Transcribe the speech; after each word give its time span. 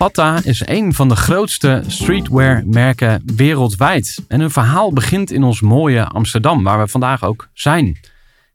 Patta 0.00 0.40
is 0.44 0.62
een 0.66 0.94
van 0.94 1.08
de 1.08 1.16
grootste 1.16 1.82
streetwear-merken 1.86 3.22
wereldwijd. 3.36 4.24
En 4.28 4.40
hun 4.40 4.50
verhaal 4.50 4.92
begint 4.92 5.30
in 5.30 5.42
ons 5.42 5.60
mooie 5.60 6.04
Amsterdam, 6.04 6.62
waar 6.62 6.78
we 6.80 6.88
vandaag 6.88 7.24
ook 7.24 7.48
zijn. 7.52 7.98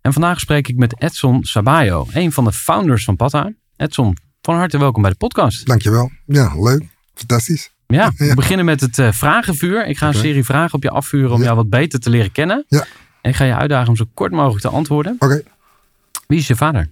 En 0.02 0.14
vandaag 0.14 0.40
spreek 0.40 0.68
ik 0.68 0.78
met 0.78 1.02
Edson 1.02 1.44
Sabayo, 1.44 2.08
een 2.14 2.32
van 2.32 2.44
de 2.44 2.52
founders 2.52 3.04
van 3.04 3.16
Patta. 3.16 3.52
Edson, 3.78 4.18
van 4.42 4.56
harte 4.56 4.78
welkom 4.78 5.02
bij 5.02 5.12
de 5.12 5.18
podcast. 5.18 5.66
Dankjewel. 5.66 6.12
Ja, 6.26 6.52
leuk. 6.62 6.84
Fantastisch. 7.16 7.70
Ja, 7.88 8.12
we 8.18 8.36
beginnen 8.36 8.66
met 8.66 8.82
het 8.82 9.00
eh, 9.00 9.12
vragenvuur. 9.12 9.86
Ik 9.88 9.98
ga 9.98 10.08
een 10.08 10.14
serie 10.14 10.46
vragen 10.46 10.74
op 10.74 10.84
je 10.84 10.90
afvuren 10.90 11.32
om 11.32 11.38
Ja. 11.40 11.44
jou 11.44 11.56
wat 11.56 11.70
beter 11.70 12.00
te 12.00 12.10
leren 12.10 12.32
kennen. 12.32 12.66
Ja. 12.68 12.86
En 13.22 13.30
ik 13.30 13.36
ga 13.36 13.44
je 13.44 13.56
uitdagen 13.56 13.90
om 13.90 13.96
zo 13.96 14.06
kort 14.14 14.32
mogelijk 14.32 14.62
te 14.62 14.70
antwoorden. 14.70 15.16
Oké. 15.20 15.42
Wie 16.28 16.40
is 16.40 16.48
je 16.48 16.56
vader? 16.56 16.90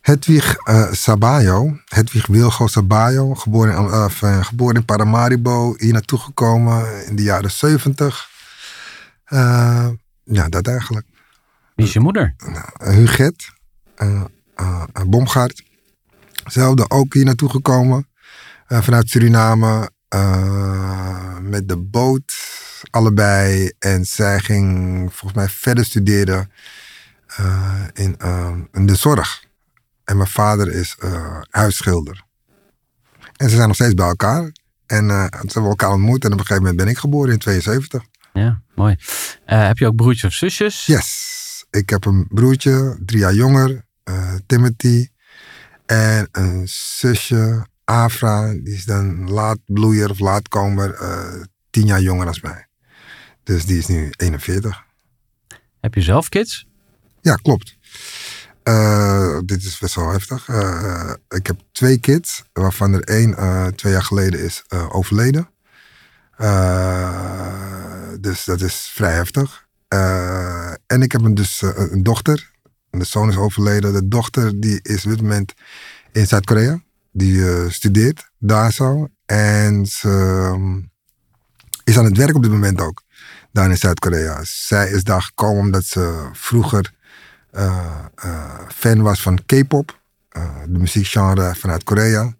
Hedwig 0.00 0.56
eh 0.64 0.92
Sabayo. 0.92 1.80
Hedwig 1.84 2.26
Wilgo 2.26 2.66
Sabayo. 2.66 3.34
Geboren, 3.34 3.76
in, 3.76 3.90
eh, 4.20 4.44
geboren 4.44 4.76
in 4.76 4.84
Paramaribo. 4.84 5.74
Hier 5.78 5.92
naartoe 5.92 6.18
gekomen 6.18 7.06
in 7.06 7.16
de 7.16 7.22
jaren 7.22 7.50
70. 7.50 8.28
Eh, 9.24 9.88
ja, 10.24 10.48
dat 10.48 10.66
eigenlijk. 10.66 11.06
Wie 11.74 11.86
is 11.86 11.92
je 11.92 12.00
moeder? 12.00 12.34
Uh, 12.46 12.62
Huget. 12.78 13.50
Bomgaard. 15.06 15.62
Zelfde 16.46 16.90
ook 16.90 17.14
hier 17.14 17.24
naartoe 17.24 17.50
gekomen. 17.50 18.08
vanuit 18.68 19.08
Suriname. 19.08 19.90
met 21.40 21.68
de 21.68 21.76
boot. 21.76 22.34
Allebei. 22.90 23.72
En 23.78 24.04
zij 24.04 24.38
ging 24.38 24.98
volgens 25.12 25.32
mij 25.32 25.48
verder 25.48 25.84
studeren. 25.84 26.50
in, 27.92 28.16
in 28.72 28.86
de 28.86 28.94
zorg. 28.94 29.48
En 30.10 30.16
mijn 30.16 30.28
vader 30.28 30.72
is 30.72 30.96
eh, 30.98 31.40
huisschilder. 31.50 32.24
En 33.36 33.48
ze 33.48 33.54
zijn 33.54 33.66
nog 33.66 33.76
steeds 33.76 33.94
bij 33.94 34.06
elkaar. 34.06 34.52
En 34.86 35.10
eh, 35.10 35.24
ze 35.24 35.52
hebben 35.52 35.70
elkaar 35.70 35.92
ontmoet. 35.92 36.24
En 36.24 36.32
op 36.32 36.38
een 36.38 36.46
gegeven 36.46 36.62
moment 36.62 36.76
ben 36.76 36.88
ik 36.88 36.98
geboren 36.98 37.32
in 37.32 37.38
72. 37.38 38.02
Ja, 38.32 38.62
mooi. 38.74 38.96
Eh, 39.44 39.66
heb 39.66 39.78
je 39.78 39.86
ook 39.86 39.96
broertjes 39.96 40.30
of 40.30 40.32
zusjes? 40.32 40.86
Yes. 40.86 41.66
Ik 41.70 41.90
heb 41.90 42.04
een 42.04 42.26
broertje, 42.28 42.98
drie 43.04 43.20
jaar 43.20 43.34
jonger, 43.34 43.84
Timothy. 44.46 45.08
En 45.86 46.28
een 46.32 46.68
zusje, 46.68 47.66
Afra, 47.84 48.52
die 48.52 48.74
is 48.74 48.84
dan 48.84 49.30
laatbloeier 49.30 50.10
of 50.10 50.18
laatkomer, 50.18 50.98
tien 51.70 51.86
jaar 51.86 52.00
jonger 52.00 52.24
dan 52.24 52.38
mij. 52.42 52.66
Dus 53.42 53.66
die 53.66 53.78
is 53.78 53.86
nu 53.86 54.12
41. 54.16 54.84
Heb 55.80 55.94
je 55.94 56.00
zelf 56.00 56.28
kids? 56.28 56.66
Ja, 57.20 57.34
klopt. 57.34 57.78
Eh, 58.70 59.38
dit 59.44 59.62
is 59.64 59.78
best 59.78 59.94
wel 59.94 60.10
heftig. 60.10 60.48
Eh, 60.48 61.12
ik 61.28 61.46
heb 61.46 61.60
twee 61.72 61.98
kids, 61.98 62.44
waarvan 62.52 62.92
er 62.92 63.02
één 63.02 63.36
eh, 63.36 63.66
twee 63.66 63.92
jaar 63.92 64.02
geleden 64.02 64.40
is 64.40 64.64
eh, 64.68 64.94
overleden. 64.94 65.48
Eh, 66.36 68.12
dus 68.20 68.44
dat 68.44 68.60
is 68.60 68.90
vrij 68.94 69.12
heftig. 69.12 69.66
Eh, 69.88 70.72
en 70.86 71.02
ik 71.02 71.12
heb 71.12 71.20
een, 71.20 71.34
dus 71.34 71.62
eh, 71.62 71.70
een 71.76 72.02
dochter. 72.02 72.50
De 72.90 73.04
zoon 73.04 73.28
is 73.28 73.36
overleden. 73.36 73.92
De 73.92 74.08
dochter 74.08 74.60
die 74.60 74.80
is 74.82 75.04
op 75.04 75.10
dit 75.10 75.22
moment 75.22 75.54
in 76.12 76.26
Zuid-Korea. 76.26 76.80
Die 77.12 77.48
eh, 77.48 77.70
studeert 77.70 78.30
daar 78.38 78.72
zo. 78.72 79.08
En 79.26 79.86
ze 79.86 80.08
ehm, 80.08 80.80
is 81.84 81.98
aan 81.98 82.04
het 82.04 82.16
werk 82.16 82.34
op 82.34 82.42
dit 82.42 82.52
moment 82.52 82.80
ook. 82.80 83.02
Daar 83.52 83.70
in 83.70 83.76
Zuid-Korea. 83.76 84.40
Zij 84.42 84.90
is 84.90 85.04
daar 85.04 85.22
gekomen 85.22 85.60
omdat 85.60 85.84
ze 85.84 86.28
vroeger 86.32 86.84
eh, 86.84 86.88
eh, 86.90 86.99
fan 88.68 89.02
was 89.02 89.22
van 89.22 89.44
K-pop. 89.46 89.98
eh, 90.28 90.62
de 90.68 90.78
muziekgenre 90.78 91.54
vanuit 91.54 91.84
Korea. 91.84 92.34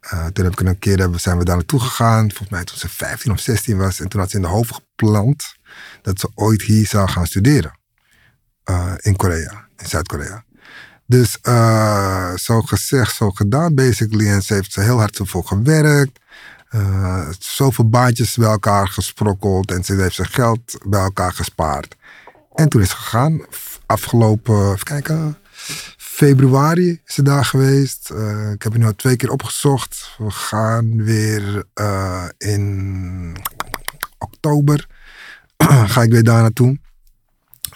Eh, 0.00 0.26
toen 0.26 0.44
heb 0.44 0.60
ik 0.60 0.60
een 0.60 0.78
keer 0.78 1.08
zijn 1.16 1.38
we 1.38 1.44
daar 1.44 1.56
naartoe 1.56 1.80
gegaan. 1.80 2.28
Volgens 2.28 2.48
mij 2.48 2.64
toen 2.64 2.78
ze 2.78 2.88
15 2.88 3.32
of 3.32 3.40
16 3.40 3.76
was. 3.76 4.00
En 4.00 4.08
toen 4.08 4.20
had 4.20 4.30
ze 4.30 4.36
in 4.36 4.42
de 4.42 4.48
hoofd 4.48 4.74
geplant 4.74 5.54
dat 6.02 6.20
ze 6.20 6.30
ooit 6.34 6.62
hier 6.62 6.86
zou 6.86 7.08
gaan 7.08 7.26
studeren. 7.26 7.78
Eh, 8.64 8.92
in 9.00 9.16
Korea, 9.16 9.68
in 9.76 9.86
Zuid-Korea. 9.86 10.44
Dus 11.06 11.38
eh, 11.40 12.34
zo 12.34 12.60
gezegd, 12.60 13.16
zo 13.16 13.30
gedaan 13.30 13.74
basically. 13.74 14.28
En 14.28 14.42
ze 14.42 14.54
heeft 14.54 14.76
er 14.76 14.82
heel 14.82 14.98
hard 14.98 15.20
voor 15.22 15.44
gewerkt. 15.44 16.18
Eh, 16.68 17.28
zoveel 17.38 17.88
baantjes 17.88 18.36
bij 18.36 18.48
elkaar 18.48 18.88
gesprokkeld. 18.88 19.70
En 19.70 19.84
ze 19.84 19.94
heeft 19.94 20.14
zijn 20.14 20.28
geld 20.28 20.78
bij 20.86 21.00
elkaar 21.00 21.32
gespaard. 21.32 21.96
En 22.54 22.68
toen 22.68 22.80
is 22.80 22.90
ze 22.90 22.96
gegaan. 22.96 23.46
Afgelopen, 23.86 24.72
even 24.72 24.84
kijken, 24.84 25.36
februari 25.96 27.00
is 27.04 27.14
ze 27.14 27.22
daar 27.22 27.44
geweest. 27.44 28.10
Eh, 28.10 28.50
ik 28.50 28.62
heb 28.62 28.76
nu 28.76 28.84
al 28.84 28.94
twee 28.94 29.16
keer 29.16 29.30
opgezocht. 29.30 30.14
We 30.18 30.30
gaan 30.30 31.04
weer 31.04 31.64
eh, 31.74 32.24
in 32.38 33.36
oktober. 34.18 34.86
ga 35.92 36.02
ik 36.02 36.10
weer 36.10 36.22
daar 36.22 36.40
naartoe. 36.40 36.78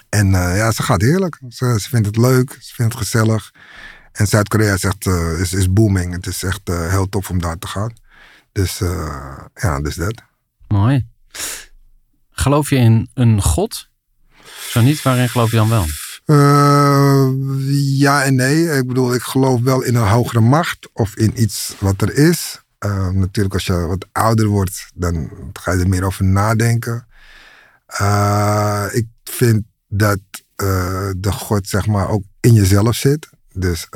En 0.09 0.33
eh, 0.33 0.57
ja, 0.57 0.71
ze 0.71 0.83
gaat 0.83 1.01
heerlijk. 1.01 1.39
Ze, 1.49 1.77
ze 1.79 1.89
vindt 1.89 2.07
het 2.07 2.17
leuk, 2.17 2.57
ze 2.59 2.73
vindt 2.73 2.93
het 2.93 3.01
gezellig. 3.01 3.51
En 4.11 4.27
Zuid-Korea 4.27 4.73
is 4.73 4.83
echt 4.83 5.05
is, 5.39 5.53
is 5.53 5.73
booming. 5.73 6.13
Het 6.13 6.27
is 6.27 6.43
echt 6.43 6.61
heel 6.67 7.09
tof 7.09 7.29
om 7.29 7.41
daar 7.41 7.57
te 7.57 7.67
gaan. 7.67 7.93
Dus 8.51 8.77
ja, 9.53 9.81
dus 9.81 9.95
dat. 9.95 10.23
Mooi. 10.67 11.07
Geloof 12.31 12.69
je 12.69 12.75
in 12.75 13.09
een 13.13 13.41
god? 13.41 13.88
Zo 14.69 14.81
niet, 14.81 15.01
waarin 15.01 15.29
geloof 15.29 15.51
je 15.51 15.57
dan 15.57 15.69
wel? 15.69 15.85
Eh, 16.25 17.29
ja 17.97 18.23
en 18.23 18.35
nee. 18.35 18.77
Ik 18.77 18.87
bedoel, 18.87 19.13
ik 19.13 19.21
geloof 19.21 19.61
wel 19.61 19.81
in 19.81 19.95
een 19.95 20.07
hogere 20.07 20.39
macht 20.39 20.89
of 20.93 21.15
in 21.15 21.41
iets 21.41 21.75
wat 21.79 22.01
er 22.01 22.17
is. 22.17 22.61
Eh, 22.77 23.09
natuurlijk, 23.09 23.53
als 23.53 23.65
je 23.65 23.73
wat 23.73 24.07
ouder 24.11 24.47
wordt, 24.47 24.91
dan 24.93 25.29
ga 25.53 25.71
je 25.71 25.79
er 25.79 25.89
meer 25.89 26.03
over 26.03 26.25
nadenken. 26.25 27.07
Eh, 27.85 28.85
ik 28.91 29.07
vind 29.23 29.63
dat 29.87 30.19
de 31.17 31.31
God, 31.31 31.67
zeg 31.67 31.87
maar, 31.87 32.09
ook 32.09 32.23
in 32.39 32.53
jezelf 32.53 32.95
zit. 32.95 33.29
Dus 33.53 33.87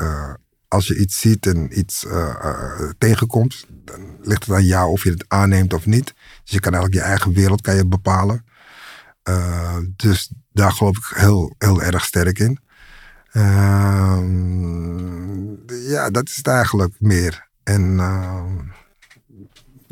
als 0.67 0.87
je 0.87 0.97
iets 0.97 1.19
ziet 1.19 1.45
en 1.45 1.79
iets 1.79 2.05
tegenkomt, 2.97 3.65
dan 3.69 4.17
ligt 4.21 4.45
het 4.45 4.55
aan 4.55 4.65
jou 4.65 4.91
of 4.91 5.03
je 5.03 5.09
het 5.09 5.25
aanneemt 5.27 5.73
of 5.73 5.85
niet. 5.85 6.13
Dus 6.43 6.53
je 6.53 6.59
kan 6.59 6.73
eigenlijk 6.73 7.03
je 7.03 7.09
eigen 7.09 7.33
wereld 7.33 7.61
kan 7.61 7.75
je 7.75 7.85
bepalen. 7.85 8.45
Dus 9.95 10.31
daar 10.53 10.71
geloof 10.71 10.97
ik 10.97 11.17
heel, 11.17 11.55
heel 11.57 11.81
erg 11.81 12.05
sterk 12.05 12.39
in. 12.39 12.59
Ehm, 13.31 14.63
ja, 15.89 16.09
dat 16.09 16.27
is 16.27 16.35
het 16.35 16.47
eigenlijk 16.47 16.93
meer. 16.99 17.47
En 17.63 17.99
ehm, 17.99 18.61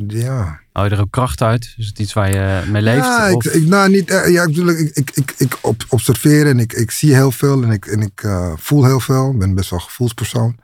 Ja. 0.07 0.59
Haal 0.71 0.85
je 0.85 0.91
er 0.91 0.99
ook 0.99 1.11
kracht 1.11 1.41
uit? 1.41 1.73
Is 1.77 1.87
het 1.87 1.99
iets 1.99 2.13
waar 2.13 2.31
je 2.31 2.69
mee 2.71 2.81
leeft? 2.81 3.05
Ja, 3.05 3.27
ik, 3.27 3.43
ik, 3.43 3.67
nou, 3.67 3.89
niet, 3.89 4.09
eh, 4.09 4.29
ja, 4.31 4.43
ik, 4.43 4.55
ik, 4.93 5.11
ik, 5.11 5.33
ik, 5.37 5.57
observeer 5.87 6.47
en 6.47 6.59
ik, 6.59 6.73
ik 6.73 6.91
zie 6.91 7.13
heel 7.13 7.31
veel 7.31 7.63
en 7.63 7.71
ik, 7.71 7.85
en 7.85 8.01
ik 8.01 8.23
eh, 8.23 8.53
voel 8.55 8.85
heel 8.85 8.99
veel. 8.99 9.31
Ik 9.31 9.39
ben 9.39 9.55
best 9.55 9.69
wel 9.69 9.79
een 9.79 9.85
gevoelspersoon. 9.85 10.57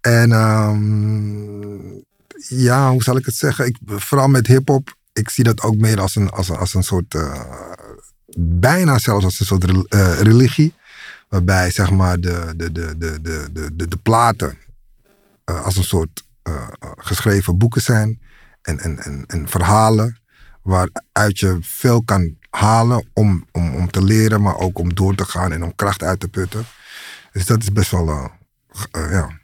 En 0.00 0.32
ehm, 0.32 1.80
ja, 2.48 2.90
hoe 2.90 3.02
zal 3.02 3.16
ik 3.16 3.26
het 3.26 3.34
zeggen? 3.34 3.66
Ik, 3.66 3.76
vooral 3.86 4.28
met 4.28 4.46
hip-hop, 4.46 4.96
ik 5.12 5.30
zie 5.30 5.44
dat 5.44 5.62
ook 5.62 5.76
meer 5.76 6.00
als 6.00 6.16
een, 6.16 6.30
als 6.30 6.48
een, 6.48 6.56
als 6.56 6.74
een 6.74 6.82
soort, 6.82 7.14
eh, 7.14 7.40
bijna 8.38 8.98
zelfs 8.98 9.24
als 9.24 9.40
een 9.40 9.46
soort 9.46 9.88
eh, 9.88 10.20
religie. 10.20 10.74
Waarbij 11.28 11.70
zeg 11.70 11.90
maar 11.90 12.20
de, 12.20 12.52
de, 12.56 12.72
de, 12.72 12.98
de, 12.98 13.18
de, 13.52 13.70
de, 13.74 13.88
de, 13.88 13.96
platen 13.96 14.58
eh, 15.44 15.64
als 15.64 15.76
een 15.76 15.84
soort 15.84 16.24
eh, 16.42 16.68
geschreven 16.96 17.58
boeken 17.58 17.82
zijn 17.82 18.20
en, 18.62 18.78
en, 18.78 18.98
en, 18.98 19.24
en 19.26 19.48
verhalen 19.48 20.20
waaruit 20.62 21.38
je 21.38 21.58
veel 21.60 22.02
kan 22.02 22.36
halen 22.50 23.08
om, 23.12 23.46
om, 23.52 23.74
om 23.74 23.90
te 23.90 24.04
leren, 24.04 24.42
maar 24.42 24.56
ook 24.56 24.78
om 24.78 24.94
door 24.94 25.14
te 25.14 25.24
gaan 25.24 25.52
en 25.52 25.64
om 25.64 25.74
kracht 25.74 26.02
uit 26.02 26.20
te 26.20 26.28
putten. 26.28 26.64
Dus 27.32 27.46
dat 27.46 27.62
is 27.62 27.72
best 27.72 27.90
wel 27.90 28.30
ja, 28.92 29.40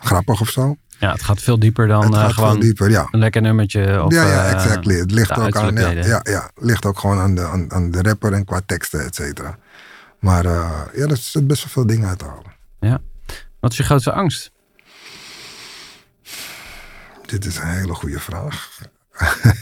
grappig 0.00 0.40
of 0.40 0.48
zo. 0.48 0.76
Ja, 1.00 1.12
het 1.12 1.22
gaat 1.22 1.42
veel 1.42 1.58
dieper 1.58 1.86
dan 1.88 2.04
het 2.04 2.14
eh, 2.14 2.20
gaat 2.20 2.32
gewoon 2.32 2.50
veel 2.50 2.60
dieper, 2.60 2.90
ja. 2.90 3.08
een 3.10 3.18
lekker 3.18 3.42
nummertje. 3.42 4.04
Of, 4.04 4.12
ja, 4.12 4.26
ja, 4.26 4.44
eh, 4.44 4.52
exactly. 4.52 4.94
Het 4.94 5.10
ligt 5.10 5.38
ook 5.38 5.56
aan, 5.56 5.74
ja, 5.74 5.90
ja, 5.90 6.20
ja, 6.22 6.50
ligt 6.54 6.86
ook 6.86 6.98
gewoon 6.98 7.18
aan 7.18 7.34
de, 7.34 7.46
aan, 7.46 7.72
aan 7.72 7.90
de 7.90 8.02
rapper 8.02 8.32
en 8.32 8.44
qua 8.44 8.60
teksten, 8.66 9.04
et 9.04 9.14
cetera. 9.14 9.58
Maar 10.18 10.44
eh, 10.44 10.80
ja, 10.94 11.06
er 11.06 11.16
zit 11.16 11.46
best 11.46 11.62
wel 11.62 11.72
veel 11.72 11.86
dingen 11.86 12.08
uit 12.08 12.18
te 12.18 12.24
halen. 12.24 12.58
Wat 13.60 13.70
is 13.70 13.76
je 13.76 13.82
grootste 13.82 14.12
angst? 14.12 14.50
Dit 17.26 17.44
is 17.44 17.56
een 17.56 17.68
hele 17.68 17.94
goede 17.94 18.20
vraag. 18.20 18.80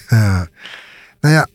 nou 1.21 1.35
ja, 1.35 1.47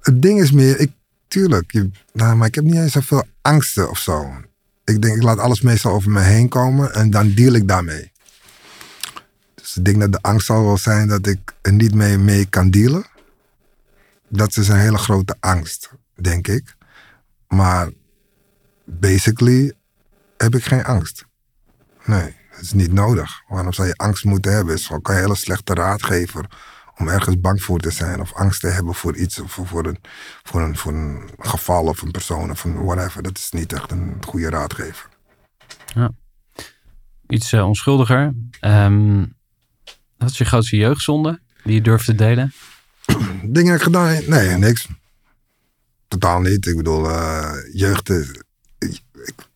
het 0.00 0.22
ding 0.22 0.40
is 0.40 0.52
meer, 0.52 0.80
ik, 0.80 0.92
tuurlijk, 1.28 1.72
je, 1.72 1.90
nou, 2.12 2.36
maar 2.36 2.46
ik 2.46 2.54
heb 2.54 2.64
niet 2.64 2.74
eens 2.74 2.92
zoveel 2.92 3.24
angsten 3.42 3.90
of 3.90 3.98
zo. 3.98 4.32
Ik 4.84 5.02
denk, 5.02 5.16
ik 5.16 5.22
laat 5.22 5.38
alles 5.38 5.60
meestal 5.60 5.92
over 5.92 6.10
me 6.10 6.20
heen 6.20 6.48
komen 6.48 6.94
en 6.94 7.10
dan 7.10 7.34
deal 7.34 7.52
ik 7.52 7.68
daarmee. 7.68 8.12
Dus 9.68 9.76
ik 9.76 9.84
denk 9.84 10.00
dat 10.00 10.12
de 10.12 10.28
angst 10.28 10.46
zal 10.46 10.64
wel 10.64 10.78
zijn 10.78 11.08
dat 11.08 11.26
ik 11.26 11.54
er 11.62 11.72
niet 11.72 11.94
mee, 11.94 12.18
mee 12.18 12.46
kan 12.46 12.70
dealen. 12.70 13.06
Dat 14.28 14.56
is 14.56 14.68
een 14.68 14.78
hele 14.78 14.98
grote 14.98 15.36
angst, 15.40 15.90
denk 16.14 16.48
ik. 16.48 16.76
Maar 17.48 17.90
basically 18.84 19.72
heb 20.36 20.54
ik 20.54 20.64
geen 20.64 20.84
angst. 20.84 21.24
Nee, 22.04 22.36
dat 22.50 22.60
is 22.60 22.72
niet 22.72 22.92
nodig. 22.92 23.42
Waarom 23.48 23.72
zou 23.72 23.88
je 23.88 23.94
angst 23.94 24.24
moeten 24.24 24.52
hebben? 24.52 24.70
Het 24.70 24.80
is 24.80 24.86
gewoon 24.86 25.02
een 25.02 25.14
hele 25.14 25.34
slechte 25.34 25.74
raadgever 25.74 26.46
om 26.96 27.08
ergens 27.08 27.40
bang 27.40 27.62
voor 27.62 27.78
te 27.78 27.90
zijn 27.90 28.20
of 28.20 28.34
angst 28.34 28.60
te 28.60 28.66
hebben 28.68 28.94
voor 28.94 29.16
iets 29.16 29.40
of 29.40 29.58
voor 29.64 29.86
een, 29.86 29.98
voor 30.76 31.24
geval 31.38 31.84
of 31.84 32.02
een 32.02 32.10
persoon 32.10 32.50
of 32.50 32.64
een 32.64 32.84
whatever. 32.84 33.22
Dat 33.22 33.38
is 33.38 33.50
niet 33.50 33.72
echt 33.72 33.90
een 33.90 34.16
goede 34.26 34.50
raadgever. 34.50 35.08
Iets 37.28 37.52
eh, 37.52 37.66
onschuldiger. 37.66 38.34
Ehm, 38.60 39.24
wat 40.18 40.30
is 40.30 40.38
je 40.38 40.44
grootste 40.44 40.76
jeugdzonde 40.76 41.40
die 41.64 41.74
je 41.74 41.80
durft 41.80 42.04
te 42.04 42.14
delen? 42.14 42.52
Dingen 43.42 43.66
heb 43.70 43.76
ik 43.76 43.82
gedaan? 43.82 44.22
Nee, 44.26 44.56
niks. 44.56 44.88
Totaal 46.08 46.40
niet. 46.40 46.66
Ik 46.66 46.76
bedoel, 46.76 47.10
eh, 47.10 47.52
jeugd 47.72 48.10
is. 48.10 48.28
ik- 48.78 49.02
ik- 49.24 49.46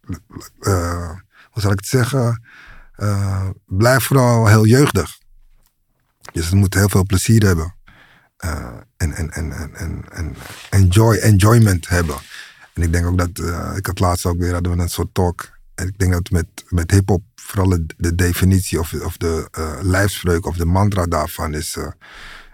eh, 0.60 1.10
hoe 1.50 1.62
zal 1.62 1.70
ik 1.72 1.78
het 1.78 1.88
zeggen? 1.88 2.42
Eh, 2.92 3.48
blijf 3.66 4.04
vooral 4.04 4.46
heel 4.46 4.66
jeugdig. 4.66 5.18
Dus 6.32 6.44
het 6.44 6.54
moet 6.54 6.74
heel 6.74 6.88
veel 6.88 7.06
plezier 7.06 7.46
hebben. 7.46 7.74
En, 8.36 8.86
en, 8.96 9.30
en, 9.30 9.52
en, 9.52 9.74
en, 9.74 10.04
en 10.10 10.34
enjoy, 10.70 11.14
enjoyment 11.16 11.88
hebben. 11.88 12.16
En 12.72 12.82
ik 12.82 12.92
denk 12.92 13.06
ook 13.06 13.18
dat, 13.18 13.38
ik 13.76 13.86
had 13.86 13.98
laatst 13.98 14.26
ook 14.26 14.38
weer, 14.38 14.52
hadden 14.52 14.76
we 14.76 14.82
een 14.82 14.88
soort 14.88 15.14
talk. 15.14 15.50
En 15.74 15.86
ik 15.88 15.98
denk 15.98 16.12
dat 16.12 16.30
met, 16.30 16.46
met 16.68 16.90
hip-hop 16.90 17.22
vooral 17.42 17.68
de, 17.68 17.86
de 17.96 18.14
definitie 18.14 18.78
of, 18.78 18.92
of 18.92 19.16
de 19.16 19.48
eh 19.50 19.78
lijfspreuk 19.80 20.46
of 20.46 20.56
de 20.56 20.64
mantra 20.64 21.06
daarvan 21.06 21.54
is 21.54 21.76
eh, 21.76 21.86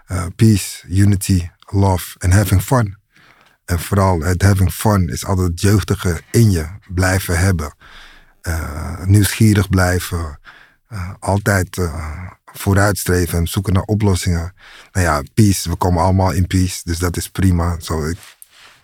eh, 0.05 0.25
peace, 0.35 0.87
unity, 0.87 1.49
love 1.59 2.15
en 2.19 2.31
having 2.31 2.61
fun. 2.61 2.97
En 3.65 3.79
vooral 3.79 4.19
het 4.19 4.41
having 4.41 4.71
fun 4.71 5.09
is 5.09 5.25
altijd 5.25 5.47
het 5.47 5.61
jeugdige 5.61 6.21
in 6.31 6.51
je 6.51 6.67
blijven 6.93 7.39
hebben. 7.39 7.73
Nieuwsgierig 9.05 9.69
blijven. 9.69 10.39
altijd 11.19 11.77
vooruitstreven 12.45 13.39
en 13.39 13.47
zoeken 13.47 13.73
naar 13.73 13.83
oplossingen. 13.83 14.53
Nou 14.91 15.05
ja, 15.05 15.23
peace, 15.33 15.69
we 15.69 15.75
komen 15.75 16.03
allemaal 16.03 16.31
in 16.31 16.47
peace, 16.47 16.81
dus 16.83 16.97
dat 16.97 17.17
is 17.17 17.29
prima. 17.29 17.79
Zo, 17.79 18.05
ik, 18.07 18.17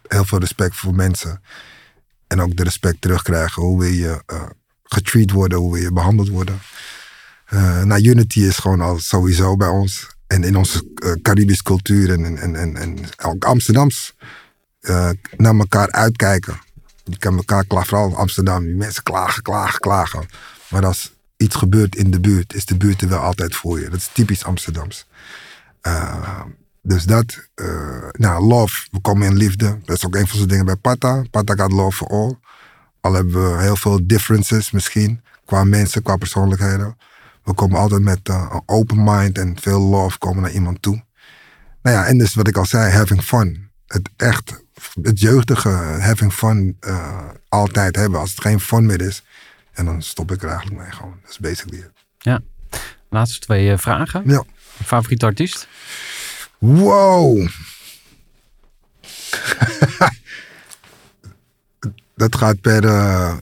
heel 0.08 0.26
veel 0.26 0.40
respect 0.40 0.76
voor 0.76 0.96
mensen. 0.96 1.42
En 2.28 2.42
ook 2.42 2.56
de 2.56 2.64
respect 2.64 3.02
terugkrijgen. 3.02 3.62
Hoe 3.62 3.80
wil 3.80 3.92
je 3.92 4.24
getreat 4.86 5.32
worden, 5.32 5.58
hoe 5.58 5.74
wil 5.74 5.82
je 5.82 5.92
behandeld 5.92 6.30
worden. 6.30 6.60
Eh, 7.46 7.84
nou, 7.84 8.02
unity 8.02 8.40
is 8.40 8.58
gewoon 8.58 8.82
al 8.82 9.00
sowieso 9.00 9.56
bij 9.56 9.68
ons. 9.68 10.08
En 10.28 10.44
in 10.44 10.56
onze 10.56 10.86
Caribische 11.22 11.64
cultuur 11.64 12.12
en, 12.12 12.38
en, 12.38 12.56
en, 12.56 12.76
en, 12.78 12.98
ook 13.24 13.46
Amsterdams. 13.46 14.16
eh, 14.82 15.10
naar 15.38 15.56
elkaar 15.56 15.92
uitkijken. 15.92 16.60
Je 17.04 17.18
kan 17.18 17.36
elkaar 17.36 17.66
klagen, 17.66 17.88
vooral 17.88 18.08
in 18.10 18.16
Amsterdam. 18.16 18.64
Die 18.64 18.76
mensen 18.76 19.04
klagen, 19.04 19.44
klagen, 19.44 19.80
klagen. 19.80 20.26
Maar 20.70 20.86
als 20.86 21.14
iets 21.38 21.56
gebeurt 21.56 21.96
in 21.96 22.12
de 22.12 22.20
buurt, 22.20 22.54
is 22.54 22.66
de 22.66 22.78
buurt 22.78 23.02
er 23.02 23.10
wel 23.10 23.20
altijd 23.20 23.56
voor 23.56 23.80
je. 23.80 23.90
Dat 23.90 24.00
is 24.00 24.10
typisch 24.14 24.44
Amsterdams. 24.44 25.06
Dus 26.82 27.04
dat, 27.04 27.48
nou, 28.12 28.46
love, 28.46 28.88
we 28.92 29.00
komen 29.02 29.28
in 29.28 29.36
liefde. 29.38 29.80
Dat 29.84 29.98
is 29.98 30.06
ook 30.06 30.16
een 30.16 30.28
van 30.28 30.40
de 30.40 30.46
dingen 30.46 30.66
bij 30.66 30.76
Pata. 30.76 31.24
Pata 31.32 31.56
gaat 31.56 31.72
love 31.72 31.98
for 31.98 32.08
all. 32.08 32.38
Al 33.06 33.14
hebben 33.14 33.56
we 33.56 33.62
heel 33.62 33.76
veel 33.76 34.08
differences 34.08 34.72
misschien, 34.72 35.22
qua 35.46 35.64
mensen, 35.64 36.02
qua 36.02 36.16
persoonlijkheden. 36.16 36.98
We 37.44 37.54
komen 37.54 37.80
altijd 37.80 38.02
met 38.02 38.20
eh, 38.24 38.50
een 38.52 38.62
open 38.66 39.04
mind 39.04 39.38
en 39.38 39.58
veel 39.62 39.80
love 39.80 40.18
komen 40.18 40.42
naar 40.42 40.52
iemand 40.52 40.82
toe. 40.82 41.04
Nou 41.82 41.96
ja, 41.96 42.06
en 42.06 42.18
dus 42.18 42.34
wat 42.34 42.48
ik 42.48 42.58
al 42.58 42.66
zei, 42.66 42.92
having 42.92 43.22
fun. 43.24 43.70
Het 43.88 44.10
echt, 44.18 44.64
het 45.02 45.20
jeugdige 45.20 45.70
having 46.00 46.34
fun 46.34 46.78
eh, 46.80 47.30
altijd 47.50 47.96
hebben. 47.96 48.20
Als 48.20 48.30
het 48.30 48.42
geen 48.42 48.60
fun 48.60 48.86
meer 48.86 49.02
is, 49.02 49.24
en 49.72 49.86
dan 49.86 50.02
stop 50.02 50.32
ik 50.32 50.42
er 50.42 50.50
eigenlijk 50.50 50.82
mee 50.82 50.92
gewoon. 50.92 51.18
Dat 51.22 51.32
is 51.32 51.40
basically 51.40 51.82
het. 51.82 52.06
Laatste 53.10 53.40
twee 53.40 53.72
eh, 53.72 53.78
vragen. 53.78 54.24
Ja. 54.26 54.44
Favoriete 54.84 55.26
artiest? 55.26 55.68
Wow. 56.58 57.48
dat 62.16 62.36
gaat 62.36 62.62
per, 62.62 62.86
eh, 62.86 63.38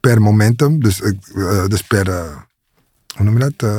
per 0.00 0.20
momentum. 0.22 0.80
Dus, 0.82 1.00
eh, 1.02 1.66
dus 1.66 1.82
per, 1.82 2.08
eh, 2.08 2.36
hoe 3.16 3.24
noem 3.24 3.38
je 3.38 3.52
dat? 3.56 3.70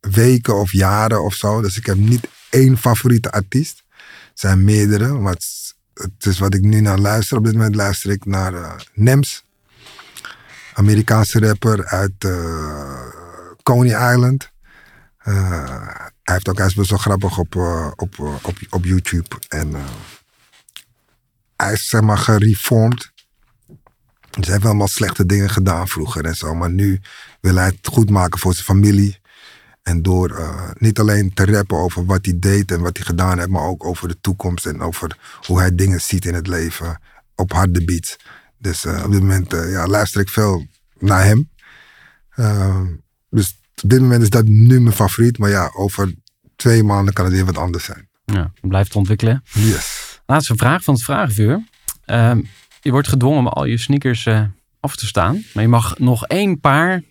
Weken 0.00 0.56
of 0.60 0.72
jaren 0.72 1.22
of 1.24 1.34
zo. 1.34 1.60
Dus 1.62 1.76
ik 1.76 1.86
heb 1.86 1.96
niet 1.96 2.28
één 2.50 2.78
favoriete 2.78 3.30
artiest. 3.32 3.82
Het 4.30 4.40
zijn 4.40 4.64
meerdere. 4.64 5.08
Maar 5.08 5.32
het, 5.94 6.26
is- 6.26 6.38
wat 6.38 6.54
ik 6.54 6.62
nu 6.62 6.80
naar 6.80 6.98
luister. 6.98 7.36
Op 7.36 7.44
dit 7.44 7.52
moment 7.52 7.74
luister 7.74 8.10
ik 8.10 8.24
naar 8.24 8.84
Nems. 8.94 9.44
Amerikaanse 10.74 11.38
rapper 11.38 11.86
uit 11.86 12.12
eh, 12.18 13.00
Coney 13.62 14.12
Island. 14.14 14.50
Hij, 15.16 16.32
heeft 16.34 16.48
ook, 16.48 16.58
hij 16.58 16.72
best 16.76 16.90
wel 16.90 16.98
grappig 16.98 17.38
op, 17.38 17.54
op, 17.96 18.18
op, 18.42 18.56
op 18.70 18.84
YouTube. 18.84 19.28
En 19.48 19.72
hij 21.62 21.72
is 21.72 21.88
zeg 21.88 22.00
maar 22.00 22.18
gereformed. 22.18 23.12
Dus 24.30 24.44
hij 24.44 24.54
heeft 24.54 24.66
allemaal 24.66 24.88
slechte 24.88 25.26
dingen 25.26 25.50
gedaan 25.50 25.88
vroeger 25.88 26.24
en 26.24 26.36
zo. 26.36 26.54
Maar 26.54 26.70
nu 26.70 27.00
wil 27.40 27.54
hij 27.54 27.66
het 27.66 27.86
goed 27.86 28.10
maken 28.10 28.38
voor 28.38 28.52
zijn 28.52 28.64
familie. 28.64 29.20
En 29.82 30.02
door 30.02 30.30
eh, 30.30 30.70
niet 30.78 30.98
alleen 30.98 31.34
te 31.34 31.44
rappen 31.44 31.76
over 31.76 32.04
wat 32.04 32.24
hij 32.24 32.38
deed 32.38 32.70
en 32.70 32.80
wat 32.80 32.96
hij 32.96 33.06
gedaan 33.06 33.38
heeft, 33.38 33.50
maar 33.50 33.62
ook 33.62 33.84
over 33.84 34.08
de 34.08 34.20
toekomst 34.20 34.66
en 34.66 34.80
over 34.80 35.18
hoe 35.46 35.58
hij 35.58 35.74
dingen 35.74 36.00
ziet 36.00 36.24
in 36.24 36.34
het 36.34 36.46
leven 36.46 37.00
op 37.34 37.52
harde 37.52 37.84
beats. 37.84 38.16
Dus 38.58 38.84
eh, 38.84 39.04
op 39.04 39.10
dit 39.10 39.20
moment 39.20 39.52
eh, 39.52 39.70
ja, 39.70 39.86
luister 39.86 40.20
ik 40.20 40.28
veel 40.28 40.66
naar 40.98 41.24
hem. 41.24 41.50
Dus 43.30 43.60
op 43.82 43.90
dit 43.90 44.00
moment 44.00 44.22
is 44.22 44.30
dat 44.30 44.44
nu 44.44 44.80
mijn 44.80 44.94
favoriet. 44.94 45.38
Maar 45.38 45.50
ja, 45.50 45.70
over 45.74 46.14
twee 46.56 46.82
maanden 46.82 47.14
kan 47.14 47.24
het 47.24 47.34
weer 47.34 47.44
wat 47.44 47.58
anders 47.58 47.84
zijn. 47.84 48.08
Ja, 48.24 48.52
blijft 48.60 48.96
ontwikkelen. 48.96 49.42
Yes. 49.52 50.01
Laatste 50.32 50.56
vraag 50.56 50.84
van 50.84 50.94
het 50.94 51.02
vragenvuur. 51.02 51.64
Ehm, 52.04 52.42
je 52.80 52.90
wordt 52.90 53.08
gedwongen 53.08 53.38
om 53.38 53.46
al 53.46 53.64
je 53.64 53.78
sneakers 53.78 54.26
eh, 54.26 54.44
af 54.80 54.96
te 54.96 55.06
staan. 55.06 55.44
Maar 55.54 55.62
je 55.62 55.68
mag 55.68 55.98
nog 55.98 56.26
één 56.26 56.60
paar 56.60 57.02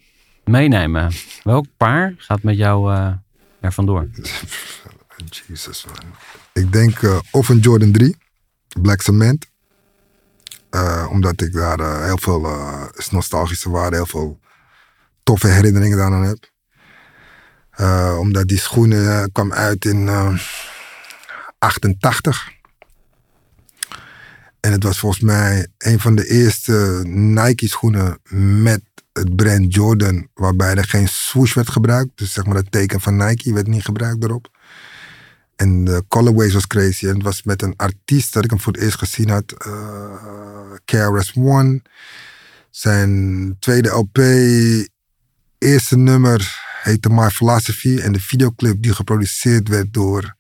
meenemen. 0.44 1.12
Welk 1.44 1.66
paar 1.78 2.14
gaat 2.18 2.44
met 2.44 2.58
jou 2.58 2.94
eh 2.94 3.14
er 3.60 3.74
vandoor? 3.74 4.10
Jesus 5.48 5.86
man. 5.86 6.14
Ik 6.54 6.72
denk 6.72 7.02
eh, 7.02 7.20
of 7.32 7.50
een 7.50 7.60
Jordan 7.60 7.92
3. 7.92 8.16
Black 8.82 9.02
Cement. 9.02 9.46
Omdat 11.10 11.42
ik 11.42 11.54
daar 11.54 12.04
heel 12.04 12.18
veel 12.18 12.48
nostalgische 13.10 13.70
waarde, 13.70 13.96
heel 13.96 14.06
veel 14.06 14.40
toffe 15.24 15.48
herinneringen 15.48 15.98
daaraan 15.98 16.24
heb. 16.24 16.50
Omdat 18.20 18.48
die 18.48 18.60
schoenen 18.60 19.32
kwam 19.32 19.54
uit 19.54 19.86
in 19.86 20.08
eh, 20.08 20.40
88. 21.58 22.60
En 24.62 24.72
het 24.72 24.84
was 24.84 25.00
volgens 25.00 25.22
mij 25.22 25.68
een 25.78 26.00
van 26.00 26.16
de 26.16 26.28
eerste 26.28 27.02
Nike 27.08 27.68
schoenen 27.68 28.20
met 28.64 28.82
het 29.14 29.36
brand 29.36 29.74
Jordan. 29.74 30.28
Waarbij 30.34 30.76
er 30.76 30.84
geen 30.88 31.08
swoosh 31.08 31.54
werd 31.54 31.70
gebruikt. 31.70 32.12
Dus 32.16 32.34
zeg 32.34 32.46
maar 32.46 32.56
het 32.56 32.72
teken 32.72 33.02
van 33.02 33.16
Nike 33.16 33.54
werd 33.54 33.68
niet 33.68 33.84
gebruikt 33.84 34.24
erop. 34.24 34.50
En 35.56 35.84
de 35.84 36.04
colorways 36.08 36.54
was 36.54 36.68
crazy. 36.68 37.08
En 37.08 37.14
het 37.14 37.24
was 37.24 37.44
met 37.44 37.62
een 37.62 37.74
artiest 37.76 38.34
dat 38.34 38.44
ik 38.44 38.50
hem 38.50 38.60
voor 38.60 38.74
het 38.74 38.82
eerst 38.82 38.98
gezien 38.98 39.30
had. 39.30 39.52
eh 39.52 40.74
KRS 40.86 41.34
One. 41.36 41.82
Zijn 42.70 43.56
tweede 43.60 43.90
LP, 43.90 44.18
eerste 45.58 45.98
nummer 45.98 46.60
heette 46.82 47.10
My 47.10 47.30
Philosophy. 47.30 48.00
En 48.00 48.12
de 48.12 48.20
videoclip 48.20 48.82
die 48.82 48.94
geproduceerd 48.94 49.68
werd 49.68 49.94
door... 49.94 50.36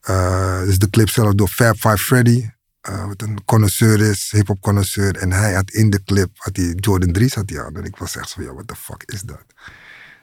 eh, 0.00 0.62
dus 0.62 0.78
de 0.78 0.90
clip 0.90 1.08
zelf 1.08 1.34
door 1.34 1.48
Fab 1.48 1.74
Five 1.74 1.98
Freddy. 1.98 2.48
Eh, 2.82 3.06
wat 3.06 3.22
een 3.22 3.44
connoisseur 3.44 4.00
is, 4.00 4.30
hip-hop 4.30 4.60
connoisseur. 4.60 5.16
En 5.16 5.32
hij 5.32 5.52
had 5.52 5.70
in 5.70 5.90
de 5.90 6.02
clip 6.04 6.30
had 6.34 6.56
hij 6.56 6.72
Jordan 6.76 7.16
3's 7.18 7.34
had 7.34 7.50
hij 7.50 7.64
aan. 7.64 7.76
En 7.76 7.84
ik 7.84 7.96
was 7.96 8.16
echt 8.16 8.32
van, 8.32 8.44
ja, 8.44 8.52
what 8.52 8.68
the 8.68 8.76
fuck 8.76 9.02
is 9.06 9.20
dat? 9.20 9.44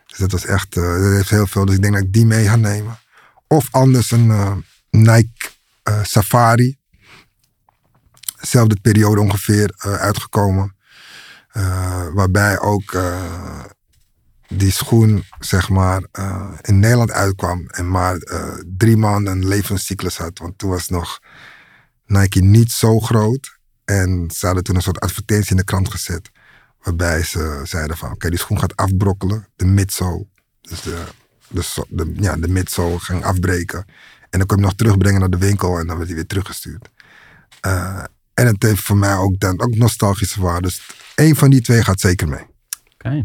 Dus 0.06 0.18
dat 0.18 0.32
was 0.32 0.46
echt, 0.46 0.78
eh, 0.78 0.84
dat 0.84 1.12
heeft 1.12 1.30
heel 1.30 1.48
veel. 1.48 1.66
Dus 1.66 1.76
ik 1.76 1.82
denk 1.82 1.94
dat 1.94 2.04
ik 2.04 2.14
die 2.14 2.26
mee 2.26 2.48
ga 2.48 2.56
nemen. 2.56 3.00
Of 3.48 3.68
anders 3.72 4.12
een 4.12 4.32
eh, 4.32 4.56
Nike 4.90 5.50
Safari. 6.02 6.78
Zelfde 8.40 8.78
periode 8.82 9.22
ongeveer 9.22 9.74
uitgekomen. 9.78 10.76
Waarbij 12.14 12.60
ook 12.60 12.98
die 14.48 14.72
schoen, 14.72 15.24
zeg 15.40 15.70
maar, 15.70 16.04
in 16.62 16.80
Nederland 16.80 17.12
uitkwam. 17.12 17.68
En 17.68 17.90
maar 17.90 18.18
drie 18.78 18.98
maanden 18.98 19.34
een 19.34 19.48
levenscyclus 19.48 20.18
had. 20.18 20.40
Want 20.40 20.58
toen 20.58 20.70
was 20.70 20.90
nog 20.90 21.20
Nike 22.10 22.40
niet 22.40 22.72
zo 22.72 23.00
groot. 23.00 23.58
En 23.86 24.32
ze 24.34 24.46
hadden 24.46 24.64
toen 24.64 24.76
een 24.76 24.82
soort 24.82 25.00
advertentie 25.00 25.52
in 25.52 25.58
de 25.58 25.64
krant 25.64 25.92
gezet. 25.92 26.32
Waarbij 26.82 27.24
ze 27.24 27.62
zeiden 27.64 27.98
van, 27.98 28.12
oké, 28.12 28.30
die 28.30 28.40
schoen 28.40 28.60
gaat 28.60 28.76
afbrokkelen. 28.76 29.48
De 29.56 29.66
midsole. 29.66 30.26
Dus 30.62 30.82
de, 30.82 31.06
de, 31.88 32.14
ja, 32.16 32.36
de 32.36 32.48
midsole 32.48 33.00
ging 33.00 33.24
afbreken. 33.24 33.86
En 34.30 34.40
dan 34.40 34.46
kon 34.48 34.58
je 34.58 34.64
hem 34.64 34.72
nog 34.72 34.76
terugbrengen 34.76 35.20
naar 35.20 35.30
de 35.30 35.38
winkel. 35.38 35.80
En 35.80 35.88
dan 35.88 35.96
werd 35.96 36.08
hij 36.08 36.16
weer 36.16 36.28
teruggestuurd. 36.28 36.90
Eh, 37.60 38.04
en 38.34 38.48
het 38.48 38.64
heeft 38.64 38.82
voor 38.82 38.98
mij 38.98 39.16
ook, 39.16 39.40
dan, 39.40 39.62
ook 39.62 39.76
nostalgische 39.76 40.42
waarde. 40.42 40.62
Dus 40.62 40.82
één 41.16 41.36
van 41.36 41.50
die 41.50 41.62
twee 41.62 41.84
gaat 41.84 42.00
zeker 42.00 42.28
mee. 42.28 42.46
Oké. 42.94 43.24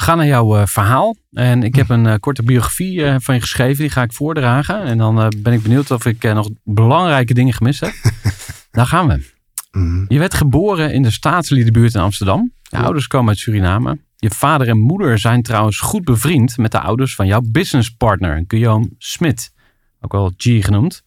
Gaan 0.00 0.16
naar 0.16 0.26
jouw 0.26 0.56
eh, 0.56 0.66
verhaal. 0.66 1.16
En 1.32 1.62
ik 1.62 1.74
heb 1.74 1.88
een 1.88 2.06
eh, 2.06 2.14
korte 2.20 2.42
biografie 2.42 3.04
eh, 3.04 3.14
van 3.18 3.34
je 3.34 3.40
geschreven. 3.40 3.82
Die 3.82 3.90
ga 3.90 4.02
ik 4.02 4.12
voordragen. 4.12 4.82
En 4.82 4.98
dan 4.98 5.32
ben 5.36 5.52
ik 5.52 5.62
benieuwd 5.62 5.90
of 5.90 6.04
ik 6.04 6.22
nog 6.22 6.48
belangrijke 6.64 7.34
dingen 7.34 7.52
gemist 7.52 7.80
heb. 7.80 7.92
Daar 8.70 8.86
gaan 8.86 9.08
we. 9.08 9.38
Mhm. 9.70 10.04
Je 10.08 10.18
werd 10.18 10.34
geboren 10.34 10.92
in 10.92 11.02
de 11.02 11.10
staatsliedenbuurt 11.10 11.94
in 11.94 12.00
Amsterdam. 12.00 12.52
Je 12.62 12.76
ouders 12.76 13.06
komen 13.06 13.28
uit 13.28 13.38
Suriname. 13.38 13.98
Je 14.16 14.30
vader 14.30 14.68
en 14.68 14.78
moeder 14.78 15.18
zijn 15.18 15.42
trouwens 15.42 15.78
goed 15.78 16.04
bevriend 16.04 16.56
met 16.56 16.72
de 16.72 16.80
ouders 16.80 17.14
van 17.14 17.26
jouw 17.26 17.40
businesspartner, 17.40 18.44
Guillaume 18.46 18.90
Smit. 18.98 19.52
Ook 20.00 20.12
wel 20.12 20.32
G 20.36 20.64
genoemd. 20.64 21.02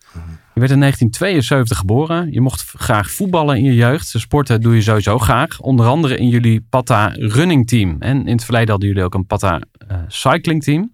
Je 0.53 0.59
werd 0.59 0.71
in 0.71 0.79
1972 0.79 1.77
geboren. 1.77 2.31
Je 2.31 2.41
mocht 2.41 2.73
graag 2.77 3.11
voetballen 3.11 3.57
in 3.57 3.63
je 3.63 3.75
jeugd. 3.75 4.11
De 4.11 4.19
sporten 4.19 4.61
doe 4.61 4.75
je 4.75 4.81
sowieso 4.81 5.17
graag. 5.17 5.59
Onder 5.59 5.85
andere 5.85 6.17
in 6.17 6.27
jullie 6.27 6.65
Pata 6.69 7.07
running 7.15 7.67
team. 7.67 7.95
En 7.99 8.27
in 8.27 8.35
het 8.35 8.43
verleden 8.43 8.69
hadden 8.69 8.87
jullie 8.87 9.03
ook 9.03 9.13
een 9.13 9.25
Pata 9.25 9.61
eh, 9.87 9.97
cycling 10.07 10.63
team. 10.63 10.93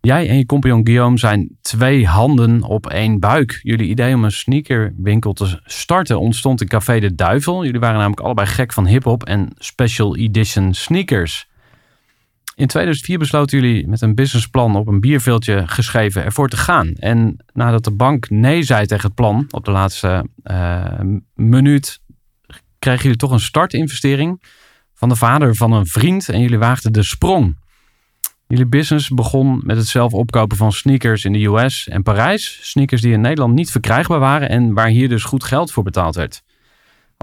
Jij 0.00 0.28
en 0.28 0.36
je 0.36 0.46
compagnon 0.46 0.86
Guillaume 0.86 1.18
zijn 1.18 1.58
twee 1.60 2.06
handen 2.06 2.62
op 2.62 2.86
één 2.86 3.20
buik. 3.20 3.60
Jullie 3.62 3.88
idee 3.88 4.14
om 4.14 4.24
een 4.24 4.32
sneakerwinkel 4.32 5.32
te 5.32 5.60
starten 5.64 6.20
ontstond 6.20 6.60
in 6.60 6.68
Café 6.68 7.00
de 7.00 7.14
Duivel. 7.14 7.64
Jullie 7.64 7.80
waren 7.80 7.96
namelijk 7.96 8.20
allebei 8.20 8.46
gek 8.46 8.72
van 8.72 8.86
hip-hop 8.86 9.24
en 9.24 9.50
special 9.58 10.16
edition 10.16 10.74
sneakers. 10.74 11.48
In 12.54 12.66
2004 12.66 13.18
besloten 13.18 13.60
jullie 13.60 13.88
met 13.88 14.00
een 14.00 14.14
businessplan 14.14 14.76
op 14.76 14.86
een 14.86 15.00
bierveeltje 15.00 15.62
geschreven 15.66 16.24
ervoor 16.24 16.48
te 16.48 16.56
gaan. 16.56 16.92
En 16.92 17.36
nadat 17.52 17.84
de 17.84 17.90
bank 17.90 18.30
nee 18.30 18.62
zei 18.62 18.86
tegen 18.86 19.06
het 19.06 19.14
plan 19.14 19.46
op 19.50 19.64
de 19.64 19.70
laatste 19.70 20.26
eh, 20.42 21.00
minuut, 21.34 22.00
kregen 22.78 23.02
jullie 23.02 23.18
toch 23.18 23.30
een 23.30 23.40
startinvestering 23.40 24.42
van 24.94 25.08
de 25.08 25.16
vader 25.16 25.54
van 25.54 25.72
een 25.72 25.86
vriend 25.86 26.28
en 26.28 26.40
jullie 26.40 26.58
waagden 26.58 26.92
de 26.92 27.02
sprong. 27.02 27.56
Jullie 28.46 28.66
business 28.66 29.08
begon 29.08 29.60
met 29.64 29.76
het 29.76 29.86
zelf 29.86 30.12
opkopen 30.12 30.56
van 30.56 30.72
sneakers 30.72 31.24
in 31.24 31.32
de 31.32 31.44
US 31.44 31.88
en 31.88 32.02
Parijs. 32.02 32.58
Sneakers 32.62 33.00
die 33.00 33.12
in 33.12 33.20
Nederland 33.20 33.54
niet 33.54 33.70
verkrijgbaar 33.70 34.18
waren 34.18 34.48
en 34.48 34.74
waar 34.74 34.88
hier 34.88 35.08
dus 35.08 35.24
goed 35.24 35.44
geld 35.44 35.72
voor 35.72 35.82
betaald 35.82 36.14
werd. 36.14 36.42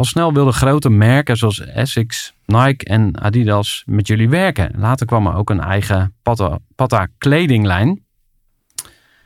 Al 0.02 0.08
snel 0.08 0.34
wilden 0.34 0.54
grote 0.54 0.90
merken 0.90 1.38
zoals 1.38 1.60
Essex, 1.60 2.34
Nike 2.46 2.86
en 2.86 3.22
Adidas 3.22 3.84
met 3.86 4.08
jullie 4.08 4.30
werken. 4.30 4.72
Later 4.76 5.06
kwam 5.06 5.28
er 5.28 5.36
ook 5.36 5.50
een 5.50 5.60
eigen 5.60 6.14
Pata, 6.24 6.60
Pata 6.76 7.08
kledinglijn. 7.18 8.04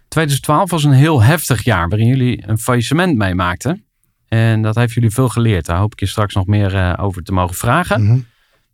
2012 0.08 0.70
was 0.70 0.84
een 0.84 0.91
heel 0.91 1.22
heftig 1.22 1.63
jaar 1.63 1.88
waarin 1.88 2.08
jullie 2.08 2.44
een 2.48 2.58
faillissement 2.58 3.17
meemaakten. 3.17 3.86
En 4.27 4.62
dat 4.62 4.75
heeft 4.75 4.94
jullie 4.94 5.10
veel 5.10 5.29
geleerd. 5.29 5.65
Daar 5.65 5.77
hoop 5.77 5.91
ik 5.91 6.00
je 6.00 6.05
straks 6.05 6.34
nog 6.34 6.46
meer 6.46 6.75
eh, 6.75 6.94
over 6.98 7.24
te 7.24 7.34
mogen 7.34 7.55
vragen. 7.55 8.03
Mhm. 8.03 8.20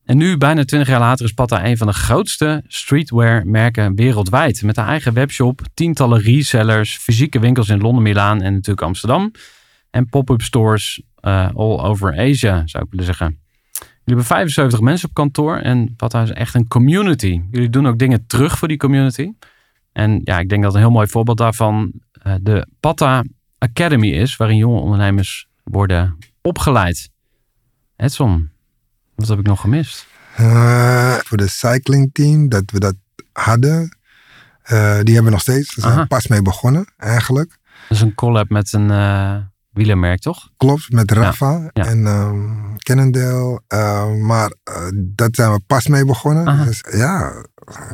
En 0.05 0.17
nu, 0.17 0.38
bijna 0.38 0.65
20 0.65 0.89
jaar 0.89 1.00
later, 1.00 1.25
is 1.25 1.31
Pata 1.31 1.65
een 1.65 1.77
van 1.77 1.88
de 1.88 1.93
grootste 1.93 2.63
streetwear 2.67 3.46
merken 3.46 3.96
wereldwijd. 3.96 4.62
Met 4.62 4.77
een 4.77 4.86
eigen 4.86 5.13
webshop, 5.13 5.62
tientallen 5.74 6.22
resellers, 6.22 6.98
fysieke 6.98 7.39
winkels 7.39 7.70
in 7.70 7.81
Londen, 7.81 8.03
Milaan 8.03 8.41
en 8.41 8.53
natuurlijk 8.53 8.88
Amsterdam. 8.88 9.31
En 9.91 10.10
pop-up 10.10 10.41
stores 10.41 11.01
eh, 11.15 11.50
all 11.55 11.79
over 11.79 12.17
Asia, 12.17 12.67
zou 12.67 12.83
ik 12.83 12.89
willen 12.89 13.05
zeggen. 13.05 13.39
Jullie 13.79 14.03
hebben 14.03 14.25
75 14.25 14.79
mensen 14.79 15.10
op 15.10 15.13
kantoor 15.13 15.57
en 15.57 15.95
Pata 15.95 16.21
is 16.21 16.31
echt 16.31 16.55
een 16.55 16.67
community. 16.67 17.41
Jullie 17.51 17.69
doen 17.69 17.88
ook 17.88 18.00
dingen 18.00 18.27
terug 18.27 18.57
voor 18.57 18.67
die 18.67 18.77
community. 18.77 19.31
En 19.91 20.21
ja, 20.24 20.39
ik 20.39 20.50
denk 20.50 20.63
dat 20.63 20.74
een 20.74 20.79
heel 20.79 20.89
mooi 20.91 21.07
voorbeeld 21.07 21.38
daarvan 21.38 21.91
eh, 22.12 22.36
de 22.41 22.67
Pata 22.79 23.24
Academy 23.57 24.07
is, 24.07 24.36
waarin 24.36 24.57
jonge 24.57 24.79
ondernemers 24.79 25.48
worden 25.63 26.17
opgeleid. 26.41 27.10
Edson, 27.95 28.50
wat 29.15 29.27
heb 29.27 29.39
ik 29.39 29.45
nog 29.45 29.62
gemist? 29.62 30.07
Eh, 30.36 31.13
voor 31.13 31.38
de 31.38 31.48
cyclingteam, 31.48 32.50
dat 32.50 32.71
we 32.71 32.79
dat 32.79 32.95
hadden. 33.33 33.98
die 34.67 34.77
hebben 35.13 35.24
we 35.24 35.29
nog 35.29 35.41
steeds. 35.41 35.75
We 35.75 35.81
zijn 35.81 35.93
Aha. 35.93 36.05
pas 36.05 36.27
mee 36.27 36.41
begonnen, 36.41 36.93
eigenlijk. 36.98 37.57
Dat 37.89 37.98
is 37.98 38.01
een 38.01 38.15
collab 38.15 38.50
met 38.50 38.74
een 38.74 38.89
wielermerk, 39.72 40.20
toch? 40.20 40.50
Klopt, 40.58 40.92
met 40.92 41.12
Rafa 41.12 41.70
ja. 41.74 41.86
en 41.86 42.04
Cannondale. 42.78 43.62
Eh, 43.68 44.13
maar 44.16 44.54
eh, 44.63 44.74
dat 44.94 45.36
zijn 45.36 45.51
we 45.51 45.62
pas 45.68 45.88
mee 45.88 46.06
begonnen. 46.06 46.66
Dus 46.66 46.84
ja, 46.92 47.34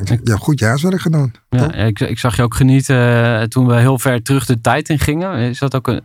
je 0.04 0.18
hebt 0.24 0.32
goed 0.32 0.58
je 0.58 0.64
huiswerk 0.64 1.00
gedaan. 1.00 1.32
Ja, 1.48 1.72
ik, 1.74 2.00
ik 2.00 2.18
zag 2.18 2.36
je 2.36 2.42
ook 2.42 2.54
genieten 2.54 3.40
eh, 3.40 3.42
toen 3.42 3.66
we 3.66 3.74
heel 3.74 3.98
ver 3.98 4.22
terug 4.22 4.46
de 4.46 4.60
tijd 4.60 4.88
in 4.88 4.98
gingen. 4.98 5.38
Is 5.38 5.58
dat 5.58 5.74
ook 5.74 5.88
een, 5.88 6.02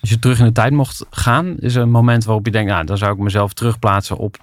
als 0.00 0.10
je 0.10 0.18
terug 0.18 0.38
in 0.38 0.44
de 0.44 0.52
tijd 0.52 0.72
mocht 0.72 1.06
gaan, 1.10 1.56
is 1.58 1.74
er 1.74 1.82
een 1.82 1.90
moment 1.90 2.24
waarop 2.24 2.46
je 2.46 2.52
denkt, 2.52 2.70
nou, 2.70 2.84
dan 2.84 2.98
zou 2.98 3.12
ik 3.12 3.18
mezelf 3.18 3.52
terugplaatsen 3.52 4.16
op 4.16 4.36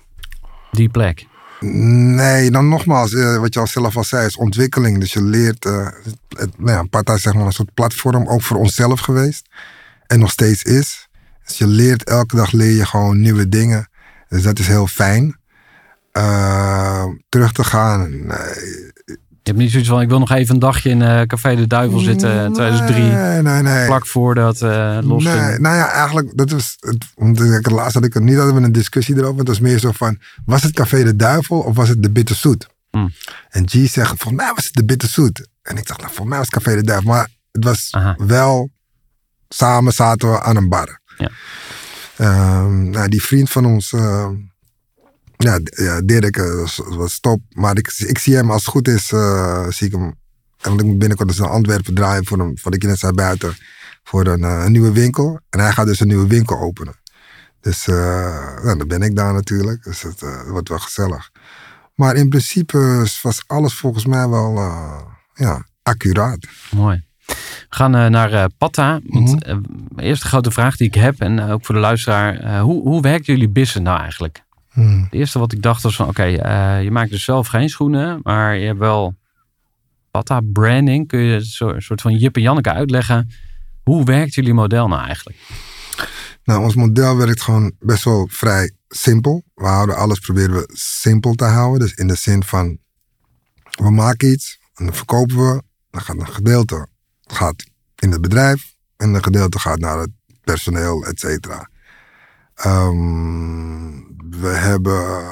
die 0.72 0.90
plek. 0.90 1.28
Nee, 1.60 2.52
dan 2.52 2.70
nogmaals, 2.70 3.14
eh, 3.14 3.38
wat 3.38 3.54
je 3.54 3.60
al 3.60 3.68
zelf 3.68 3.98
al 3.98 4.04
zei, 4.04 4.26
is 4.26 4.38
ontwikkeling. 4.38 5.00
Dus 5.00 5.14
je 5.14 5.24
leert, 5.24 5.66
eh, 5.66 5.88
het, 6.38 6.60
nou 6.60 6.72
ja, 6.72 6.84
Pata 6.84 7.14
is 7.14 7.22
zeg 7.22 7.34
maar 7.34 7.46
een 7.46 7.52
soort 7.52 7.74
platform, 7.74 8.28
ook 8.28 8.42
voor 8.42 8.58
onszelf 8.58 9.00
geweest. 9.00 9.48
En 10.10 10.20
nog 10.20 10.32
steeds 10.32 10.64
is. 10.64 11.08
Dus 11.46 11.58
je 11.58 11.68
leert, 11.68 12.04
elke 12.04 12.36
dag 12.36 12.52
leer 12.52 12.76
je 12.76 12.86
gewoon 12.86 13.22
nieuwe 13.22 13.50
dingen. 13.50 13.90
Dus 14.30 14.44
dat 14.44 14.60
is 14.60 14.68
heel 14.68 14.88
fijn. 14.88 15.38
Eh, 16.12 17.04
terug 17.30 17.52
te 17.52 17.64
gaan, 17.64 18.10
nee. 18.10 18.88
Je 19.44 19.56
hebt 19.56 19.58
niet 19.58 19.72
zoiets 19.72 19.90
van, 19.90 20.02
ik 20.02 20.10
wil 20.10 20.20
nog 20.20 20.32
even 20.32 20.54
een 20.54 20.60
dagje 20.60 20.90
in 20.90 21.02
eh, 21.02 21.22
Café 21.22 21.56
de 21.56 21.68
Duivel 21.68 22.00
zitten, 22.00 22.46
in 22.46 22.54
2003, 22.54 23.04
Nee, 23.04 23.42
nee, 23.42 23.62
nee. 23.62 23.86
vlak 23.86 24.06
voordat 24.06 24.62
eh 24.62 24.98
los 25.02 25.24
Nee, 25.24 25.34
ging. 25.34 25.60
nou 25.60 25.76
ja, 25.76 25.92
eigenlijk, 25.92 26.38
dat 26.38 26.52
was, 26.52 26.78
het, 26.80 27.72
laatst 27.72 27.94
had 27.94 28.04
ik 28.06 28.14
het 28.14 28.24
niet, 28.24 28.36
hadden 28.38 28.56
we 28.56 28.62
een 28.62 28.72
discussie 28.72 29.16
erover. 29.18 29.38
Het 29.40 29.48
was 29.48 29.60
meer 29.60 29.80
zo 29.80 29.92
van, 29.92 30.20
was 30.46 30.64
het 30.64 30.74
Café 30.74 31.04
de 31.04 31.16
Duivel 31.16 31.60
of 31.60 31.76
was 31.76 31.90
het 31.90 32.04
de 32.04 32.12
Bitterzoet? 32.12 32.68
Hmm. 32.92 33.12
En 33.50 33.70
G 33.70 33.72
zegt, 33.72 34.08
volgens 34.08 34.32
mij 34.44 34.52
was 34.56 34.66
het 34.66 34.74
de 34.74 34.86
Bitterzoet. 34.86 35.48
En 35.62 35.78
ik 35.78 35.88
dacht, 35.88 36.00
nou, 36.00 36.12
volgens 36.14 36.30
mij 36.30 36.38
was 36.38 36.48
het 36.52 36.64
Café 36.64 36.76
de 36.76 36.84
Duivel. 36.84 37.10
Maar 37.12 37.28
het 37.52 37.64
was 37.64 37.88
Aha. 37.92 38.16
wel, 38.18 38.70
samen 39.50 39.94
zaten 39.94 40.32
we 40.32 40.42
aan 40.42 40.56
een 40.56 40.70
bar. 40.70 41.02
Ja. 41.18 41.32
Ehm, 42.16 42.90
nou, 42.90 43.10
die 43.10 43.24
vriend 43.24 43.50
van 43.50 43.66
ons, 43.66 43.94
ehm, 43.94 44.36
ja, 45.38 45.60
ja, 45.64 46.02
Dirk, 46.02 46.38
eh, 46.38 46.68
was, 46.76 47.20
top. 47.20 47.42
Maar 47.50 47.78
ik, 47.78 47.94
ik 47.98 48.18
zie 48.18 48.36
hem, 48.36 48.52
als 48.52 48.62
het 48.62 48.72
goed 48.72 48.88
is, 48.88 49.12
eh, 49.12 49.68
zie 49.70 49.88
ik 49.88 49.94
hem. 49.94 50.18
En 50.62 50.74
ik 50.74 50.84
moet 50.84 50.98
binnenkort 50.98 51.30
dus 51.30 51.38
naar 51.38 51.50
Antwerpen 51.50 51.94
draaien 51.94 52.26
voor 52.26 52.40
een, 52.40 52.58
voor 52.62 52.72
de 52.72 52.96
zei 52.96 53.14
buiten, 53.14 53.56
voor 54.04 54.28
een, 54.28 54.44
eh, 54.44 54.64
een 54.66 54.72
nieuwe 54.72 54.92
winkel. 54.92 55.40
En 55.50 55.60
hij 55.60 55.72
gaat 55.72 55.86
dus 55.86 56.00
een 56.00 56.08
nieuwe 56.08 56.28
winkel 56.28 56.60
openen. 56.60 56.96
Dus 57.62 57.86
nou, 57.86 58.78
dan 58.78 58.88
ben 58.88 59.02
ik 59.02 59.16
daar 59.16 59.34
natuurlijk. 59.34 59.84
Dus 59.84 60.02
het 60.02 60.24
wordt 60.48 60.70
wel 60.70 60.80
gezellig. 60.80 61.30
Maar 61.96 62.16
in 62.16 62.30
principe 62.30 63.08
was 63.22 63.44
alles 63.48 63.74
volgens 63.74 64.06
mij 64.06 64.28
wel 64.30 64.54
ja, 65.34 65.66
accuraat. 65.84 66.48
Mooi. 66.72 67.09
We 67.70 67.76
gaan 67.76 67.96
uh, 67.96 68.06
naar 68.06 68.34
uh, 68.34 68.46
Patta. 68.58 69.00
Want, 69.04 69.46
Mhm. 69.46 69.60
uh, 69.98 70.06
eerste 70.06 70.28
grote 70.28 70.52
vraag 70.52 70.78
die 70.78 70.88
ik 70.88 70.94
heb, 70.94 71.20
en 71.20 71.40
ook 71.42 71.66
voor 71.66 71.76
de 71.76 71.82
luisteraar. 71.82 72.60
hoe, 72.60 72.82
hoe 72.82 73.02
werkt 73.02 73.26
jullie 73.26 73.50
business 73.50 73.88
nou 73.90 74.00
eigenlijk? 74.00 74.44
Hmm. 74.70 75.04
Het 75.04 75.14
eerste 75.14 75.40
wat 75.40 75.52
ik 75.52 75.62
dacht 75.62 75.82
was 75.84 75.96
van, 75.96 76.08
oké, 76.08 76.22
okay, 76.22 76.84
je 76.84 76.92
maakt 76.92 77.10
dus 77.10 77.24
zelf 77.24 77.48
geen 77.48 77.70
schoenen, 77.70 78.20
maar 78.24 78.56
je 78.58 78.66
hebt 78.66 78.80
wel 78.80 79.16
Patta 80.12 80.40
branding. 80.54 81.08
Kun 81.08 81.20
je 81.20 81.36
een 81.60 81.82
soort 81.82 82.02
van 82.02 82.16
Jip 82.16 82.36
en 82.36 82.42
Janneke 82.42 82.72
uitleggen? 82.74 83.30
Hoe 83.84 84.04
werkt 84.06 84.34
jullie 84.34 84.54
model 84.54 84.88
nou 84.88 85.04
eigenlijk? 85.06 85.38
Nou, 86.44 86.64
ons 86.64 86.76
model 86.76 87.18
werkt 87.18 87.42
gewoon 87.42 87.74
best 87.80 88.04
wel 88.04 88.28
vrij 88.32 88.72
simpel. 88.88 89.44
We 89.56 89.66
houden 89.66 89.96
alles, 89.96 90.20
proberen 90.20 90.56
we 90.56 90.70
simpel 90.74 91.34
te 91.34 91.46
houden. 91.46 91.80
Dus 91.80 91.94
in 91.94 92.08
de 92.08 92.16
zin 92.16 92.44
van, 92.44 92.78
we 93.84 93.92
maken 93.92 94.32
iets 94.32 94.60
en 94.74 94.86
dan 94.86 94.96
verkopen 94.96 95.36
we. 95.38 95.62
Dan 95.90 96.02
gaat 96.02 96.18
een 96.20 96.28
gedeelte 96.28 96.88
gaat 97.34 97.64
in 97.96 98.12
het 98.12 98.22
bedrijf 98.22 98.76
en 98.98 99.14
een 99.14 99.24
gedeelte 99.24 99.60
gaat 99.60 99.80
naar 99.80 100.00
het 100.00 100.12
personeel, 100.44 101.06
et 101.06 101.20
cetera. 101.20 101.70
Um, 102.66 104.18
we 104.30 104.48
hebben 104.48 105.26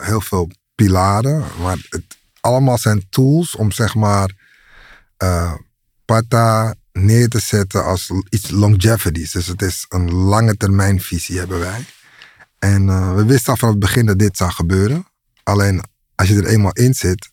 heel 0.00 0.20
veel 0.20 0.50
pilaren, 0.74 1.44
maar 1.60 1.86
het 1.88 2.18
allemaal 2.40 2.78
zijn 2.78 3.08
tools 3.10 3.56
om 3.56 3.72
zeg 3.72 3.94
maar 3.94 4.32
uh, 5.22 5.52
neer 6.92 7.28
te 7.28 7.38
zetten 7.38 7.84
als 7.84 8.10
iets 8.28 8.50
longevities. 8.50 9.32
Dus 9.32 9.46
het 9.46 9.62
is 9.62 9.86
een 9.88 10.12
lange 10.12 10.56
termijn 10.56 11.00
visie 11.00 11.38
hebben 11.38 11.58
wij. 11.58 11.84
En 12.58 12.82
uh, 12.82 13.14
we 13.14 13.24
wisten 13.24 13.52
al 13.52 13.58
van 13.58 13.68
het 13.68 13.78
begin 13.78 14.06
dat 14.06 14.18
dit 14.18 14.36
zou 14.36 14.50
gebeuren. 14.50 15.06
Alleen 15.42 15.84
als 16.14 16.28
je 16.28 16.36
er 16.36 16.46
eenmaal 16.46 16.72
in 16.72 16.94
zit, 16.94 17.30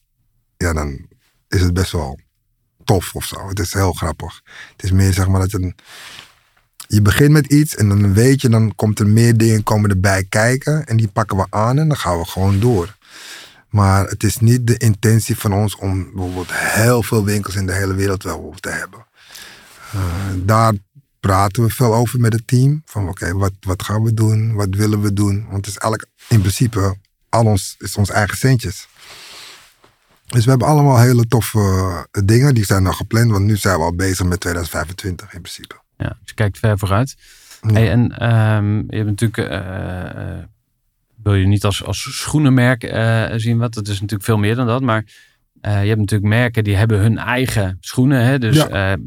ja, 0.58 0.74
dan 0.74 1.08
is 1.48 1.62
het 1.62 1.74
best 1.74 1.92
wel 1.92 2.20
of 2.92 3.26
zo. 3.26 3.48
Het 3.48 3.60
is 3.60 3.74
heel 3.74 3.94
grappig. 3.94 4.42
Het 4.72 4.84
is 4.84 4.92
meer 4.92 5.14
zeg 5.14 5.28
maar 5.28 5.40
dat 5.40 5.52
je 5.52 5.74
je 6.88 7.02
begint 7.02 7.32
met 7.32 7.46
iets 7.46 7.76
en 7.76 7.90
dan 7.90 8.14
weet 8.14 8.42
je, 8.42 8.50
dan 8.50 8.76
komt 8.76 9.00
er 9.00 9.08
meer 9.08 9.38
dingen 9.38 9.64
komen 9.64 9.90
erbij 9.90 10.26
kijken 10.30 10.86
en 10.86 10.98
die 10.98 11.08
pakken 11.08 11.38
we 11.38 11.46
aan 11.50 11.80
en 11.80 11.88
dan 11.88 11.98
gaan 11.98 12.18
we 12.18 12.26
gewoon 12.26 12.60
door. 12.60 12.96
Maar 13.70 14.08
het 14.08 14.24
is 14.24 14.38
niet 14.38 14.68
de 14.68 14.78
intentie 14.78 15.38
van 15.38 15.54
ons 15.54 15.76
om 15.76 16.04
bijvoorbeeld 16.04 16.52
heel 16.52 17.04
veel 17.04 17.26
winkels 17.26 17.56
in 17.56 17.66
de 17.66 17.74
hele 17.74 17.94
wereld 17.94 18.24
wel 18.24 18.56
te 18.60 18.70
hebben. 18.70 19.06
Uh, 19.96 20.02
daar 20.36 20.74
praten 21.20 21.64
we 21.64 21.70
veel 21.70 21.94
over 21.94 22.20
met 22.20 22.34
het 22.34 22.48
team. 22.48 22.82
Van 22.86 23.10
oké, 23.10 23.34
wat, 23.34 23.52
wat 23.60 23.84
gaan 23.84 24.04
we 24.04 24.14
doen? 24.14 24.54
Wat 24.54 24.70
willen 24.70 25.02
we 25.02 25.14
doen? 25.14 25.46
Want 25.50 25.66
het 25.66 25.76
is 25.76 25.78
eigenlijk 25.78 26.12
in 26.28 26.40
principe 26.40 26.96
al 27.30 27.46
ons, 27.46 27.76
is 27.80 27.96
ons 27.96 28.10
eigen 28.10 28.38
centjes. 28.38 28.88
Dus 30.32 30.44
we 30.44 30.50
hebben 30.50 30.68
allemaal 30.68 31.00
hele 31.00 31.28
toffe 31.28 31.60
uh, 31.60 32.24
dingen. 32.26 32.54
Die 32.54 32.66
zijn 32.66 32.84
nog 32.84 32.98
gepland, 32.98 33.32
want 33.32 33.46
nu 33.46 33.58
zijn 33.58 33.78
we 33.78 33.84
al 33.84 33.96
bezig 33.96 34.26
met 34.26 34.40
2025 34.40 35.34
in 35.34 35.42
principe. 35.42 35.76
Ja, 35.98 36.08
dus 36.08 36.18
je 36.24 36.34
kijkt 36.34 36.58
ver 36.58 36.78
vooruit. 36.78 37.16
Ja. 37.62 37.74
Hey, 37.74 37.92
en 37.92 38.34
um, 38.34 38.86
je 38.90 38.96
hebt 38.96 39.10
natuurlijk... 39.10 39.52
Uh, 39.52 40.44
wil 41.24 41.34
je 41.34 41.48
niet 41.48 41.66
als, 41.66 41.84
als 41.84 42.08
schoenenmerk 42.20 42.84
uh, 42.84 43.26
zien 43.36 43.58
wat. 43.58 43.76
Het 43.76 43.88
is 43.88 43.94
natuurlijk 43.94 44.24
veel 44.24 44.38
meer 44.38 44.56
dan 44.56 44.68
dat. 44.68 44.82
Maar 44.82 45.04
je 45.62 45.70
hebt 45.70 46.00
natuurlijk 46.00 46.34
merken 46.34 46.64
die 46.64 46.76
hebben 46.76 47.00
hun 47.00 47.18
eigen 47.18 47.78
schoenen. 47.80 48.26
Hè? 48.26 48.40
Dus 48.40 48.56
ja. 48.56 48.98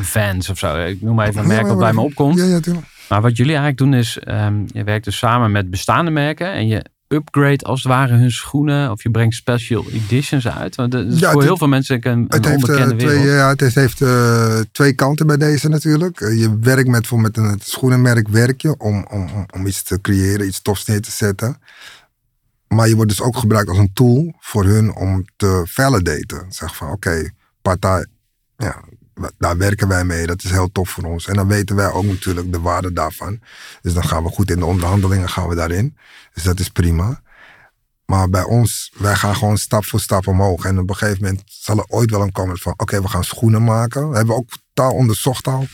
Vans 0.00 0.48
of 0.48 0.58
zo. 0.58 0.84
Ik 0.84 1.02
noem 1.02 1.14
maar 1.14 1.28
even 1.28 1.40
een 1.40 1.46
merk 1.46 1.66
wat 1.66 1.78
bij 1.78 1.92
me 1.92 2.00
opkomt. 2.00 2.38
Ja, 2.38 2.44
ja, 2.44 2.60
tuurlijk. 2.60 2.86
Maar 3.08 3.20
wat 3.20 3.36
jullie 3.36 3.56
eigenlijk 3.56 3.78
doen 3.78 3.94
is, 3.94 4.18
um, 4.28 4.64
je 4.72 4.84
werkt 4.84 5.04
dus 5.04 5.18
samen 5.18 5.52
met 5.52 5.70
bestaande 5.70 6.10
merken. 6.10 6.52
En 6.52 6.66
je 6.66 6.84
upgrade 7.08 7.64
als 7.64 7.82
het 7.82 7.92
ware 7.92 8.16
hun 8.16 8.30
schoenen. 8.30 8.90
Of 8.90 9.02
je 9.02 9.10
brengt 9.10 9.34
special 9.34 9.84
editions 9.90 10.48
uit. 10.48 10.74
Want 10.74 10.92
dat 10.92 11.06
is 11.06 11.18
ja, 11.18 11.32
voor 11.32 11.42
heel 11.42 11.56
veel 11.56 11.68
mensen 11.68 12.08
een, 12.08 12.18
een 12.18 12.26
het 12.28 12.46
onbekende 12.46 12.80
heeft, 12.80 13.02
wereld. 13.02 13.20
Twee, 13.20 13.34
ja, 13.34 13.48
het 13.48 13.74
heeft 13.74 14.00
uh, 14.00 14.60
twee 14.72 14.92
kanten 14.92 15.26
bij 15.26 15.36
deze 15.36 15.68
natuurlijk. 15.68 16.20
Uh, 16.20 16.40
je 16.40 16.58
werkt 16.58 16.88
met, 16.88 17.10
met 17.10 17.36
een 17.36 17.58
schoenenmerk 17.62 18.28
werk 18.28 18.62
je 18.62 18.74
om, 18.78 19.06
om, 19.10 19.28
om, 19.34 19.46
om 19.54 19.66
iets 19.66 19.82
te 19.82 20.00
creëren, 20.00 20.46
iets 20.46 20.62
tofs 20.62 20.84
neer 20.84 21.00
te 21.00 21.10
zetten. 21.10 21.56
Maar 22.68 22.88
je 22.88 22.94
wordt 22.94 23.10
dus 23.10 23.20
ook 23.20 23.36
gebruikt 23.36 23.68
als 23.68 23.78
een 23.78 23.92
tool 23.92 24.34
voor 24.38 24.64
hun 24.64 24.94
om 24.94 25.24
te 25.36 25.62
validaten. 25.64 26.46
Zeg 26.48 26.76
van 26.76 26.90
oké, 26.90 27.08
okay, 27.08 27.30
partij, 27.62 28.06
ja, 28.56 28.82
daar 29.38 29.56
werken 29.56 29.88
wij 29.88 30.04
mee. 30.04 30.26
Dat 30.26 30.42
is 30.44 30.50
heel 30.50 30.72
tof 30.72 30.90
voor 30.90 31.04
ons. 31.04 31.26
En 31.26 31.34
dan 31.34 31.48
weten 31.48 31.76
wij 31.76 31.90
ook 31.90 32.04
natuurlijk 32.04 32.52
de 32.52 32.60
waarde 32.60 32.92
daarvan. 32.92 33.40
Dus 33.82 33.94
dan 33.94 34.04
gaan 34.04 34.22
we 34.22 34.28
goed 34.28 34.50
in 34.50 34.58
de 34.58 34.64
onderhandelingen 34.64 35.28
gaan 35.28 35.48
we 35.48 35.54
daarin. 35.54 35.96
Dus 36.34 36.42
dat 36.42 36.60
is 36.60 36.68
prima. 36.68 37.20
Maar 38.04 38.28
bij 38.28 38.42
ons, 38.42 38.92
wij 38.96 39.14
gaan 39.14 39.36
gewoon 39.36 39.58
stap 39.58 39.84
voor 39.84 40.00
stap 40.00 40.26
omhoog. 40.26 40.64
En 40.64 40.78
op 40.78 40.90
een 40.90 40.96
gegeven 40.96 41.22
moment 41.24 41.42
zal 41.46 41.78
er 41.78 41.86
ooit 41.88 42.10
wel 42.10 42.22
een 42.22 42.32
komen 42.32 42.58
van... 42.58 42.74
oké, 42.76 43.02
we 43.02 43.08
gaan 43.08 43.24
schoenen 43.24 43.64
maken. 43.64 44.10
We 44.10 44.16
hebben 44.16 44.36
ook 44.36 44.50
taal 44.72 44.92
onderzocht 44.92 45.46
al. 45.46 45.66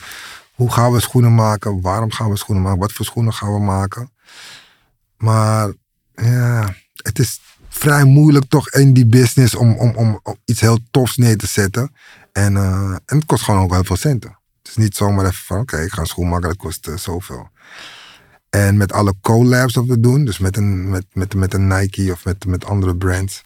Hoe 0.53 0.71
gaan 0.71 0.91
we 0.91 0.99
schoenen 0.99 1.35
maken? 1.35 1.81
Waarom 1.81 2.11
gaan 2.11 2.29
we 2.29 2.37
schoenen 2.37 2.63
maken? 2.63 2.79
Wat 2.79 2.91
voor 2.91 3.05
schoenen 3.05 3.33
gaan 3.33 3.53
we 3.53 3.59
maken? 3.59 4.11
Maar 5.17 5.73
ja, 6.15 6.75
het 6.95 7.19
is 7.19 7.39
vrij 7.85 8.03
moeilijk 8.03 8.45
toch 8.49 8.69
in 8.69 8.93
die 8.93 9.05
business 9.05 9.55
om, 9.55 9.77
om, 9.77 9.95
om, 9.95 10.19
om 10.23 10.37
iets 10.45 10.61
heel 10.61 10.79
tofs 10.91 11.17
neer 11.17 11.37
te 11.37 11.47
zetten. 11.47 11.95
En, 12.31 12.53
uh, 12.53 12.89
en 13.05 13.17
het 13.17 13.25
kost 13.25 13.43
gewoon 13.43 13.61
ook 13.61 13.73
heel 13.73 13.83
veel 13.83 13.95
centen. 13.95 14.37
Het 14.61 14.67
is 14.67 14.75
niet 14.75 14.95
zomaar 14.95 15.25
even 15.25 15.43
van, 15.43 15.59
oké, 15.59 15.81
ik 15.81 15.91
ga 15.91 16.01
een 16.01 16.07
schoen 16.07 16.29
maken, 16.29 16.47
dat 16.47 16.57
kost 16.57 16.87
uh, 16.87 16.97
zoveel. 16.97 17.49
En 18.49 18.77
met 18.77 18.91
alle 18.91 19.13
collabs 19.21 19.73
dat 19.73 19.85
we 19.85 19.99
doen, 19.99 20.25
dus 20.25 20.37
met 20.37 20.57
een, 20.57 20.89
met, 20.89 21.05
met, 21.13 21.33
met 21.33 21.53
een 21.53 21.67
Nike 21.67 22.11
of 22.11 22.25
met, 22.25 22.45
met 22.45 22.65
andere 22.65 22.95
brands. 22.95 23.43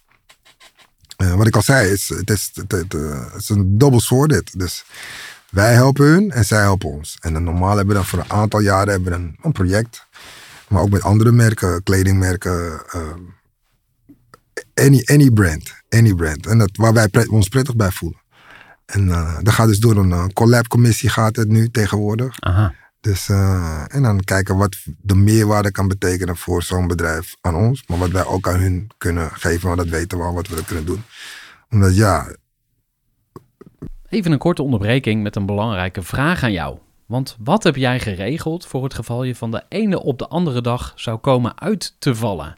Uh, 1.17 1.33
wat 1.33 1.47
ik 1.47 1.55
al 1.55 1.61
zei, 1.61 1.91
is, 1.91 2.09
het, 2.09 2.29
is, 2.29 2.51
het, 2.53 2.93
is 3.37 3.49
een 3.49 3.77
double 3.77 4.27
dit. 4.27 4.59
Dus 4.59 4.85
wij 5.49 5.73
helpen 5.73 6.05
hun 6.05 6.31
en 6.31 6.45
zij 6.45 6.61
helpen 6.61 6.89
ons. 6.89 7.17
En 7.19 7.33
dan 7.33 7.43
normaal 7.43 7.77
hebben 7.77 7.87
we 7.87 7.93
dan 7.93 8.05
voor 8.05 8.19
een 8.19 8.31
aantal 8.31 8.59
jaren 8.59 8.93
hebben 8.93 9.13
een, 9.13 9.37
een 9.41 9.51
project. 9.51 10.05
Maar 10.67 10.81
ook 10.81 10.89
met 10.89 11.03
andere 11.03 11.31
merken, 11.31 11.83
kledingmerken. 11.83 12.81
Any, 14.79 15.03
any 15.05 15.31
brand. 15.31 15.75
Any 15.89 16.13
brand. 16.13 16.45
En 16.45 16.57
dat, 16.57 16.69
waar 16.73 16.93
wij 16.93 17.07
pret, 17.07 17.27
ons 17.27 17.47
prettig 17.47 17.75
bij 17.75 17.91
voelen. 17.91 18.21
En 18.85 19.07
uh, 19.07 19.37
dat 19.41 19.53
gaat 19.53 19.67
dus 19.67 19.79
door 19.79 19.97
een 19.97 20.09
uh, 20.09 20.25
collab-commissie 20.33 21.09
gaat 21.09 21.35
het 21.35 21.47
nu 21.47 21.69
tegenwoordig. 21.69 22.39
Aha. 22.39 22.73
Dus, 23.01 23.27
uh, 23.27 23.83
en 23.87 24.03
dan 24.03 24.23
kijken 24.23 24.57
wat 24.57 24.75
de 25.01 25.15
meerwaarde 25.15 25.71
kan 25.71 25.87
betekenen 25.87 26.37
voor 26.37 26.63
zo'n 26.63 26.87
bedrijf 26.87 27.35
aan 27.41 27.55
ons. 27.55 27.83
Maar 27.87 27.97
wat 27.97 28.09
wij 28.09 28.25
ook 28.25 28.47
aan 28.47 28.59
hun 28.59 28.89
kunnen 28.97 29.31
geven, 29.31 29.67
want 29.67 29.79
dat 29.79 29.89
weten 29.89 30.17
we 30.17 30.23
al 30.23 30.33
wat 30.33 30.47
we 30.47 30.55
dat 30.55 30.65
kunnen 30.65 30.85
doen. 30.85 31.03
Omdat 31.69 31.95
ja... 31.95 32.35
Even 34.09 34.31
een 34.31 34.37
korte 34.37 34.63
onderbreking 34.63 35.23
met 35.23 35.35
een 35.35 35.45
belangrijke 35.45 36.01
vraag 36.01 36.43
aan 36.43 36.51
jou. 36.51 36.77
Want 37.05 37.37
wat 37.39 37.63
heb 37.63 37.75
jij 37.75 37.99
geregeld 37.99 38.65
voor 38.65 38.83
het 38.83 38.93
geval 38.93 39.23
je 39.23 39.35
van 39.35 39.51
de 39.51 39.63
ene 39.69 40.03
op 40.03 40.19
de 40.19 40.27
andere 40.27 40.61
dag 40.61 40.93
zou 40.95 41.17
komen 41.17 41.61
uit 41.61 41.95
te 41.99 42.15
vallen? 42.15 42.57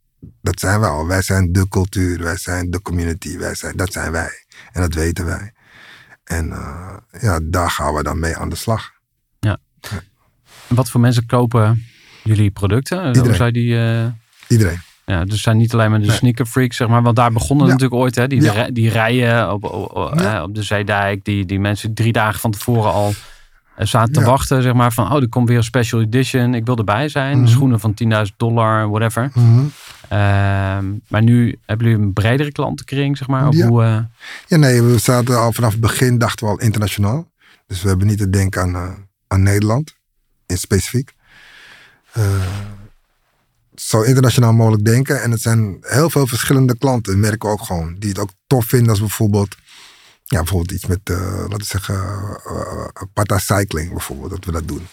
dat 0.41 0.59
zijn 0.59 0.79
wij 0.79 0.89
al. 0.89 1.07
Wij 1.07 1.21
zijn 1.21 1.51
de 1.51 1.67
cultuur, 1.67 2.23
wij 2.23 2.37
zijn 2.37 2.69
de 2.71 2.81
community, 2.81 3.37
wij 3.37 3.55
zijn, 3.55 3.77
dat 3.77 3.91
zijn 3.93 4.11
wij. 4.11 4.31
En 4.71 4.81
dat 4.81 4.93
weten 4.93 5.25
wij. 5.25 5.53
En 6.23 6.47
uh, 6.47 6.97
ja, 7.21 7.39
daar 7.43 7.69
gaan 7.71 7.93
we 7.93 8.03
dan 8.03 8.19
mee 8.19 8.37
aan 8.37 8.49
de 8.49 8.55
slag. 8.55 8.91
Wat 10.67 10.89
voor 10.89 11.01
mensen 11.01 11.25
kopen 11.25 11.83
jullie 12.23 12.51
producten? 12.51 12.97
Iedereen. 13.07 13.27
Hoe 13.27 13.35
zou 13.35 13.51
die, 13.51 13.73
uh... 13.73 14.05
Iedereen. 14.47 14.81
Ja, 15.05 15.25
dus 15.25 15.41
zijn 15.41 15.57
niet 15.57 15.73
alleen 15.73 15.89
maar 15.89 15.99
de 15.99 16.05
Nee. 16.05 16.15
sneaker 16.15 16.45
freaks, 16.45 16.77
zeg 16.77 16.87
maar. 16.87 17.01
Want 17.01 17.15
daar 17.15 17.31
begonnen 17.31 17.65
Ja. 17.65 17.71
natuurlijk 17.71 18.01
ooit, 18.01 18.15
hè. 18.15 18.27
Die, 18.27 18.41
Ja. 18.41 18.69
die 18.71 18.89
rijden 18.89 19.51
op, 19.53 19.63
op, 19.63 19.95
op, 19.95 20.19
Ja. 20.19 20.37
eh, 20.37 20.43
op 20.43 20.55
de 20.55 20.63
Zeedijk. 20.63 21.25
Die, 21.25 21.45
die 21.45 21.59
mensen 21.59 21.93
drie 21.93 22.11
dagen 22.11 22.39
van 22.39 22.51
tevoren 22.51 22.91
al 22.91 23.09
eh, 23.09 23.15
zaten 23.77 24.13
te 24.13 24.19
Ja. 24.19 24.25
wachten, 24.25 24.61
zeg 24.61 24.73
maar. 24.73 24.93
Van, 24.93 25.11
oh, 25.11 25.21
er 25.21 25.29
komt 25.29 25.47
weer 25.47 25.57
een 25.57 25.63
special 25.63 26.01
edition. 26.01 26.53
Ik 26.53 26.65
wil 26.65 26.77
erbij 26.77 27.09
zijn. 27.09 27.37
Mhm. 27.39 27.47
Schoenen 27.47 27.79
van 27.79 27.93
10.000 27.93 28.37
dollar, 28.37 28.89
whatever. 28.89 29.31
Mhm. 29.33 29.63
Ehm, 30.07 30.85
maar 31.07 31.23
nu 31.23 31.59
hebben 31.65 31.87
jullie 31.87 32.03
een 32.03 32.13
bredere 32.13 32.51
klantenkring, 32.51 33.17
zeg 33.17 33.27
maar. 33.27 33.53
Ja. 33.53 33.67
hoe, 33.67 33.83
eh, 33.83 33.97
Ja, 34.47 34.57
nee, 34.57 34.81
we 34.81 34.97
zaten 34.97 35.37
al 35.39 35.53
vanaf 35.53 35.71
het 35.71 35.81
begin, 35.81 36.17
dachten 36.17 36.45
we 36.45 36.51
al 36.51 36.59
internationaal. 36.59 37.29
Dus 37.67 37.81
we 37.81 37.87
hebben 37.87 38.07
niet 38.07 38.17
te 38.17 38.29
denken 38.29 38.61
aan, 38.61 38.75
eh, 38.75 38.91
aan 39.27 39.43
Nederland, 39.43 39.95
in 40.45 40.57
specifiek. 40.57 41.13
Eh, 42.11 42.23
zo 43.75 44.01
internationaal 44.01 44.53
mogelijk 44.53 44.85
denken. 44.85 45.21
En 45.21 45.31
het 45.31 45.41
zijn 45.41 45.77
heel 45.81 46.09
veel 46.09 46.27
verschillende 46.27 46.77
klanten, 46.77 47.19
merken 47.19 47.49
we 47.49 47.55
ook 47.55 47.61
gewoon. 47.63 47.95
Die 47.99 48.09
het 48.09 48.19
ook 48.19 48.29
tof 48.47 48.65
vinden 48.65 48.89
als 48.89 48.99
bijvoorbeeld, 48.99 49.55
ja, 50.31 50.37
bijvoorbeeld 50.37 50.71
iets 50.71 50.85
met, 50.85 50.99
eh, 51.03 51.39
laten 51.39 51.57
we 51.57 51.63
zeggen, 51.63 51.95
eh, 52.45 53.03
Pata 53.13 53.37
Cycling 53.37 53.89
bijvoorbeeld, 53.89 54.29
dat 54.29 54.45
we 54.45 54.51
dat 54.51 54.67
doen. 54.67 54.87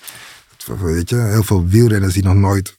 Weet 0.80 1.08
je, 1.08 1.16
heel 1.16 1.42
veel 1.42 1.66
wielrenners 1.66 2.14
die 2.14 2.22
nog 2.22 2.34
nooit 2.34 2.78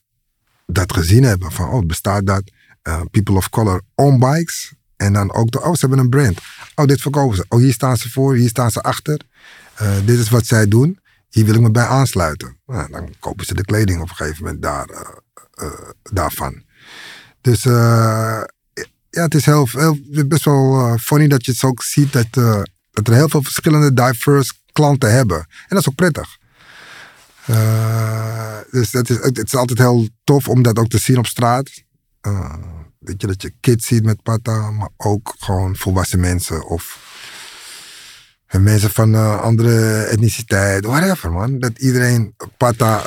dat 0.66 0.94
gezien 0.94 1.24
hebben. 1.24 1.52
Van, 1.52 1.70
oh, 1.70 1.86
bestaat 1.86 2.26
dat? 2.26 2.44
Eh, 2.82 3.02
people 3.12 3.36
of 3.36 3.50
color 3.50 3.82
on 3.96 4.20
bikes. 4.20 4.74
En 4.96 5.14
dan 5.14 5.34
ook, 5.34 5.52
de, 5.52 5.62
oh, 5.62 5.74
ze 5.74 5.80
hebben 5.80 6.00
een 6.00 6.10
brand. 6.10 6.40
Oh, 6.76 6.86
dit 6.86 7.02
verkopen 7.02 7.36
ze. 7.36 7.46
Oh, 7.48 7.60
hier 7.60 7.74
staan 7.74 7.98
ze 7.98 8.10
voor, 8.10 8.36
hier 8.36 8.50
staan 8.50 8.72
ze 8.72 8.82
achter. 8.82 9.22
Eh, 9.76 9.96
dit 10.06 10.20
is 10.20 10.30
wat 10.30 10.46
zij 10.46 10.68
doen. 10.68 11.00
Hier 11.30 11.46
wil 11.46 11.54
ik 11.56 11.62
me 11.62 11.72
bij 11.72 11.86
aansluiten. 11.86 12.58
Nou, 12.66 12.92
dan 12.92 13.14
kopen 13.20 13.46
ze 13.46 13.54
de 13.54 13.66
kleding 13.66 14.02
op 14.02 14.10
een 14.10 14.16
gegeven 14.16 14.44
moment 14.44 14.62
daar, 14.62 14.90
eh, 14.90 15.08
eh, 15.54 15.90
daarvan. 16.04 16.64
Dus 17.42 17.66
eh, 17.66 18.42
ja, 19.20 19.26
het 19.26 19.36
is 19.36 19.46
heel, 19.46 19.68
best 20.26 20.46
wel 20.46 20.80
eh, 20.80 20.94
funny 20.98 21.28
dat 21.28 21.46
je 21.46 21.52
het 21.52 21.64
ook 21.64 21.84
ziet 21.84 22.14
dat, 22.14 22.28
eh, 22.32 22.62
dat 22.92 23.08
er 23.08 23.14
heel 23.14 23.30
veel 23.30 23.44
verschillende 23.44 23.94
diverse 23.94 24.54
klanten 24.72 25.12
hebben. 25.12 25.38
En 25.38 25.68
dat 25.68 25.80
is 25.80 25.90
ook 25.90 25.96
prettig. 25.96 26.38
Eh, 27.46 28.58
dus 28.72 28.92
dat 28.92 29.10
is, 29.10 29.18
het 29.22 29.46
is 29.46 29.56
altijd 29.56 29.80
heel 29.80 30.08
tof 30.24 30.48
om 30.48 30.62
dat 30.62 30.78
ook 30.78 30.88
te 30.88 30.98
zien 30.98 31.18
op 31.18 31.26
straat. 31.26 31.70
Eh, 32.22 32.54
weet 33.00 33.22
je, 33.22 33.28
dat 33.28 33.42
je 33.42 33.54
kids 33.60 33.88
ziet 33.88 34.04
met 34.04 34.24
pata, 34.24 34.72
maar 34.72 34.90
ook 34.98 35.36
gewoon 35.38 35.76
volwassen 35.76 36.20
mensen 36.20 36.68
of 36.68 37.08
en 38.46 38.64
mensen 38.64 38.90
van 38.90 39.14
eh, 39.14 39.42
andere 39.42 40.04
etniciteit, 40.04 40.86
whatever 40.86 41.32
man. 41.32 41.60
Dat 41.60 41.80
iedereen 41.80 42.36
pata 42.58 43.06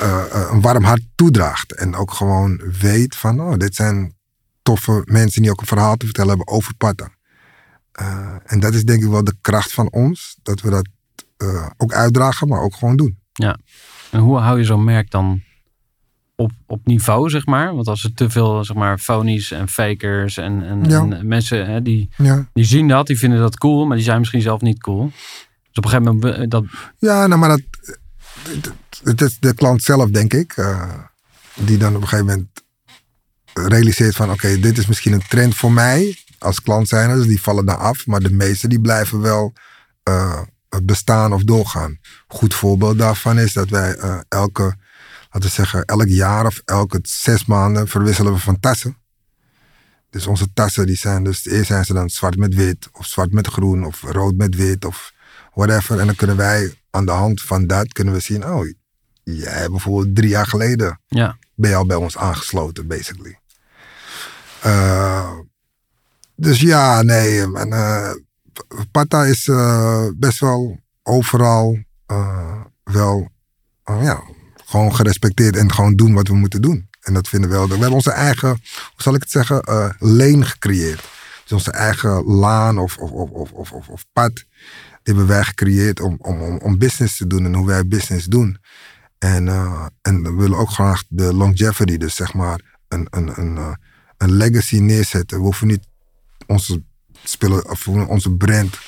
een 0.51 0.61
warm 0.61 0.83
hart 0.83 1.03
toedraagt. 1.15 1.73
En 1.73 1.95
ook 1.95 2.13
gewoon 2.13 2.61
weet 2.79 3.15
van, 3.15 3.41
oh, 3.41 3.57
dit 3.57 3.75
zijn 3.75 4.15
toffe 4.63 5.01
mensen 5.05 5.41
die 5.41 5.51
ook 5.51 5.61
een 5.61 5.67
verhaal 5.67 5.95
te 5.95 6.05
vertellen 6.05 6.29
hebben 6.37 6.47
over 6.55 6.75
pata. 6.75 7.09
Eh, 7.91 8.35
en 8.45 8.59
dat 8.59 8.73
is 8.73 8.83
denk 8.83 9.03
ik 9.03 9.09
wel 9.09 9.23
de 9.23 9.35
kracht 9.41 9.73
van 9.73 9.91
ons, 9.91 10.37
dat 10.43 10.61
we 10.61 10.69
dat 10.69 10.87
eh, 11.37 11.69
ook 11.77 11.93
uitdragen, 11.93 12.47
maar 12.47 12.59
ook 12.61 12.75
gewoon 12.75 12.95
doen. 12.95 13.17
en 14.11 14.19
hoe 14.19 14.37
hou 14.37 14.57
je 14.57 14.63
zo'n 14.65 14.83
merk 14.83 15.11
dan 15.11 15.41
op, 16.35 16.51
op 16.67 16.85
niveau, 16.85 17.29
zeg 17.29 17.45
maar? 17.45 17.75
Want 17.75 17.87
als 17.87 18.03
er 18.03 18.13
te 18.13 18.29
veel, 18.29 18.63
zeg 18.65 18.75
maar, 18.75 18.97
phonies 18.97 19.51
en 19.51 19.67
fakers 19.69 20.37
en, 20.37 20.63
en, 20.63 20.83
Ja. 20.89 20.99
en 21.09 21.27
mensen 21.27 21.65
hè, 21.65 21.81
die, 21.81 22.09
Ja. 22.17 22.47
die 22.53 22.63
zien 22.65 22.87
dat, 22.87 23.07
die 23.07 23.17
vinden 23.17 23.39
dat 23.39 23.57
cool, 23.57 23.85
maar 23.85 23.95
die 23.95 24.05
zijn 24.05 24.19
misschien 24.19 24.41
zelf 24.41 24.61
niet 24.61 24.81
cool. 24.81 25.05
Dus 25.05 25.77
op 25.77 25.83
een 25.83 25.89
gegeven 25.89 26.15
moment, 26.15 26.35
eh, 26.35 26.47
dat, 26.49 26.63
Ja, 26.99 27.27
nou, 27.27 27.39
maar 27.39 27.49
dat, 27.49 27.61
het- 29.03 29.21
is 29.21 29.39
de 29.39 29.53
klant 29.53 29.83
zelf, 29.83 30.09
denk 30.09 30.33
ik, 30.33 30.55
die 31.55 31.77
dan 31.77 31.95
op 31.95 32.01
een 32.01 32.07
gegeven 32.07 32.25
moment 32.25 32.62
realiseert 33.53 34.15
van, 34.15 34.31
oké, 34.31 34.59
dit 34.59 34.77
is 34.77 34.87
misschien 34.87 35.13
een 35.13 35.27
trend 35.27 35.55
voor 35.55 35.71
mij 35.71 36.17
als 36.37 36.61
klant 36.61 36.87
zijn, 36.87 37.15
dus 37.15 37.27
die 37.27 37.41
vallen 37.41 37.65
dan 37.65 37.79
af, 37.79 38.05
maar 38.05 38.19
de 38.19 38.31
meeste 38.31 38.67
die 38.67 38.81
blijven 38.81 39.21
wel 39.21 39.53
eh, 40.03 40.41
bestaan 40.83 41.33
of 41.33 41.43
doorgaan. 41.43 41.99
Goed 42.27 42.53
voorbeeld 42.53 42.97
daarvan 42.97 43.39
is 43.39 43.53
dat 43.53 43.69
wij 43.69 43.95
eh, 43.95 44.19
elke, 44.29 44.63
laten 45.31 45.49
we 45.49 45.55
zeggen, 45.55 45.85
elk 45.85 46.07
jaar 46.07 46.45
of 46.45 46.61
elke 46.65 46.99
zes 47.01 47.45
maanden 47.45 47.87
verwisselen 47.87 48.33
we 48.33 48.39
van 48.39 48.59
tassen. 48.59 48.97
Dus 50.09 50.27
onze 50.27 50.47
tassen 50.53 50.85
die 50.85 50.97
zijn 50.97 51.23
dus, 51.23 51.45
eerst 51.45 51.67
zijn 51.67 51.85
ze 51.85 51.93
dan 51.93 52.09
zwart 52.09 52.37
met 52.37 52.53
wit 52.53 52.89
of 52.91 53.05
zwart 53.05 53.33
met 53.33 53.47
groen 53.47 53.85
of 53.85 54.01
rood 54.01 54.35
met 54.35 54.55
wit 54.55 54.85
of 54.85 55.13
whatever. 55.53 55.99
En 55.99 56.05
dan 56.05 56.15
kunnen 56.15 56.35
wij 56.35 56.73
aan 56.89 57.05
de 57.05 57.11
hand 57.11 57.41
van 57.41 57.67
dat 57.67 57.93
kunnen 57.93 58.13
we 58.13 58.19
zien, 58.19 58.45
oh, 58.45 58.65
jij 59.23 59.69
bijvoorbeeld 59.69 60.15
drie 60.15 60.29
jaar 60.29 60.47
geleden 60.47 60.99
ja, 61.07 61.37
ben 61.55 61.69
je 61.69 61.75
al 61.75 61.85
bij 61.85 61.97
ons 61.97 62.17
aangesloten, 62.17 62.87
basically. 62.87 63.39
Eh, 64.63 65.31
dus 66.35 66.59
ja, 66.59 67.01
nee. 67.01 67.41
En, 67.41 67.73
eh, 67.73 68.11
Pata 68.91 69.23
is 69.23 69.47
eh, 69.47 70.05
best 70.15 70.39
wel 70.39 70.79
overal 71.03 71.77
wel 72.83 73.31
ja, 73.83 74.23
gewoon 74.65 74.95
gerespecteerd 74.95 75.55
en 75.55 75.71
gewoon 75.71 75.95
doen 75.95 76.13
wat 76.13 76.27
we 76.27 76.35
moeten 76.35 76.61
doen. 76.61 76.87
En 77.01 77.13
dat 77.13 77.27
vinden 77.27 77.49
we 77.49 77.55
wel. 77.55 77.65
We 77.65 77.71
hebben 77.71 77.91
onze 77.91 78.11
eigen, 78.11 78.49
hoe 78.49 79.01
zal 79.01 79.15
ik 79.15 79.21
het 79.21 79.31
zeggen, 79.31 79.63
leen 79.99 80.45
gecreëerd. 80.45 81.01
Dus 81.43 81.51
onze 81.51 81.71
eigen 81.71 82.23
laan 82.23 82.77
of, 82.77 82.97
of, 82.97 83.11
of, 83.11 83.51
of, 83.51 83.71
of, 83.71 83.87
of, 83.87 84.05
pad. 84.13 84.35
Die 84.35 84.45
hebben 85.03 85.27
wij 85.27 85.43
gecreëerd 85.43 85.99
om, 85.99 86.17
om, 86.21 86.41
om, 86.41 86.57
om 86.57 86.77
business 86.77 87.17
te 87.17 87.27
doen 87.27 87.45
en 87.45 87.53
hoe 87.53 87.67
wij 87.67 87.87
business 87.87 88.25
doen. 88.25 88.57
En, 89.17 89.47
en 90.01 90.23
we 90.23 90.33
willen 90.33 90.57
ook 90.57 90.69
graag 90.69 91.03
de 91.07 91.33
longevity, 91.33 91.97
dus 91.97 92.15
zeg 92.15 92.33
maar 92.33 92.61
een, 92.87 93.07
een, 93.09 93.39
een, 93.39 93.77
een 94.23 94.33
legacy 94.33 94.79
neerzetten. 94.79 95.37
We 95.37 95.43
hoeven 95.43 95.67
niet 95.67 95.87
onze 96.47 96.83
spullen 97.23 97.69
of 97.69 97.87
onze 97.87 98.31
brand 98.31 98.79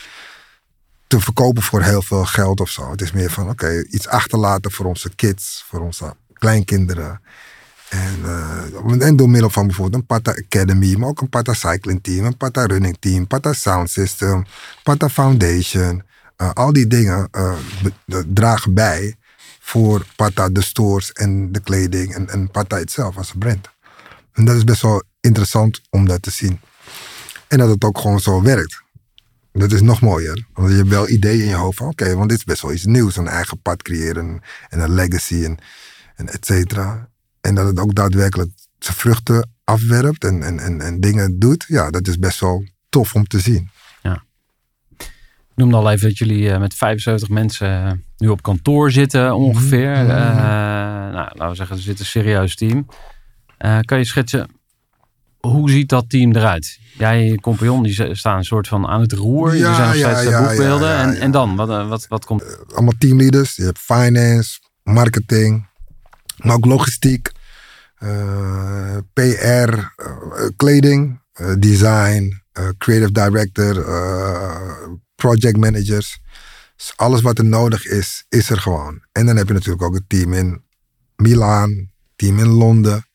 te 1.08 1.20
verkopen 1.20 1.64
voor 1.64 1.82
heel 1.82 2.02
veel 2.02 2.26
geld 2.26 2.60
of 2.60 2.70
zo. 2.70 2.92
Het 2.92 3.02
is 3.02 3.12
meer 3.12 3.32
van 3.32 3.50
oké, 3.50 3.84
iets 3.90 4.08
achterlaten 4.08 4.72
voor 4.72 4.86
onze 4.86 5.16
kids, 5.16 5.66
voor 5.68 5.80
onze 5.80 6.16
kleinkinderen. 6.34 7.22
En, 7.90 9.02
en 9.02 9.16
door 9.16 9.30
middel 9.30 9.50
van 9.50 9.68
bijvoorbeeld 9.68 10.02
een 10.02 10.08
Pata 10.08 10.32
Academy, 10.32 10.96
maar 10.96 11.10
ook 11.10 11.22
een 11.22 11.30
Pata 11.30 11.54
Cycling 11.54 12.04
Team, 12.04 12.26
een 12.26 12.38
Pata 12.38 12.66
Running 12.66 12.98
Team, 13.00 13.28
Pata 13.28 13.54
Sound 13.54 13.90
System, 13.90 14.46
Pata 14.84 15.10
Foundation. 15.10 16.04
Eh, 16.36 16.52
al 16.54 16.74
die 16.74 16.88
dingen 16.88 17.28
eh, 17.32 17.56
dragen 18.28 18.74
bij 18.74 19.16
voor 19.60 20.06
Pata, 20.16 20.50
de 20.50 20.62
stores 20.62 21.12
en 21.12 21.52
de 21.52 21.60
kleding 21.60 22.14
en, 22.14 22.30
en 22.30 22.52
Pata 22.52 22.78
itself 22.78 23.18
als 23.18 23.34
een 23.34 23.40
brand. 23.40 23.75
En 24.36 24.46
dat 24.46 24.56
is 24.56 24.64
best 24.64 24.82
wel 24.82 25.04
interessant 25.20 25.82
om 25.90 26.06
dat 26.08 26.22
te 26.22 26.32
zien. 26.32 26.60
En 27.48 27.58
dat 27.58 27.70
het 27.70 27.84
ook 27.84 27.98
gewoon 27.98 28.20
zo 28.20 28.42
werkt. 28.42 28.84
Dat 29.52 29.72
is 29.72 29.82
nog 29.82 30.02
mooier. 30.02 30.46
Want 30.54 30.70
je 30.70 30.76
hebt 30.76 30.90
wel 30.90 31.10
ideeën 31.10 31.42
in 31.42 31.48
je 31.48 31.56
hoofd 31.56 31.78
van 31.78 31.88
oké, 31.88 32.16
want 32.16 32.30
dit 32.30 32.38
is 32.38 32.44
best 32.44 32.62
wel 32.62 32.74
iets 32.74 32.86
nieuws. 32.86 33.18
Een 33.18 33.28
eigen 33.28 33.62
pad 33.62 33.82
creëren 33.82 34.42
en 34.70 34.80
een 34.80 34.94
legacy 34.94 35.44
en, 35.44 35.58
en 36.16 36.28
et 36.30 36.46
cetera. 36.46 37.10
En 37.42 37.56
dat 37.56 37.68
het 37.68 37.80
ook 37.80 37.96
daadwerkelijk 37.96 38.52
zijn 38.80 38.98
vruchten 38.98 39.50
afwerpt 39.64 40.24
en, 40.24 40.44
en, 40.44 40.60
en, 40.60 40.82
en 40.82 41.00
dingen 41.00 41.40
doet. 41.40 41.66
Ja, 41.68 41.90
dat 41.90 42.08
is 42.08 42.20
best 42.20 42.40
wel 42.40 42.66
tof 42.90 43.14
om 43.14 43.28
te 43.28 43.40
zien. 43.40 43.70
Ik 45.56 45.62
noemde 45.62 45.78
al 45.78 45.92
even 45.92 46.08
dat 46.08 46.18
jullie 46.18 46.52
eh, 46.52 46.60
met 46.60 46.74
75 46.74 47.30
mensen 47.30 47.86
eh, 47.86 47.92
nu 48.18 48.28
op 48.28 48.42
kantoor 48.42 48.92
zitten 48.92 49.36
ongeveer. 49.36 49.92
Mhm. 49.92 50.10
Eh, 50.10 50.16
nou, 50.16 51.14
laten 51.14 51.50
we 51.50 51.56
zeggen, 51.56 51.76
er 51.76 51.82
zit 51.82 52.00
een 52.00 52.06
serieus 52.06 52.56
team. 52.56 52.88
Eh, 53.58 53.80
kan 53.80 53.98
je 53.98 54.06
schetsen, 54.06 54.50
hoe 55.40 55.70
ziet 55.70 55.90
dat 55.90 56.10
team 56.10 56.36
eruit? 56.36 56.80
Jij 56.98 57.18
en 57.18 57.26
je 57.26 57.40
compagnon 57.40 57.84
die 57.84 58.16
staan 58.16 58.38
een 58.38 58.44
soort 58.44 58.68
van 58.68 58.88
aan 58.88 59.02
het 59.02 59.12
roer. 59.12 59.56
Ja, 59.56 59.76
zijn 59.76 59.88
nog 59.88 59.96
steeds 59.96 60.24
de 60.24 60.30
ja, 60.30 60.48
boekbeelden. 60.48 60.90
ja, 60.90 61.02
en, 61.02 61.20
en 61.20 61.32
dan, 61.32 61.56
wat, 61.56 61.70
eh, 61.70 61.90
wat, 61.90 62.08
wat 62.08 62.26
komt... 62.26 62.44
allemaal 62.74 62.94
teamleaders. 62.98 63.56
Je 63.56 63.64
hebt 63.64 63.80
finance, 63.80 64.60
marketing, 64.84 65.68
maar 66.38 66.56
ook 66.56 66.66
logistiek, 66.66 67.32
eh, 67.96 68.98
PR, 69.14 69.22
eh, 69.24 69.84
kleding, 70.56 71.22
eh, 71.34 71.54
design, 71.60 72.44
eh, 72.52 72.70
creative 72.78 73.12
director, 73.12 73.88
eh, 73.88 74.88
project 75.16 75.58
managers. 75.58 76.20
Dus 76.76 76.94
alles 76.96 77.22
wat 77.22 77.38
er 77.38 77.46
nodig 77.46 77.86
is, 77.86 78.26
is 78.30 78.50
er 78.50 78.60
gewoon. 78.60 79.04
En 79.12 79.26
dan 79.26 79.36
heb 79.36 79.48
je 79.48 79.54
natuurlijk 79.54 79.84
ook 79.84 79.96
een 79.96 80.06
team 80.08 80.34
in 80.34 80.64
Milaan, 81.16 81.92
team 82.16 82.40
in 82.40 82.48
Londen. 82.48 83.06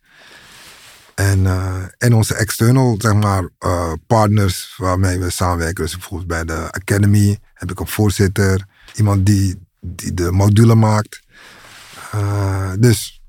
En, 1.20 1.46
eh, 1.46 1.83
en 1.98 2.14
onze 2.14 2.35
external 2.35 2.94
zeg 2.98 3.14
maar, 3.14 3.48
eh, 3.59 3.92
partners 4.06 4.74
waarmee 4.76 5.18
we 5.18 5.30
samenwerken. 5.30 5.85
Dus 5.85 5.92
bijvoorbeeld 5.92 6.28
bij 6.28 6.44
de 6.44 6.72
Academy 6.72 7.38
heb 7.54 7.70
ik 7.70 7.80
een 7.80 7.87
voorzitter. 7.87 8.66
Iemand 8.94 9.26
die, 9.26 9.66
die 9.80 10.14
de 10.14 10.30
module 10.30 10.74
maakt. 10.74 11.20
Eh, 12.12 12.72
dus 12.78 13.22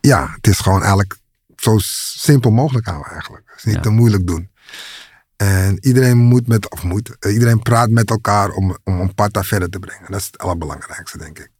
ja, 0.00 0.32
het 0.34 0.46
is 0.46 0.58
gewoon 0.58 0.80
eigenlijk 0.80 1.16
zo 1.56 1.76
simpel 1.78 2.50
mogelijk 2.50 2.86
houden 2.86 3.12
eigenlijk. 3.12 3.42
Het 3.46 3.56
is 3.58 3.64
niet 3.64 3.74
Ja. 3.74 3.80
te 3.80 3.90
moeilijk 3.90 4.26
doen. 4.26 4.50
En 5.36 5.78
iedereen 5.86 6.16
moet 6.16 6.46
met, 6.46 6.70
of 6.70 6.82
moet, 6.82 7.16
iedereen 7.28 7.62
praat 7.62 7.90
met 7.90 8.10
elkaar 8.10 8.50
om, 8.50 8.76
om 8.84 9.00
een 9.00 9.14
pata 9.14 9.42
verder 9.42 9.68
te 9.70 9.78
brengen. 9.78 10.10
Dat 10.10 10.20
is 10.20 10.26
het 10.26 10.38
allerbelangrijkste, 10.38 11.18
denk 11.18 11.38
ik. 11.38 11.50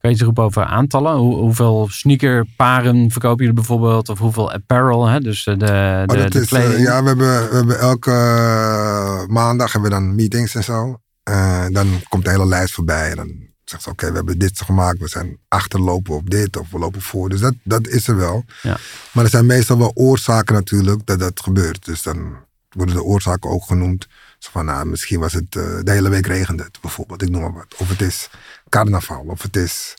Kan 0.00 0.10
je 0.10 0.16
iets 0.16 0.24
roepen 0.24 0.44
over 0.44 0.64
aantallen? 0.64 1.16
Hoe, 1.16 1.36
hoeveel 1.36 1.88
sneakerparen 1.90 3.10
verkopen 3.10 3.38
jullie 3.38 3.54
bijvoorbeeld? 3.54 4.08
Of 4.08 4.18
hoeveel 4.18 4.52
apparel? 4.52 5.06
Hè? 5.06 5.20
Dus 5.20 5.44
de, 5.44 5.56
de, 5.56 6.02
Oh, 6.06 6.30
de 6.30 6.40
is, 6.40 6.48
kleding. 6.48 6.74
eh, 6.74 6.82
ja, 6.82 7.02
we 7.02 7.08
hebben, 7.08 7.50
we 7.50 7.56
hebben 7.56 7.78
elke 7.78 8.10
eh, 8.10 9.26
maandag 9.26 9.72
hebben 9.72 9.90
we 9.90 9.96
dan 9.96 10.14
meetings 10.14 10.54
en 10.54 10.64
zo. 10.64 11.00
Eh, 11.22 11.66
dan 11.68 12.00
komt 12.08 12.24
de 12.24 12.30
hele 12.30 12.46
lijst 12.46 12.74
voorbij. 12.74 13.10
En 13.10 13.16
dan 13.16 13.32
zegt 13.64 13.82
ze, 13.82 13.90
oké, 13.90 14.08
we 14.10 14.16
hebben 14.16 14.38
dit 14.38 14.60
gemaakt. 14.60 14.98
We 14.98 15.08
zijn 15.08 15.38
achterlopen 15.48 16.14
op 16.14 16.30
dit 16.30 16.56
of 16.56 16.70
we 16.70 16.78
lopen 16.78 17.00
voor. 17.02 17.28
Dus 17.28 17.40
dat, 17.40 17.54
dat 17.62 17.86
is 17.86 18.08
er 18.08 18.16
wel. 18.16 18.44
Ja. 18.62 18.76
Maar 19.12 19.24
er 19.24 19.30
zijn 19.30 19.46
meestal 19.46 19.78
wel 19.78 19.92
oorzaken 19.94 20.54
natuurlijk 20.54 21.06
dat 21.06 21.18
dat 21.18 21.40
gebeurt. 21.40 21.84
Dus 21.84 22.02
dan 22.02 22.34
worden 22.70 22.94
de 22.94 23.02
oorzaken 23.02 23.50
ook 23.50 23.64
genoemd. 23.64 24.06
Zo 24.38 24.48
van, 24.52 24.64
nou, 24.64 24.86
misschien 24.86 25.20
was 25.20 25.32
het 25.32 25.56
eh, 25.56 25.62
de 25.82 25.90
hele 25.90 26.08
week 26.08 26.26
regende 26.26 26.62
het 26.62 26.78
bijvoorbeeld. 26.80 27.22
Ik 27.22 27.30
noem 27.30 27.40
maar 27.42 27.52
wat. 27.52 27.74
Of 27.78 27.88
het 27.88 28.00
is 28.00 28.30
carnaval. 28.70 29.24
Of 29.26 29.42
het 29.42 29.56
is... 29.56 29.94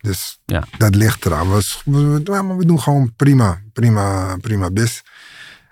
Dus 0.00 0.40
Ja. 0.44 0.64
dat 0.78 0.94
ligt 0.94 1.26
eraan. 1.26 1.50
We, 1.50 1.62
we, 2.56 2.66
doen 2.66 2.80
gewoon 2.80 3.12
prima, 3.16 3.62
prima, 3.72 4.36
prima 4.36 4.70
bis. 4.70 5.02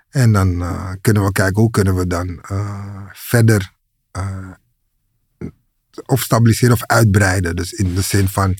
En 0.09 0.31
dan 0.31 0.61
eh, 0.61 0.91
kunnen 1.01 1.23
we 1.23 1.31
kijken 1.31 1.61
hoe 1.61 1.71
kunnen 1.71 1.95
we 1.95 2.07
dan 2.07 2.41
eh, 2.41 3.05
verder 3.13 3.71
eh, 4.11 4.51
of 6.05 6.21
stabiliseren 6.21 6.73
of 6.73 6.83
uitbreiden. 6.85 7.55
Dus 7.55 7.71
in 7.71 7.95
de 7.95 8.01
zin 8.01 8.27
van, 8.27 8.55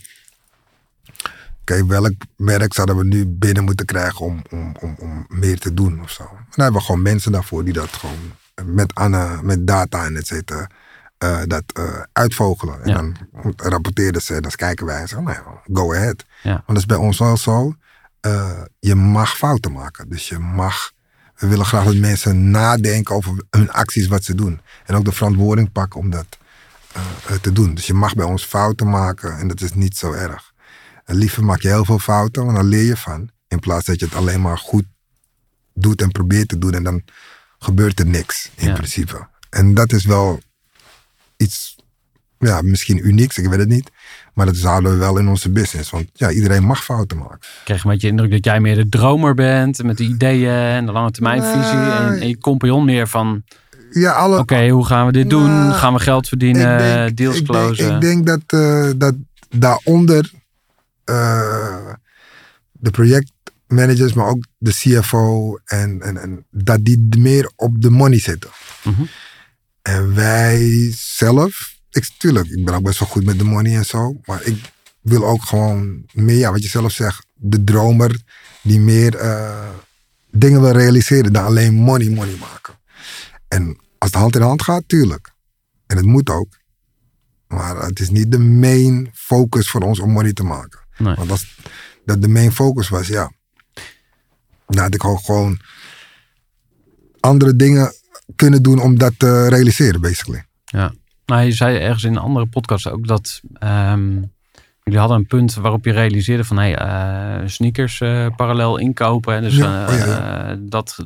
oké, 1.61 1.85
welk 1.85 2.13
merk 2.35 2.73
zouden 2.73 2.97
we 2.97 3.03
nu 3.03 3.25
binnen 3.25 3.63
moeten 3.63 3.85
krijgen 3.85 4.25
om, 4.25 4.41
om, 4.49 4.75
om, 4.79 4.95
om 4.99 5.25
meer 5.29 5.59
te 5.59 5.73
doen 5.73 6.01
of 6.01 6.11
zo. 6.11 6.23
En 6.23 6.29
dan 6.29 6.63
hebben 6.63 6.81
we 6.81 6.85
gewoon 6.85 7.01
mensen 7.01 7.31
daarvoor 7.31 7.63
die 7.63 7.73
dat 7.73 7.89
gewoon 7.89 8.31
met, 8.65 8.95
Anna, 8.95 9.41
met 9.41 9.67
data 9.67 10.05
en 10.05 10.15
et 10.15 10.27
cetera, 10.27 10.69
eh, 11.17 11.39
dat 11.45 11.63
eh, 11.73 12.01
uitvogelen. 12.13 12.83
En 12.83 12.89
Ja. 12.89 12.95
dan 12.95 13.53
rapporteerden 13.55 14.21
ze 14.21 14.35
en 14.35 14.41
dan 14.41 14.51
kijken 14.51 14.85
wij 14.85 14.99
en 15.01 15.07
zeggen, 15.07 15.27
nou 15.27 15.37
ja, 15.37 15.61
go 15.73 15.93
ahead. 15.93 16.25
Ja. 16.43 16.51
Want 16.51 16.65
dat 16.67 16.77
is 16.77 16.85
bij 16.85 16.97
ons 16.97 17.17
wel 17.17 17.37
zo. 17.37 17.75
eh, 18.19 18.61
je 18.79 18.95
mag 18.95 19.37
fouten 19.37 19.71
maken. 19.71 20.09
Dus 20.09 20.27
je 20.29 20.39
mag. 20.39 20.91
We 21.35 21.47
willen 21.47 21.65
graag 21.65 21.83
dat 21.85 21.95
mensen 21.95 22.51
nadenken 22.51 23.15
over 23.15 23.43
hun 23.49 23.71
acties, 23.71 24.07
wat 24.07 24.23
ze 24.23 24.35
doen. 24.35 24.61
En 24.85 24.95
ook 24.95 25.05
de 25.05 25.11
verantwoording 25.11 25.71
pakken 25.71 25.99
om 25.99 26.09
dat 26.09 26.37
te 27.41 27.51
doen. 27.51 27.75
Dus 27.75 27.87
je 27.87 27.93
mag 27.93 28.13
bij 28.15 28.25
ons 28.25 28.43
fouten 28.45 28.89
maken 28.89 29.37
en 29.37 29.47
dat 29.47 29.61
is 29.61 29.73
niet 29.73 29.97
zo 29.97 30.11
erg. 30.11 30.53
En 31.05 31.15
liever 31.15 31.43
maak 31.45 31.59
je 31.61 31.67
heel 31.67 31.85
veel 31.85 31.99
fouten, 31.99 32.43
want 32.45 32.57
dan 32.57 32.65
leer 32.65 32.83
je 32.83 32.97
van. 32.97 33.29
In 33.47 33.59
plaats 33.59 33.85
dat 33.85 33.99
je 33.99 34.05
het 34.05 34.15
alleen 34.15 34.41
maar 34.41 34.57
goed 34.57 34.85
doet 35.73 36.01
en 36.01 36.11
probeert 36.11 36.47
te 36.49 36.57
doen 36.57 36.73
en 36.73 36.83
dan 36.83 37.03
gebeurt 37.59 37.99
er 37.99 38.05
niks 38.05 38.51
in 38.55 38.67
Ja. 38.67 38.73
principe. 38.73 39.27
En 39.49 39.73
dat 39.73 39.91
is 39.93 40.05
wel 40.05 40.39
iets, 41.37 41.75
ja, 42.39 42.61
misschien 42.61 43.07
unieks, 43.07 43.37
ik 43.37 43.47
weet 43.47 43.59
het 43.59 43.67
niet. 43.67 43.89
Maar 44.33 44.45
dat 44.45 44.57
houden 44.57 44.91
we 44.91 44.97
wel 44.97 45.17
in 45.17 45.27
onze 45.27 45.49
business. 45.49 45.89
Want 45.89 46.09
ja, 46.13 46.31
iedereen 46.31 46.63
mag 46.63 46.83
fouten 46.83 47.17
maken. 47.17 47.37
Ik 47.41 47.61
kreeg 47.63 47.83
een 47.83 47.91
beetje 47.91 48.07
de 48.07 48.13
indruk 48.13 48.31
dat 48.31 48.45
jij 48.45 48.59
meer 48.59 48.75
de 48.75 48.89
dromer 48.89 49.33
bent. 49.33 49.83
Met 49.83 49.97
de 49.97 50.03
ideeën 50.03 50.51
en 50.51 50.85
de 50.85 50.91
lange 50.91 51.11
termijnvisie. 51.11 51.79
En, 51.79 52.21
en 52.21 52.27
je 52.27 52.37
compagnon 52.37 52.85
meer 52.85 53.07
van, 53.07 53.43
Ja, 53.91 54.11
alle, 54.11 54.39
oké, 54.39 54.69
hoe 54.69 54.85
gaan 54.85 55.05
we 55.05 55.11
dit 55.11 55.29
doen? 55.29 55.45
Nou, 55.45 55.73
gaan 55.73 55.93
we 55.93 55.99
geld 55.99 56.27
verdienen? 56.27 57.15
deals 57.15 57.37
ik 57.37 57.45
closen? 57.45 57.85
Denk, 57.85 57.95
ik 57.95 58.01
denk 58.01 58.25
dat, 58.25 58.61
eh, 58.61 58.89
dat 58.95 59.15
daaronder 59.49 60.31
eh, 61.03 61.93
de 62.71 62.91
projectmanagers, 62.91 64.13
maar 64.13 64.27
ook 64.27 64.45
de 64.57 64.71
CFO, 64.71 65.59
en, 65.65 66.01
en, 66.01 66.17
en 66.17 66.45
dat 66.51 66.85
die 66.85 67.07
meer 67.17 67.51
op 67.55 67.81
de 67.81 67.89
money 67.89 68.19
zitten. 68.19 68.49
Mhm. 68.83 69.01
En 69.87 70.15
wij 70.15 70.91
zelf, 70.95 71.77
ik, 71.89 72.09
tuurlijk, 72.17 72.47
ik 72.47 72.65
ben 72.65 72.73
ook 72.73 72.83
best 72.83 72.99
wel 72.99 73.09
goed 73.09 73.25
met 73.25 73.37
de 73.37 73.43
money 73.43 73.75
en 73.75 73.85
zo, 73.85 74.19
maar 74.25 74.43
ik 74.43 74.71
wil 75.01 75.25
ook 75.25 75.43
gewoon 75.43 76.05
meer, 76.13 76.37
ja, 76.37 76.51
wat 76.51 76.63
je 76.63 76.69
zelf 76.69 76.91
zegt, 76.91 77.25
de 77.33 77.63
dromer 77.63 78.21
die 78.61 78.79
meer 78.79 79.15
eh, 79.15 79.69
dingen 80.31 80.61
wil 80.61 80.71
realiseren 80.71 81.33
dan 81.33 81.45
alleen 81.45 81.73
money, 81.73 82.09
money 82.09 82.35
maken. 82.35 82.73
En 83.47 83.77
als 83.97 84.11
het 84.11 84.19
hand 84.19 84.35
in 84.35 84.41
hand 84.41 84.61
gaat, 84.61 84.83
tuurlijk. 84.87 85.31
En 85.85 85.97
het 85.97 86.05
moet 86.05 86.29
ook. 86.29 86.57
Maar 87.47 87.75
het 87.75 87.99
is 87.99 88.09
niet 88.09 88.31
de 88.31 88.39
main 88.39 89.11
focus 89.13 89.69
voor 89.69 89.81
ons 89.81 89.99
om 89.99 90.11
money 90.11 90.33
te 90.33 90.43
maken. 90.43 90.79
Nee. 90.97 91.15
Want 91.15 91.31
als 91.31 91.57
dat 92.05 92.21
de 92.21 92.27
main 92.27 92.51
focus 92.51 92.89
was, 92.89 93.07
ja. 93.07 93.31
Dan 94.67 94.83
had 94.83 94.93
ik 94.93 95.05
ook 95.05 95.25
gewoon 95.25 95.59
andere 97.19 97.55
dingen 97.55 97.93
kunnen 98.35 98.63
doen 98.63 98.81
om 98.81 98.97
dat 98.97 99.13
te 99.17 99.47
realiseren, 99.47 100.01
basically. 100.01 100.45
Ja. 100.65 100.93
Nou, 101.25 101.43
je 101.43 101.51
zei 101.51 101.77
ergens 101.77 102.03
in 102.03 102.11
een 102.11 102.21
andere 102.21 102.45
podcast 102.45 102.89
ook 102.89 103.07
dat 103.07 103.41
ehm, 103.53 104.21
jullie 104.83 104.99
hadden 104.99 105.17
een 105.17 105.27
punt 105.27 105.53
waarop 105.53 105.85
je 105.85 105.91
realiseerde 105.91 106.43
van 106.43 106.57
hey, 106.57 106.75
eh, 106.75 107.47
sneakers 107.47 108.01
eh, 108.01 108.25
parallel 108.35 108.77
inkopen. 108.77 109.33
hè. 109.33 109.41
Dus 109.41 109.55
Ja, 109.55 109.87
eh, 109.87 109.93
oh 109.93 109.99
ja, 109.99 110.57
dat, 110.59 110.97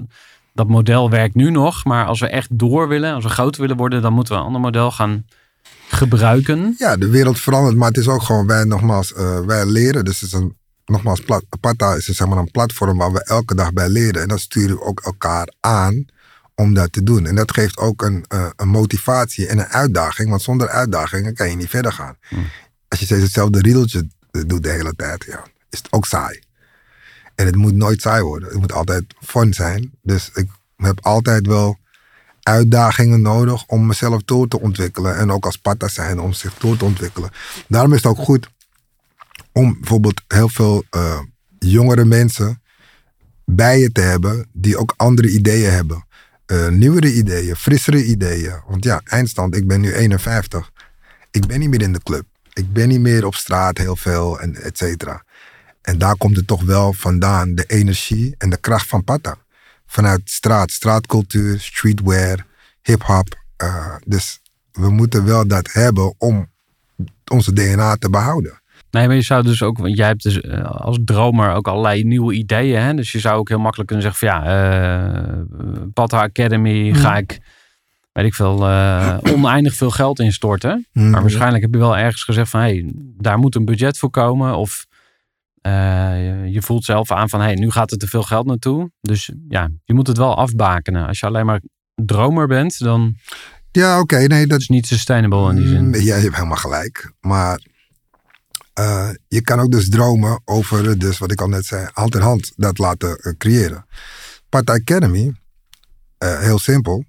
dat 0.53 0.67
model 0.67 1.10
werkt 1.10 1.36
nu 1.36 1.51
nog, 1.51 1.86
maar 1.86 2.05
als 2.05 2.19
we 2.19 2.27
echt 2.27 2.47
door 2.51 2.88
willen, 2.88 3.13
als 3.13 3.23
we 3.23 3.29
groot 3.29 3.57
willen 3.57 3.77
worden, 3.77 4.01
dan 4.01 4.13
moeten 4.13 4.34
we 4.34 4.39
een 4.39 4.45
ander 4.45 4.62
model 4.62 4.91
gaan 4.91 5.25
gebruiken. 5.89 6.75
Ja, 6.77 6.97
de 6.97 7.10
wereld 7.10 7.39
verandert, 7.39 7.75
maar 7.75 7.88
het 7.88 7.97
is 7.97 8.07
ook 8.07 8.21
gewoon, 8.21 8.47
wij 8.47 8.63
nogmaals, 8.63 9.13
wij 9.45 9.65
leren. 9.65 10.05
Dus 10.05 10.21
het 10.21 10.29
is 10.29 10.39
een, 10.39 10.55
nogmaals, 10.86 11.21
plat, 11.21 11.43
Pata 11.60 11.93
is 11.93 12.07
een, 12.07 12.13
zeg 12.13 12.27
maar 12.27 12.38
een 12.38 12.51
platform 12.51 12.97
waar 12.97 13.12
we 13.12 13.23
elke 13.23 13.55
dag 13.55 13.73
bij 13.73 13.89
leren. 13.89 14.21
En 14.21 14.27
dat 14.27 14.39
sturen 14.39 14.75
we 14.75 14.84
ook 14.84 14.99
elkaar 14.99 15.53
aan 15.60 16.05
om 16.56 16.74
dat 16.74 16.92
te 16.92 17.04
doen. 17.04 17.26
En 17.26 17.36
dat 17.36 17.54
geeft 17.54 17.78
ook 17.78 18.02
een, 18.02 18.26
eh, 18.28 18.50
een 18.56 18.68
motivatie 18.68 19.48
en 19.48 19.60
een 19.60 19.68
uitdaging. 19.68 20.30
Want 20.30 20.42
zonder 20.42 20.70
uitdagingen 20.70 21.34
kan 21.34 21.50
je 21.50 21.56
niet 21.56 21.70
verder 21.70 21.94
gaan. 21.94 22.18
Als 22.88 23.00
je 23.00 23.06
steeds 23.06 23.24
hetzelfde 23.24 23.62
riedeltje 23.62 24.08
doet 24.32 24.64
de 24.64 24.70
hele 24.70 24.94
tijd, 24.96 25.24
ja, 25.24 25.44
is 25.70 25.78
het 25.78 25.92
ook 25.92 26.06
saai. 26.06 26.40
En 27.36 27.46
het 27.46 27.56
moet 27.56 27.76
nooit 27.76 28.02
saai 28.02 28.24
worden. 28.24 28.50
Het 28.50 28.60
moet 28.60 28.74
altijd 28.74 29.04
fun 29.20 29.54
zijn. 29.54 29.92
Dus 30.02 30.30
ik 30.34 30.50
heb 30.78 31.06
altijd 31.06 31.48
wel 31.48 31.78
uitdagingen 32.42 33.22
nodig 33.22 33.66
om 33.66 33.86
mezelf 33.86 34.22
door 34.26 34.48
te 34.48 34.60
ontwikkelen. 34.60 35.18
En 35.18 35.32
ook 35.32 35.46
als 35.46 35.58
patta 35.58 35.88
zijn 35.88 36.20
om 36.20 36.34
zich 36.34 36.54
door 36.58 36.78
te 36.78 36.86
ontwikkelen. 36.86 37.30
Daarom 37.68 37.94
is 37.94 38.04
het 38.04 38.12
ook 38.12 38.26
goed 38.26 38.50
om 39.52 39.78
bijvoorbeeld 39.80 40.22
heel 40.28 40.50
veel 40.50 40.84
eh, 40.90 41.20
jongere 41.60 42.06
mensen 42.06 42.62
bij 43.46 43.80
je 43.80 43.92
te 43.92 44.02
hebben 44.02 44.48
die 44.54 44.78
ook 44.78 44.94
andere 44.98 45.30
ideeën 45.30 45.72
hebben. 45.72 46.06
Eh, 46.52 46.68
nieuwere 46.68 47.14
ideeën, 47.14 47.56
frissere 47.56 48.04
ideeën. 48.04 48.62
Want 48.68 48.84
ja, 48.84 49.02
eindstand, 49.04 49.56
ik 49.56 49.68
ben 49.68 49.82
nu 49.82 49.94
51. 49.94 50.72
Ik 51.32 51.48
ben 51.48 51.60
niet 51.60 51.70
meer 51.70 51.82
in 51.82 51.94
de 51.94 52.04
club. 52.04 52.26
Ik 52.54 52.74
ben 52.74 52.88
niet 52.88 53.00
meer 53.00 53.26
op 53.26 53.36
straat 53.36 53.78
heel 53.78 53.96
veel 53.96 54.40
en 54.40 54.56
et 54.56 54.78
cetera. 54.78 55.24
En 55.82 55.98
daar 55.98 56.18
komt 56.18 56.36
het 56.36 56.48
toch 56.48 56.64
wel 56.64 56.94
vandaan, 56.94 57.56
de 57.56 57.64
energie 57.68 58.36
en 58.38 58.50
de 58.50 58.58
kracht 58.58 58.88
van 58.88 59.04
Pata. 59.04 59.38
Vanuit 59.86 60.22
straat, 60.24 60.72
straatcultuur, 60.72 61.60
streetwear, 61.60 62.46
hip-hop. 62.82 63.44
Eh, 63.58 63.96
dus 64.06 64.42
we 64.72 64.90
moeten 64.90 65.26
wel 65.26 65.48
dat 65.48 65.72
hebben 65.72 66.14
om 66.18 66.52
onze 67.32 67.54
DNA 67.54 67.96
te 67.96 68.10
behouden. 68.10 68.61
Nee, 68.91 69.08
maar 69.08 69.15
je 69.15 69.21
zou 69.21 69.43
dus 69.43 69.63
ook, 69.63 69.77
want 69.77 69.97
jij 69.97 70.08
hebt 70.08 70.23
dus 70.23 70.41
eh, 70.41 70.63
als 70.65 70.97
dromer 71.06 71.51
ook 71.54 71.67
allerlei 71.67 72.04
nieuwe 72.04 72.34
ideeën. 72.34 72.82
Hè? 72.82 72.93
Dus 72.93 73.12
je 73.12 73.19
zou 73.19 73.38
ook 73.39 73.49
heel 73.49 73.60
makkelijk 73.60 73.89
kunnen 73.89 74.06
zeggen 74.06 74.27
van 74.27 74.38
ja, 74.39 74.45
eh 75.15 75.39
Pata 75.93 76.21
Academy 76.21 76.93
ga 76.93 77.17
ik, 77.17 77.39
weet 78.12 78.25
ik 78.25 78.34
veel, 78.34 78.67
eh, 78.67 79.17
oneindig 79.36 79.73
veel 79.73 79.91
geld 79.91 80.19
instorten. 80.19 80.88
Mhm. 80.93 81.10
Maar 81.10 81.21
waarschijnlijk 81.21 81.62
heb 81.62 81.73
je 81.73 81.80
wel 81.80 81.97
ergens 81.97 82.23
gezegd 82.23 82.49
van 82.49 82.60
hé, 82.60 82.65
hey, 82.67 82.91
daar 83.17 83.38
moet 83.38 83.56
een 83.56 83.65
budget 83.65 83.97
voor 83.97 84.10
komen. 84.10 84.56
Of 84.56 84.86
je- 86.47 86.62
voelt 86.62 86.84
zelf 86.84 87.12
aan 87.12 87.30
van 87.30 87.39
hé, 87.39 87.45
hey, 87.45 87.56
nu 87.56 87.71
gaat 87.71 87.91
er 87.91 87.97
te 87.97 88.08
veel 88.08 88.23
geld 88.23 88.45
naartoe. 88.45 88.91
Dus 89.01 89.32
ja, 89.49 89.69
je 89.84 89.93
moet 89.93 90.08
het 90.08 90.17
wel 90.17 90.38
afbakenen. 90.38 91.08
Als 91.08 91.19
je 91.19 91.25
alleen 91.25 91.45
maar 91.45 91.62
dromer 91.95 92.47
bent, 92.47 92.80
dan 92.80 93.15
Ja, 93.71 93.99
oké, 93.99 94.17
nee, 94.27 94.47
dat 94.47 94.60
is 94.60 94.67
niet 94.67 94.88
sustainable 94.88 95.49
in 95.49 95.56
die 95.56 95.67
zin. 95.67 95.86
Mm, 95.86 95.93
Ja, 95.95 96.15
je 96.15 96.21
hebt 96.21 96.36
helemaal 96.36 96.58
gelijk. 96.58 97.12
Maar 97.19 97.60
eh, 98.82 99.10
je 99.28 99.41
kan 99.41 99.60
ook 99.60 99.72
dus 99.72 99.89
dromen 99.89 100.41
over, 100.46 101.00
dus 101.00 101.17
wat 101.17 101.32
ik 101.32 101.41
al 101.41 101.48
net 101.48 101.65
zei, 101.65 101.88
hand 101.94 102.15
in 102.15 102.22
hand 102.22 102.52
dat 102.56 102.78
laten 102.78 103.17
eh, 103.17 103.34
creëren. 103.38 103.86
Pata 104.50 104.74
Academy, 104.74 105.34
eh, 106.17 106.39
heel 106.39 106.60
simpel. 106.60 107.04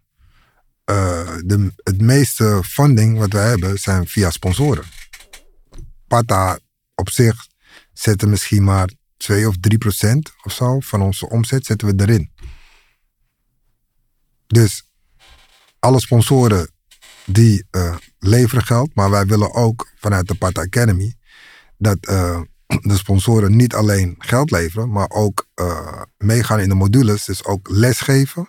eh, 0.84 1.34
de, 1.44 1.72
het 1.82 2.00
meeste 2.00 2.60
funding 2.64 3.18
wat 3.18 3.32
wij 3.32 3.48
hebben 3.48 3.78
zijn 3.78 4.06
via 4.06 4.30
sponsoren. 4.30 4.84
Pata 6.08 6.58
op 6.94 7.10
zich 7.10 7.46
zetten 7.92 8.30
misschien 8.30 8.64
maar 8.64 8.88
2 9.16 9.48
of 9.48 9.54
3 9.60 9.78
procent 9.78 10.32
of 10.42 10.52
zo 10.52 10.80
van 10.80 11.02
onze 11.02 11.28
omzet 11.28 11.66
zetten 11.66 11.88
we 11.96 12.02
erin. 12.02 12.30
Dus 14.46 14.90
alle 15.78 16.00
sponsoren 16.00 16.70
die 17.26 17.64
eh, 17.70 17.96
leveren 18.18 18.64
geld, 18.64 18.94
maar 18.94 19.10
wij 19.10 19.26
willen 19.26 19.54
ook 19.54 19.88
vanuit 20.00 20.28
de 20.28 20.34
Pata 20.34 20.60
Academy 20.62 21.14
dat 21.82 21.98
eh, 22.00 22.40
de 22.90 22.96
sponsoren 22.96 23.56
niet 23.56 23.74
alleen 23.74 24.14
geld 24.18 24.50
leveren, 24.50 24.90
maar 24.90 25.10
ook 25.10 25.46
eh, 25.54 26.02
meegaan 26.18 26.60
in 26.60 26.68
de 26.68 26.74
modules, 26.74 27.24
dus 27.24 27.44
ook 27.44 27.68
lesgeven 27.70 28.48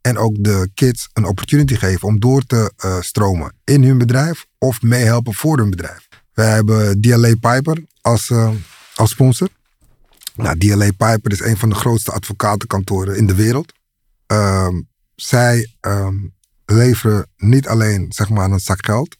en 0.00 0.18
ook 0.18 0.36
de 0.38 0.70
kids 0.74 1.08
een 1.12 1.24
opportunity 1.24 1.74
geven 1.74 2.08
om 2.08 2.20
door 2.20 2.42
te 2.42 2.72
eh, 2.76 3.00
stromen 3.00 3.54
in 3.64 3.84
hun 3.84 3.98
bedrijf 3.98 4.46
of 4.58 4.82
meehelpen 4.82 5.34
voor 5.34 5.58
hun 5.58 5.70
bedrijf. 5.70 6.08
Wij 6.32 6.50
hebben 6.50 7.00
DLA 7.00 7.34
Piper 7.34 7.84
als, 8.00 8.32
als 8.94 9.10
sponsor. 9.10 9.48
Nou, 10.34 10.58
DLA 10.58 10.90
Piper 10.90 11.32
is 11.32 11.40
een 11.40 11.56
van 11.56 11.68
de 11.68 11.74
grootste 11.74 12.12
advocatenkantoren 12.12 13.16
in 13.16 13.26
de 13.26 13.34
wereld. 13.34 13.72
Ehm, 14.26 14.80
zij 15.14 15.74
ehm, 15.80 16.16
leveren 16.66 17.26
niet 17.36 17.68
alleen 17.68 18.06
zeg 18.12 18.28
maar, 18.28 18.50
een 18.50 18.60
zak 18.60 18.84
geld. 18.84 19.16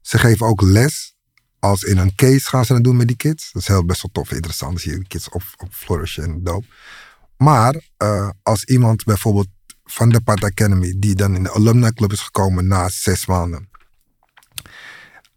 Ze 0.00 0.18
geven 0.18 0.46
ook 0.46 0.62
les. 0.62 1.14
Als 1.60 1.82
in 1.82 1.98
een 1.98 2.14
case 2.14 2.48
gaan 2.48 2.64
ze 2.64 2.72
dat 2.72 2.84
doen 2.84 2.96
met 2.96 3.06
die 3.06 3.16
kids. 3.16 3.52
Dat 3.52 3.62
is 3.62 3.68
heel 3.68 3.84
best 3.84 4.02
wel 4.02 4.10
tof 4.12 4.32
interessant. 4.32 4.72
Dan 4.72 4.80
zie 4.80 4.92
je 4.92 4.98
de 4.98 5.06
kids 5.06 5.28
op, 5.28 5.42
op 5.56 5.68
flourishen 5.72 6.24
en 6.24 6.42
dope. 6.42 6.66
Maar 7.36 7.80
eh, 7.96 8.28
als 8.42 8.64
iemand 8.64 9.04
bijvoorbeeld 9.04 9.48
van 9.84 10.08
de 10.08 10.20
Pat 10.20 10.44
Academy, 10.44 10.94
die 10.98 11.14
dan 11.14 11.34
in 11.34 11.42
de 11.42 11.52
Alumni 11.52 11.92
Club 11.92 12.12
is 12.12 12.20
gekomen 12.20 12.66
na 12.66 12.88
zes 12.88 13.26
maanden. 13.26 13.68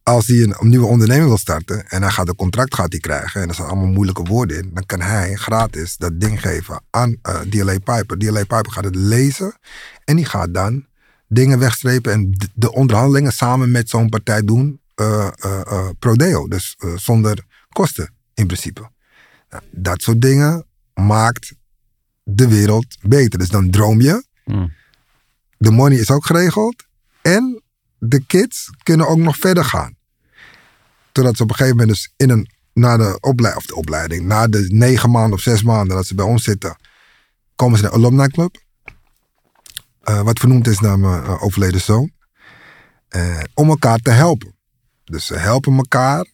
Als 0.03 0.27
hij 0.27 0.37
een, 0.41 0.55
nieuwe 0.59 0.85
onderneming 0.85 1.27
wil 1.27 1.37
starten 1.37 1.87
en 1.87 2.01
hij 2.01 2.11
gaat 2.11 2.27
een 2.27 2.35
contract 2.35 2.75
gaat 2.75 2.91
hij 2.91 2.99
krijgen 2.99 3.41
en 3.41 3.49
er 3.49 3.55
zijn 3.55 3.67
allemaal 3.67 3.87
moeilijke 3.87 4.23
woorden 4.23 4.57
in, 4.57 4.71
dan 4.73 4.85
kan 4.85 5.01
hij 5.01 5.35
gratis 5.35 5.97
dat 5.97 6.19
ding 6.19 6.41
geven 6.41 6.81
aan 6.89 7.17
eh, 7.21 7.39
DLA 7.39 7.79
Piper. 7.79 8.17
DLA 8.17 8.39
Piper 8.39 8.71
gaat 8.71 8.83
het 8.83 8.95
lezen 8.95 9.57
en 10.05 10.15
die 10.15 10.25
gaat 10.25 10.53
dan 10.53 10.85
dingen 11.27 11.59
wegstrepen 11.59 12.11
en 12.11 12.49
de 12.53 12.73
onderhandelingen 12.73 13.33
samen 13.33 13.71
met 13.71 13.89
zo'n 13.89 14.09
partij 14.09 14.41
doen 14.41 14.81
eh 14.95 15.27
eh, 15.35 15.61
eh, 15.61 15.89
pro 15.99 16.15
deo, 16.15 16.47
dus 16.47 16.75
zonder 16.95 17.45
kosten 17.69 18.13
in 18.33 18.47
principe. 18.47 18.91
Nou, 19.49 19.63
dat 19.71 20.01
soort 20.01 20.21
dingen 20.21 20.65
maakt 20.93 21.53
de 22.23 22.47
wereld 22.47 22.97
beter. 23.01 23.39
Dus 23.39 23.49
dan 23.49 23.69
droom 23.69 24.01
je, 24.01 24.23
Hmm. 24.43 24.73
de 25.57 25.71
money 25.71 25.97
is 25.97 26.11
ook 26.11 26.25
geregeld 26.25 26.83
en 27.21 27.61
de 27.97 28.25
kids 28.25 28.69
kunnen 28.83 29.07
ook 29.07 29.17
nog 29.17 29.37
verder 29.37 29.65
gaan. 29.65 29.95
Totdat 31.11 31.37
ze 31.37 31.43
op 31.43 31.49
een 31.49 31.55
gegeven 31.55 31.77
moment 31.77 31.95
dus 31.95 32.13
in 32.17 32.29
een, 32.29 32.49
na 32.73 32.97
de, 32.97 33.17
oplei, 33.19 33.55
of 33.55 33.65
de 33.65 33.75
opleiding, 33.75 34.25
na 34.25 34.47
de 34.47 34.65
negen 34.69 35.11
maanden 35.11 35.33
of 35.33 35.41
zes 35.41 35.63
maanden 35.63 35.95
dat 35.95 36.05
ze 36.05 36.15
bij 36.15 36.25
ons 36.25 36.43
zitten, 36.43 36.77
komen 37.55 37.77
ze 37.77 37.83
naar 37.83 37.91
de 37.91 37.97
alumni 37.97 38.27
club. 38.27 38.61
Wat 40.23 40.39
vernoemd 40.39 40.67
is 40.67 40.79
naar 40.79 40.99
mijn 40.99 41.25
overleden 41.25 41.81
zoon. 41.81 42.11
Om 43.53 43.69
elkaar 43.69 43.99
te 43.99 44.11
helpen. 44.11 44.55
Dus 45.03 45.25
ze 45.25 45.37
helpen 45.37 45.75
elkaar 45.75 46.25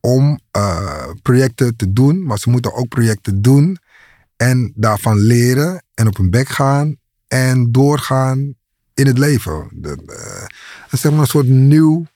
om 0.00 0.40
eh, 0.50 1.10
projecten 1.22 1.76
te 1.76 1.92
doen, 1.92 2.24
maar 2.24 2.38
ze 2.38 2.50
moeten 2.50 2.74
ook 2.74 2.88
projecten 2.88 3.42
doen 3.42 3.78
en 4.36 4.72
daarvan 4.74 5.18
leren 5.18 5.82
en 5.94 6.06
op 6.06 6.16
hun 6.16 6.30
bek 6.30 6.48
gaan 6.48 6.96
en 7.28 7.72
doorgaan 7.72 8.54
in 8.94 9.06
het 9.06 9.18
leven. 9.18 9.68
De, 9.72 9.88
eh, 9.88 10.40
dat 10.82 10.92
is 10.92 11.00
zeg 11.00 11.12
maar 11.12 11.20
een 11.20 11.26
soort 11.26 11.48
nieuw 11.48 12.06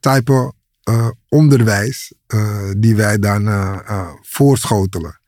type 0.00 0.52
eh, 0.82 1.08
onderwijs 1.28 2.12
die 2.76 2.96
wij 2.96 3.18
dan 3.18 3.50
voorschotelen. 4.22 5.20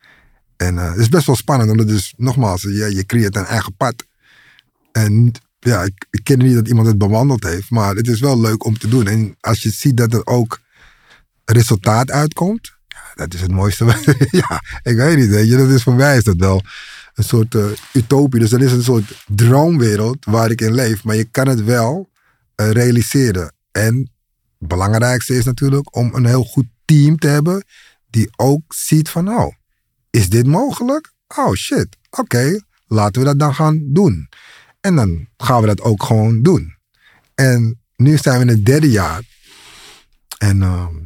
En 0.56 0.76
het 0.76 0.96
is 0.96 1.08
best 1.08 1.26
wel 1.26 1.36
spannend, 1.36 1.70
omdat 1.70 1.88
dus 1.88 2.14
nogmaals, 2.16 2.62
je, 2.62 2.94
je 2.94 3.06
creëert 3.06 3.36
een 3.36 3.44
eigen 3.44 3.76
pad. 3.76 4.06
En 4.92 5.32
ja, 5.64 5.82
ik, 5.82 6.06
ik 6.10 6.24
ken 6.24 6.38
niet 6.38 6.54
dat 6.54 6.68
iemand 6.68 6.86
het 6.86 6.98
bewandeld 6.98 7.44
heeft, 7.44 7.70
maar 7.70 7.94
het 7.94 8.08
is 8.08 8.20
wel 8.20 8.40
leuk 8.40 8.64
om 8.64 8.78
te 8.78 8.88
doen. 8.88 9.06
En 9.06 9.36
als 9.40 9.62
je 9.62 9.70
ziet 9.70 9.96
dat 9.96 10.12
er 10.12 10.26
ook 10.26 10.60
resultaat 11.44 12.10
uitkomt, 12.10 12.72
dat 13.14 13.34
is 13.34 13.40
het 13.40 13.50
mooiste. 13.50 13.84
ja, 14.30 14.62
ik 14.82 14.96
weet 14.96 15.16
niet, 15.16 15.28
weet 15.28 15.48
je, 15.48 15.56
dat 15.56 15.68
is 15.68 15.82
voor 15.82 15.94
mij 15.94 16.16
is 16.16 16.24
dat 16.24 16.36
wel 16.36 16.62
een 17.14 17.24
soort 17.24 17.54
eh, 17.54 17.66
utopie. 17.92 18.40
Dus 18.40 18.50
dat 18.50 18.60
is 18.60 18.72
een 18.72 18.82
soort 18.82 19.24
droomwereld 19.26 20.24
waar 20.24 20.50
ik 20.50 20.60
in 20.60 20.74
leef, 20.74 21.04
maar 21.04 21.16
je 21.16 21.24
kan 21.24 21.48
het 21.48 21.64
wel 21.64 22.10
eh, 22.54 22.70
realiseren. 22.70 23.52
En 23.70 24.10
het 24.58 24.68
belangrijkste 24.68 25.36
is 25.36 25.44
natuurlijk 25.44 25.96
om 25.96 26.14
een 26.14 26.26
heel 26.26 26.44
goed 26.44 26.66
team 26.84 27.18
te 27.18 27.26
hebben 27.26 27.64
die 28.10 28.30
ook 28.36 28.74
ziet 28.74 29.08
van, 29.08 29.28
oh, 29.28 29.54
is 30.10 30.28
dit 30.28 30.46
mogelijk? 30.46 31.12
Oh 31.36 31.52
shit, 31.52 31.96
oké, 32.10 32.60
laten 32.86 33.20
we 33.20 33.26
dat 33.26 33.38
dan 33.38 33.54
gaan 33.54 33.82
doen. 33.92 34.28
En 34.84 34.94
dan 34.96 35.28
gaan 35.36 35.60
we 35.60 35.66
dat 35.66 35.80
ook 35.80 36.02
gewoon 36.02 36.42
doen. 36.42 36.74
En 37.34 37.80
nu 37.96 38.16
zijn 38.16 38.36
we 38.36 38.42
in 38.42 38.48
het 38.56 38.64
derde 38.64 38.90
jaar. 38.90 39.22
En 40.38 40.62
ehm, 40.62 40.96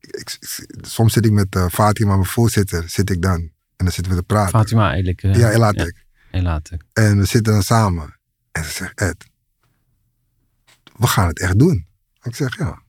ik, 0.00 0.38
soms 0.80 1.12
zit 1.12 1.24
ik 1.24 1.32
met 1.32 1.54
eh, 1.56 1.66
Fatima, 1.68 2.14
mijn 2.14 2.28
voorzitter, 2.28 2.88
zit 2.88 3.10
ik 3.10 3.22
dan. 3.22 3.40
En 3.76 3.84
dan 3.84 3.90
zitten 3.92 4.12
we 4.12 4.18
te 4.18 4.24
praten. 4.24 4.50
Fatima 4.58 4.94
Elik. 4.94 5.22
eh, 5.22 5.34
Ja. 5.38 5.50
Elatek. 6.30 6.82
En 6.92 7.18
we 7.18 7.24
zitten 7.24 7.52
dan 7.52 7.62
samen. 7.62 8.16
En 8.52 8.64
ze 8.64 8.70
zegt, 8.70 9.00
Ed, 9.00 9.24
we 10.96 11.06
gaan 11.06 11.26
het 11.26 11.40
echt 11.40 11.58
doen. 11.58 11.86
Ik 12.22 12.34
zeg, 12.34 12.58
ja, 12.58 12.82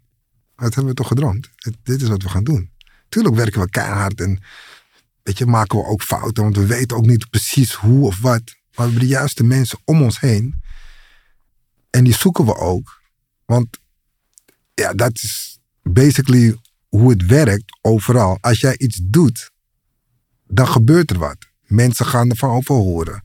dat 0.55 0.73
hebben 0.75 0.85
we 0.85 0.93
toch 0.93 1.07
gedroomd. 1.07 1.49
Het- 1.55 1.77
dit 1.83 2.01
is 2.01 2.07
wat 2.07 2.23
we 2.23 2.29
gaan 2.29 2.43
doen. 2.43 2.71
Tuurlijk 3.09 3.35
werken 3.35 3.61
we 3.61 3.69
keihard 3.69 4.21
en 4.21 4.39
weet 5.23 5.37
je, 5.37 5.45
maken 5.45 5.77
we 5.79 5.85
ook 5.85 6.01
fouten. 6.01 6.43
Want 6.43 6.55
we 6.55 6.65
weten 6.65 6.97
ook 6.97 7.05
niet 7.05 7.29
precies 7.29 7.73
hoe 7.73 8.05
of 8.05 8.19
wat. 8.21 8.41
Maar 8.75 8.85
we 8.85 8.91
hebben 8.91 9.09
de 9.09 9.15
juiste 9.15 9.43
mensen 9.43 9.79
om 9.85 10.01
ons 10.01 10.19
heen. 10.19 10.61
En 11.89 12.03
die 12.03 12.13
zoeken 12.13 12.45
we 12.45 12.55
ook. 12.55 13.01
Want 13.45 13.79
ja, 14.73 14.93
dat 14.93 15.15
is 15.15 15.59
basically 15.83 16.57
hoe 16.87 17.09
het 17.09 17.25
werkt 17.25 17.77
overal. 17.81 18.37
Als 18.41 18.59
jij 18.59 18.77
iets 18.77 18.99
doet, 19.03 19.51
dan 20.47 20.67
gebeurt 20.67 21.11
er 21.11 21.17
wat. 21.17 21.37
Mensen 21.61 22.05
gaan 22.05 22.29
ervan 22.29 22.49
over 22.49 22.75
horen. 22.75 23.23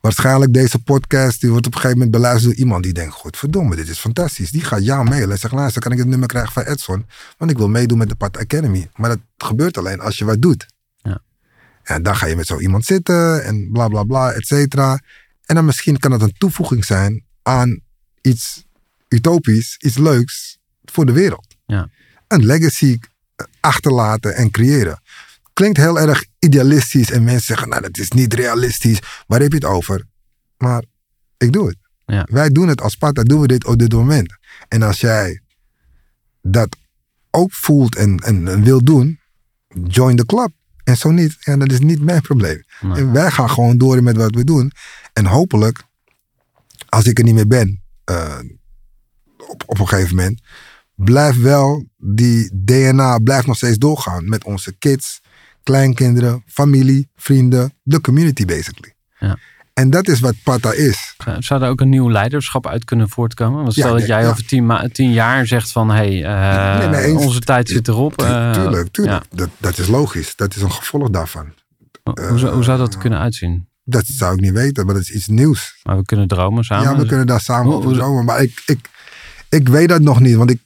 Waarschijnlijk 0.00 0.52
deze 0.52 0.78
podcast, 0.78 1.40
die 1.40 1.50
wordt 1.50 1.66
op 1.66 1.74
een 1.74 1.80
gegeven 1.80 1.98
moment 1.98 2.16
beluisterd 2.16 2.52
door 2.52 2.64
iemand 2.64 2.82
die 2.82 2.92
denkt, 2.92 3.14
godverdomme, 3.14 3.76
dit 3.76 3.88
is 3.88 3.98
fantastisch. 3.98 4.50
Die 4.50 4.64
gaat 4.64 4.84
jou 4.84 5.04
mailen 5.04 5.30
en 5.30 5.38
zegt, 5.38 5.54
luister, 5.54 5.82
kan 5.82 5.92
ik 5.92 5.98
het 5.98 6.06
nummer 6.06 6.28
krijgen 6.28 6.52
van 6.52 6.62
Edson? 6.62 7.06
Want 7.38 7.50
ik 7.50 7.56
wil 7.56 7.68
meedoen 7.68 7.98
met 7.98 8.08
de 8.08 8.14
Pat 8.14 8.36
Academy. 8.36 8.90
Maar 8.94 9.10
dat 9.10 9.20
gebeurt 9.36 9.78
alleen 9.78 10.00
als 10.00 10.18
je 10.18 10.24
wat 10.24 10.42
doet. 10.42 10.66
Ja. 11.88 11.98
Dan 11.98 12.16
ga 12.16 12.26
je 12.26 12.36
met 12.36 12.46
zo 12.46 12.58
iemand 12.58 12.84
zitten 12.84 13.44
en 13.44 13.68
bla 13.72 13.88
bla 13.88 14.02
bla, 14.02 14.32
et 14.32 14.46
cetera. 14.46 15.00
En 15.44 15.54
dan 15.54 15.64
misschien 15.64 15.98
kan 15.98 16.12
het 16.12 16.22
een 16.22 16.34
toevoeging 16.38 16.84
zijn 16.84 17.24
aan 17.42 17.80
iets 18.20 18.64
utopisch, 19.08 19.76
iets 19.78 19.96
leuks 19.96 20.58
voor 20.84 21.06
de 21.06 21.12
wereld. 21.12 21.56
Ja. 21.66 21.88
Een 22.26 22.46
legacy 22.46 22.98
eh, 23.36 23.46
achterlaten 23.60 24.34
en 24.34 24.50
creëren. 24.50 25.02
Klinkt 25.52 25.76
heel 25.76 25.98
erg 25.98 26.24
idealistisch 26.38 27.10
en 27.10 27.24
mensen 27.24 27.46
zeggen, 27.46 27.68
nou 27.68 27.82
dat 27.82 27.98
is 27.98 28.10
niet 28.10 28.34
realistisch. 28.34 28.98
Waar 29.26 29.40
heb 29.40 29.50
je 29.50 29.58
het 29.58 29.64
over? 29.64 30.04
Maar 30.56 30.82
ik 31.36 31.52
doe 31.52 31.66
het. 31.66 31.76
Ja. 32.06 32.26
Wij 32.30 32.48
doen 32.48 32.68
het 32.68 32.80
als 32.80 32.92
Sparta, 32.92 33.22
doen 33.22 33.40
we 33.40 33.46
dit 33.46 33.64
op 33.64 33.78
dit 33.78 33.92
moment. 33.92 34.36
En 34.68 34.82
als 34.82 35.00
jij 35.00 35.40
dat 36.42 36.76
ook 37.30 37.52
voelt 37.52 37.96
en, 37.96 38.18
en, 38.18 38.48
en 38.48 38.62
wil 38.62 38.84
doen, 38.84 39.20
join 39.86 40.16
the 40.16 40.26
club. 40.26 40.50
En 40.88 40.96
zo 40.96 41.10
niet, 41.10 41.36
ja, 41.40 41.56
dat 41.56 41.72
is 41.72 41.78
niet 41.78 42.02
mijn 42.02 42.20
probleem. 42.20 42.62
Nee. 42.80 42.96
En 42.96 43.12
wij 43.12 43.30
gaan 43.30 43.50
gewoon 43.50 43.78
door 43.78 44.02
met 44.02 44.16
wat 44.16 44.34
we 44.34 44.44
doen. 44.44 44.72
En 45.12 45.26
hopelijk, 45.26 45.82
als 46.88 47.04
ik 47.04 47.18
er 47.18 47.24
niet 47.24 47.34
meer 47.34 47.46
ben, 47.46 47.82
eh, 48.04 48.38
op, 49.48 49.62
op 49.66 49.78
een 49.78 49.88
gegeven 49.88 50.16
moment, 50.16 50.40
blijft 50.94 51.38
wel 51.38 51.86
die 51.96 52.50
DNA 52.64 53.18
blijft 53.18 53.46
nog 53.46 53.56
steeds 53.56 53.78
doorgaan 53.78 54.28
met 54.28 54.44
onze 54.44 54.72
kids, 54.78 55.20
kleinkinderen, 55.62 56.42
familie, 56.46 57.10
vrienden, 57.16 57.72
de 57.82 58.00
community 58.00 58.44
basically. 58.44 58.94
Ja. 59.18 59.38
En 59.78 59.90
dat 59.90 60.08
is 60.08 60.20
wat 60.20 60.34
Pata 60.42 60.72
is. 60.72 61.14
Zou 61.38 61.62
er 61.62 61.68
ook 61.68 61.80
een 61.80 61.88
nieuw 61.88 62.10
leiderschap 62.10 62.66
uit 62.66 62.84
kunnen 62.84 63.08
voortkomen? 63.08 63.60
Want 63.62 63.72
stel 63.72 63.92
Ja, 63.92 63.98
dat 63.98 64.06
jij 64.06 64.22
ja. 64.22 64.28
over 64.28 64.46
tien, 64.46 64.90
tien 64.92 65.12
jaar 65.12 65.46
zegt 65.46 65.72
van... 65.72 65.90
hé, 65.90 66.20
hey, 66.20 66.88
nee, 66.88 67.02
eens. 67.02 67.24
onze 67.24 67.40
tijd 67.40 67.68
zit 67.68 67.88
erop. 67.88 68.22
Eh, 68.22 68.52
tuurlijk, 68.52 68.88
tuurlijk. 68.92 69.24
Dat, 69.30 69.48
dat 69.58 69.78
is 69.78 69.86
logisch. 69.86 70.36
Dat 70.36 70.56
is 70.56 70.62
een 70.62 70.72
gevolg 70.72 71.10
daarvan. 71.10 71.52
hoe, 72.02 72.38
zou, 72.38 72.54
hoe 72.54 72.62
zou 72.62 72.78
dat 72.78 72.98
kunnen 72.98 73.18
uitzien? 73.18 73.68
Dat 73.84 74.06
zou 74.06 74.34
ik 74.34 74.40
niet 74.40 74.52
weten, 74.52 74.84
maar 74.86 74.94
dat 74.94 75.02
is 75.02 75.10
iets 75.10 75.26
nieuws. 75.26 75.80
Maar 75.82 75.96
we 75.96 76.04
kunnen 76.04 76.28
dromen 76.28 76.64
samen. 76.64 76.90
Ja, 76.90 76.96
we 76.96 77.06
kunnen 77.06 77.26
daar 77.26 77.40
samen 77.40 77.74
over 77.74 77.94
dromen. 77.94 78.24
Maar 78.24 78.42
ik, 78.42 78.62
ik, 78.66 78.88
ik 79.48 79.68
weet 79.68 79.88
dat 79.88 80.00
nog 80.00 80.20
niet, 80.20 80.34
want 80.34 80.50
ik 80.50 80.60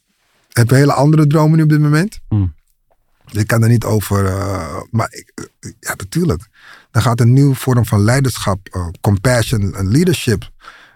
heb 0.48 0.70
hele 0.70 0.92
andere 0.92 1.26
dromen 1.26 1.56
nu 1.56 1.62
op 1.62 1.68
dit 1.68 1.80
moment. 1.80 2.18
Hmm. 2.28 2.54
Ik 3.30 3.46
kan 3.46 3.62
er 3.62 3.68
niet 3.68 3.84
over. 3.84 4.26
eh, 4.26 4.80
maar 4.90 5.08
ik, 5.10 5.32
eh, 5.34 5.70
ja, 5.80 5.94
natuurlijk. 5.96 6.48
Dan 6.92 7.02
gaat 7.02 7.20
een 7.20 7.32
nieuw 7.32 7.54
vorm 7.54 7.86
van 7.86 8.00
leiderschap, 8.00 8.68
eh, 8.68 8.86
compassion 9.00 9.74
en 9.74 9.90
leadership. 9.90 10.50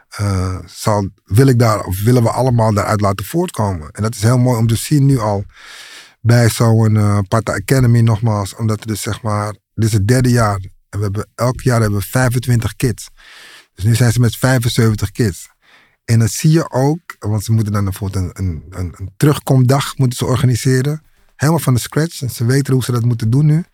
eh, 0.09 0.59
zal, 0.67 1.09
wil 1.25 1.47
ik 1.47 1.59
daar, 1.59 1.81
of 1.85 2.03
willen 2.03 2.23
we 2.23 2.31
allemaal 2.31 2.73
daaruit 2.75 3.01
laten 3.01 3.25
voortkomen. 3.25 3.91
En 3.91 4.03
dat 4.03 4.15
is 4.15 4.23
heel 4.23 4.39
mooi 4.39 4.59
om 4.59 4.67
te 4.67 4.77
zien 4.77 5.07
nu 5.07 5.19
al 5.19 5.45
bij 6.21 6.49
zo'n 6.49 7.25
Pata 7.29 7.53
Academy 7.53 8.01
nogmaals. 8.01 8.55
Omdat 8.55 8.79
het 8.79 8.89
dus 8.89 9.01
zeg 9.01 9.23
maar, 9.23 9.53
dit 9.75 9.85
is 9.85 9.93
het 9.93 10.09
derde 10.09 10.31
jaar. 10.31 10.57
En 10.91 10.99
we 10.99 11.03
hebben, 11.05 11.29
elk 11.35 11.61
jaar 11.61 11.81
hebben 11.81 11.99
we 11.99 12.05
25 12.07 12.77
kids. 12.77 13.09
Dus 13.75 13.85
nu 13.85 13.95
zijn 13.95 14.13
ze 14.13 14.21
met 14.21 14.37
75 14.37 15.11
kids. 15.11 15.49
En 16.05 16.19
dan 16.19 16.29
zie 16.29 16.51
je 16.51 16.71
ook, 16.71 17.17
want 17.19 17.45
ze 17.45 17.53
moeten 17.53 17.73
dan 17.73 17.85
bijvoorbeeld 17.85 18.39
een, 18.39 18.63
een, 18.71 18.93
een 18.97 19.11
terugkomdag 19.17 19.97
moeten 19.97 20.19
ze 20.19 20.25
organiseren. 20.25 21.03
Helemaal 21.37 21.61
van 21.61 21.75
de 21.75 21.81
scratch. 21.81 22.23
En 22.23 22.31
ze 22.31 22.45
weten 22.45 22.73
hoe 22.73 22.85
ze 22.85 22.93
dat 22.93 23.05
moeten 23.05 23.31
doen 23.31 23.47
nu. 23.47 23.65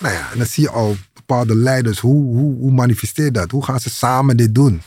Nou 0.00 0.14
ja, 0.14 0.32
en 0.32 0.38
dan 0.38 0.46
zie 0.46 0.62
je 0.62 0.70
al 0.70 0.96
bepaalde 1.14 1.56
leiders. 1.56 1.98
Hoe, 1.98 2.36
hoe, 2.36 2.56
hoe 2.56 2.72
manifesteert 2.72 3.34
dat? 3.34 3.50
Hoe 3.50 3.64
gaan 3.64 3.80
ze 3.80 3.90
samen 3.90 4.36
dit 4.36 4.54
doen? 4.54 4.82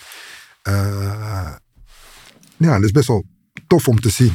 Eh, 0.61 1.53
ja, 2.57 2.73
dat 2.73 2.83
is 2.83 2.91
best 2.91 3.07
wel 3.07 3.23
tof 3.67 3.87
om 3.87 3.99
te 3.99 4.09
zien. 4.09 4.33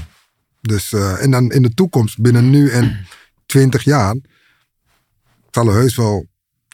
Dus, 0.61 0.93
eh, 0.93 1.23
en 1.23 1.31
dan 1.31 1.51
in 1.51 1.63
de 1.63 1.75
toekomst, 1.75 2.21
binnen 2.21 2.51
nu 2.51 2.71
en 2.71 3.07
20 3.47 3.85
jaar, 3.85 4.17
zal 5.51 5.69
er 5.69 5.75
heus 5.75 5.97
wel 5.97 6.27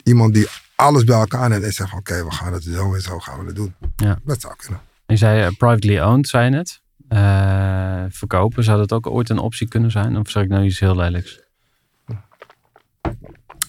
iemand 0.03 0.35
die 0.35 0.47
alles 0.75 1.05
bij 1.05 1.19
elkaar 1.19 1.49
neemt 1.49 1.65
en 1.65 1.73
zegt 1.73 1.93
oké, 1.93 2.25
we 2.25 2.31
gaan 2.33 2.53
het 2.53 2.63
zo 2.63 2.95
en 2.95 3.01
zo 3.01 3.19
gaan 3.19 3.41
we 3.41 3.47
het 3.47 3.57
doen. 3.57 3.75
Ja. 3.97 4.19
Dat 4.25 4.41
zou 4.41 4.55
kunnen. 4.57 4.81
Je 5.07 5.17
zei 5.17 5.41
eh, 5.41 5.57
privately 5.57 6.01
owned, 6.01 6.29
zei 6.29 6.45
je 6.45 6.51
net. 6.51 6.83
Verkopen, 8.09 8.65
zou 8.65 8.79
dat 8.79 8.93
ook 8.93 9.07
ooit 9.07 9.29
een 9.29 9.39
optie 9.39 9.69
kunnen 9.69 9.91
zijn? 9.91 10.17
Of 10.17 10.31
zeg 10.31 10.43
ik 10.43 10.49
nou 10.49 10.65
iets 10.65 10.81
heel 10.81 10.97
lelijks? 10.97 11.44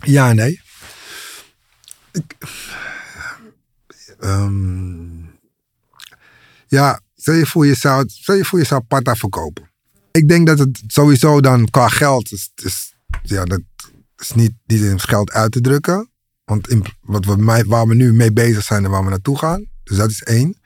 Ja 0.05 0.33
nee. 0.33 0.61
Ehm, 4.19 5.25
ja, 6.67 7.01
stel 7.15 7.33
je 7.33 7.45
voor 7.45 7.65
je 7.65 7.75
zou, 7.75 8.03
stel 8.07 8.35
je 8.35 8.45
voor 8.45 8.59
je 8.59 8.65
zou 8.65 8.81
Pata 8.81 9.15
verkopen. 9.15 9.69
Ik 10.11 10.27
denk 10.27 10.47
dat 10.47 10.59
het 10.59 10.83
sowieso 10.87 11.41
dan 11.41 11.69
qua 11.69 11.87
geld 11.87 12.31
is, 12.31 12.51
is 12.55 12.95
ja, 13.21 13.45
dat 13.45 13.61
is 14.17 14.31
niet, 14.33 14.53
niet 14.65 14.81
in 14.81 14.99
geld 14.99 15.31
uit 15.31 15.51
te 15.51 15.61
drukken. 15.61 16.09
Want 16.43 16.69
in, 16.69 16.85
wat 17.01 17.25
we, 17.25 17.63
waar 17.67 17.87
we 17.87 17.95
nu 17.95 18.13
mee 18.13 18.33
bezig 18.33 18.63
zijn 18.63 18.85
en 18.85 18.89
waar 18.89 19.03
we 19.03 19.09
naartoe 19.09 19.37
gaan. 19.37 19.65
Dus 19.83 19.97
dat 19.97 20.09
is 20.09 20.23
één. 20.23 20.59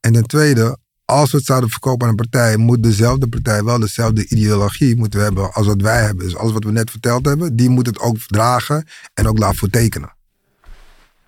En 0.00 0.12
ten 0.12 0.26
tweede, 0.26 0.78
als 1.10 1.30
we 1.30 1.36
het 1.36 1.46
zouden 1.46 1.70
verkopen 1.70 2.02
aan 2.02 2.08
een 2.10 2.16
partij, 2.28 2.56
moet 2.56 2.82
dezelfde 2.82 3.28
partij 3.28 3.62
wel 3.64 3.78
dezelfde 3.78 4.28
ideologie 4.28 4.96
moeten 4.96 5.20
hebben 5.20 5.52
als 5.52 5.66
wat 5.66 5.80
wij 5.80 6.02
hebben. 6.04 6.24
Dus 6.24 6.36
alles 6.36 6.52
wat 6.52 6.64
we 6.64 6.70
net 6.72 6.90
verteld 6.90 7.26
hebben, 7.26 7.56
die 7.56 7.68
moet 7.68 7.86
het 7.86 7.98
ook 7.98 8.16
dragen 8.26 8.86
en 9.14 9.28
ook 9.28 9.38
laten 9.38 9.70
tekenen. 9.70 10.12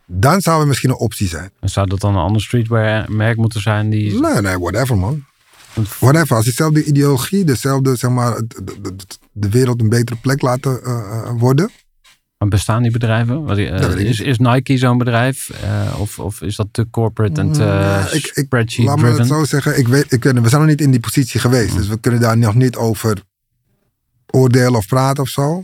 Dan 0.07 0.41
zou 0.41 0.59
het 0.59 0.69
misschien 0.69 0.91
een 0.91 0.97
optie 0.97 1.29
zijn. 1.29 1.51
En 1.61 1.69
zou 1.69 1.87
dat 1.87 2.01
dan 2.01 2.15
een 2.15 2.23
ander 2.23 2.43
streetwear 2.43 3.13
merk 3.13 3.37
moeten 3.37 3.61
zijn 3.61 3.91
die... 3.91 4.21
Nee, 4.21 4.41
nee, 4.41 4.59
whatever 4.59 4.99
man. 4.99 5.25
Whatever, 5.99 6.37
als 6.37 6.45
diezelfde 6.45 6.85
ideologie, 6.85 7.45
dezelfde, 7.45 7.97
zeg 7.97 8.11
maar, 8.11 8.35
het- 8.37 8.51
de, 8.65 8.81
de, 8.83 8.97
de 9.33 9.49
wereld 9.49 9.81
een 9.81 9.89
betere 9.89 10.19
plek 10.21 10.43
laten 10.43 10.85
eh, 10.85 10.93
eh, 10.93 11.31
worden. 11.39 11.71
Maar 12.41 12.49
bestaan 12.49 12.83
die 12.83 12.93
bedrijven? 12.93 13.45
Wat, 13.45 13.59
eh, 13.59 13.97
is, 13.97 14.21
is 14.21 14.39
Nike 14.39 14.79
zo'n 14.79 14.99
bedrijf? 14.99 15.51
Eh, 15.51 15.97
of, 16.01 16.19
of 16.19 16.43
is 16.43 16.57
dat 16.57 16.69
te 16.71 16.91
corporate 16.91 17.41
en 17.41 17.53
te 17.53 17.63
Ja, 17.63 18.09
ik- 18.11 18.31
ik- 18.35 18.45
spreadsheet 18.47 18.87
Laat 18.87 18.99
me 19.01 19.11
het 19.11 19.27
zo 19.27 19.45
zeggen, 19.45 19.79
ik 19.79 19.89
weet, 19.89 20.13
ik, 20.13 20.23
we 20.23 20.49
zijn 20.49 20.61
nog 20.61 20.71
niet 20.71 20.81
in 20.81 20.91
die 20.91 21.01
positie 21.01 21.41
geweest. 21.41 21.77
Dus 21.77 21.89
we 21.89 22.01
kunnen 22.01 22.21
daar 22.21 22.39
nog 22.39 22.55
niet 22.55 22.77
over 22.77 23.23
oordelen 24.31 24.75
of 24.75 24.87
praten 24.87 25.23
of 25.23 25.29
zo. 25.29 25.63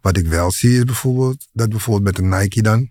Wat 0.00 0.16
ik 0.16 0.26
wel 0.26 0.50
zie 0.50 0.76
is 0.76 0.84
bijvoorbeeld, 0.84 1.46
dat 1.52 1.68
bijvoorbeeld 1.68 2.04
met 2.04 2.16
de 2.30 2.36
Nike 2.36 2.62
dan, 2.62 2.90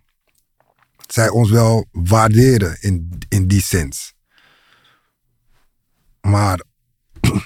zij 1.08 1.30
ons 1.30 1.50
wel 1.50 1.86
waarderen 1.92 2.78
in, 2.82 3.18
in 3.30 3.48
die 3.48 3.62
sens. 3.62 4.14
Maar 6.22 6.62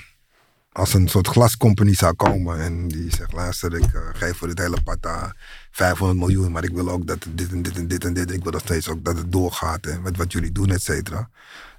als 0.72 0.94
een 0.94 1.08
soort 1.08 1.28
glascompany 1.28 1.94
zou 1.94 2.14
komen 2.16 2.60
en 2.60 2.88
die 2.88 3.16
zegt, 3.16 3.34
luister, 3.34 3.76
ik 3.76 3.94
eh, 3.94 4.02
geef 4.14 4.38
voor 4.38 4.48
dit 4.48 4.60
hele 4.60 4.82
pata 4.84 5.36
500 5.78 6.20
miljoen, 6.20 6.52
maar 6.52 6.64
ik 6.64 6.74
wil 6.74 6.90
ook 6.90 7.08
dat 7.08 7.26
dit 7.34 7.52
en 7.52 7.62
dit 7.62 7.78
en 7.78 7.88
dit 7.88 8.06
en 8.06 8.14
dit, 8.14 8.32
ik 8.32 8.44
wil 8.44 8.52
nog 8.52 8.62
steeds 8.62 8.90
ook 8.90 9.04
dat 9.04 9.18
het 9.18 9.32
doorgaat 9.32 9.86
en 9.86 10.02
met 10.02 10.18
wat 10.18 10.32
jullie 10.32 10.52
doen, 10.52 10.70
et 10.70 10.82
cetera. 10.82 11.30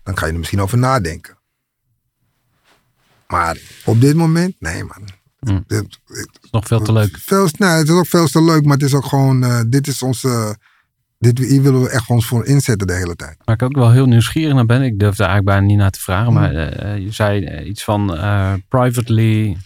Dan 0.02 0.18
ga 0.18 0.26
je 0.26 0.32
er 0.32 0.38
misschien 0.38 0.60
over 0.60 0.78
nadenken. 0.78 1.36
Maar 3.28 3.58
op 3.84 4.00
dit 4.00 4.16
moment, 4.16 4.54
nee 4.58 4.84
man. 4.84 5.08
Hm. 5.38 5.60
Dit- 5.66 6.00
dit- 6.06 6.38
is 6.42 6.50
nog 6.50 6.66
veel 6.66 6.80
te 6.80 6.92
leuk. 6.92 7.18
veel, 7.20 7.48
nee, 7.58 7.68
het 7.70 7.88
is 7.88 7.94
ook 7.94 8.06
veel 8.06 8.26
te 8.26 8.42
leuk, 8.42 8.64
maar 8.64 8.76
het 8.76 8.86
is 8.86 8.94
ook 8.94 9.04
gewoon, 9.04 9.44
eh, 9.44 9.60
dit 9.66 9.86
is 9.86 10.02
onze, 10.02 10.56
dit, 11.18 11.38
hier 11.38 11.62
willen 11.62 11.82
we 11.82 11.88
echt 11.88 12.08
ons 12.08 12.26
voor 12.26 12.46
inzetten 12.46 12.86
de 12.86 12.92
hele 12.94 13.16
tijd. 13.16 13.36
Waar 13.44 13.54
ik 13.54 13.62
ook 13.62 13.76
wel 13.76 13.90
heel 13.92 14.06
nieuwsgierig 14.06 14.54
naar 14.54 14.66
ben. 14.66 14.82
Ik 14.82 14.98
durf 14.98 15.14
er 15.18 15.26
eigenlijk 15.26 15.46
bijna 15.46 15.66
niet 15.66 15.78
naar 15.78 15.90
te 15.90 16.00
vragen. 16.00 16.32
Hmm. 16.32 16.34
Maar 16.34 16.54
eh, 16.54 16.98
je 16.98 17.10
zei 17.12 17.44
eh, 17.44 17.68
iets 17.68 17.84
van 17.84 18.16
eh, 18.16 18.52
privately 18.68 19.56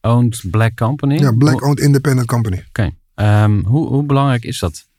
owned 0.00 0.44
black 0.50 0.76
company. 0.76 1.18
Ja, 1.18 1.32
Black 1.32 1.62
Owned 1.62 1.80
Independent 1.80 2.26
Company. 2.26 2.64
Oké. 2.68 2.90
Ehm, 3.14 3.64
hoe, 3.64 3.86
hoe 3.88 4.04
belangrijk 4.04 4.44
is 4.44 4.58
dat? 4.58 4.90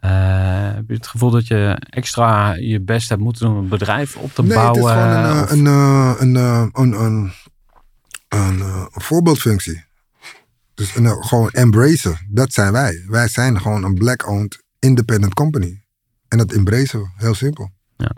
Eh, 0.00 0.74
heb 0.74 0.88
je 0.88 0.94
het 0.94 1.06
gevoel 1.06 1.30
dat 1.30 1.46
je 1.46 1.76
extra 1.90 2.54
je 2.54 2.80
best 2.80 3.08
hebt 3.08 3.20
moeten 3.20 3.46
doen 3.46 3.56
om 3.56 3.62
een 3.62 3.68
bedrijf 3.68 4.16
op 4.16 4.34
te 4.34 4.42
Nee, 4.42 4.58
het 4.58 4.72
bouwen? 4.72 4.94
is 4.94 5.00
gewoon 5.00 5.16
een, 5.58 5.66
eh, 5.66 6.14
een, 6.18 6.36
eh, 6.36 6.66
een, 6.72 6.92
een, 6.92 7.32
een, 8.28 8.60
een, 8.60 8.88
voorbeeldfunctie. 8.90 9.84
Dus 10.74 10.94
eh, 10.94 11.12
gewoon 11.18 11.50
embracen. 11.50 12.18
Dat 12.28 12.52
zijn 12.52 12.72
wij. 12.72 13.04
Wij 13.06 13.28
zijn 13.28 13.60
gewoon 13.60 13.84
een 13.84 13.94
black-owned 13.94 14.62
independent 14.78 15.34
company. 15.34 15.82
En 16.28 16.38
dat 16.38 16.52
embracen 16.52 17.00
we. 17.00 17.08
Heel 17.16 17.34
simpel. 17.34 17.70
Ja. 17.96 18.14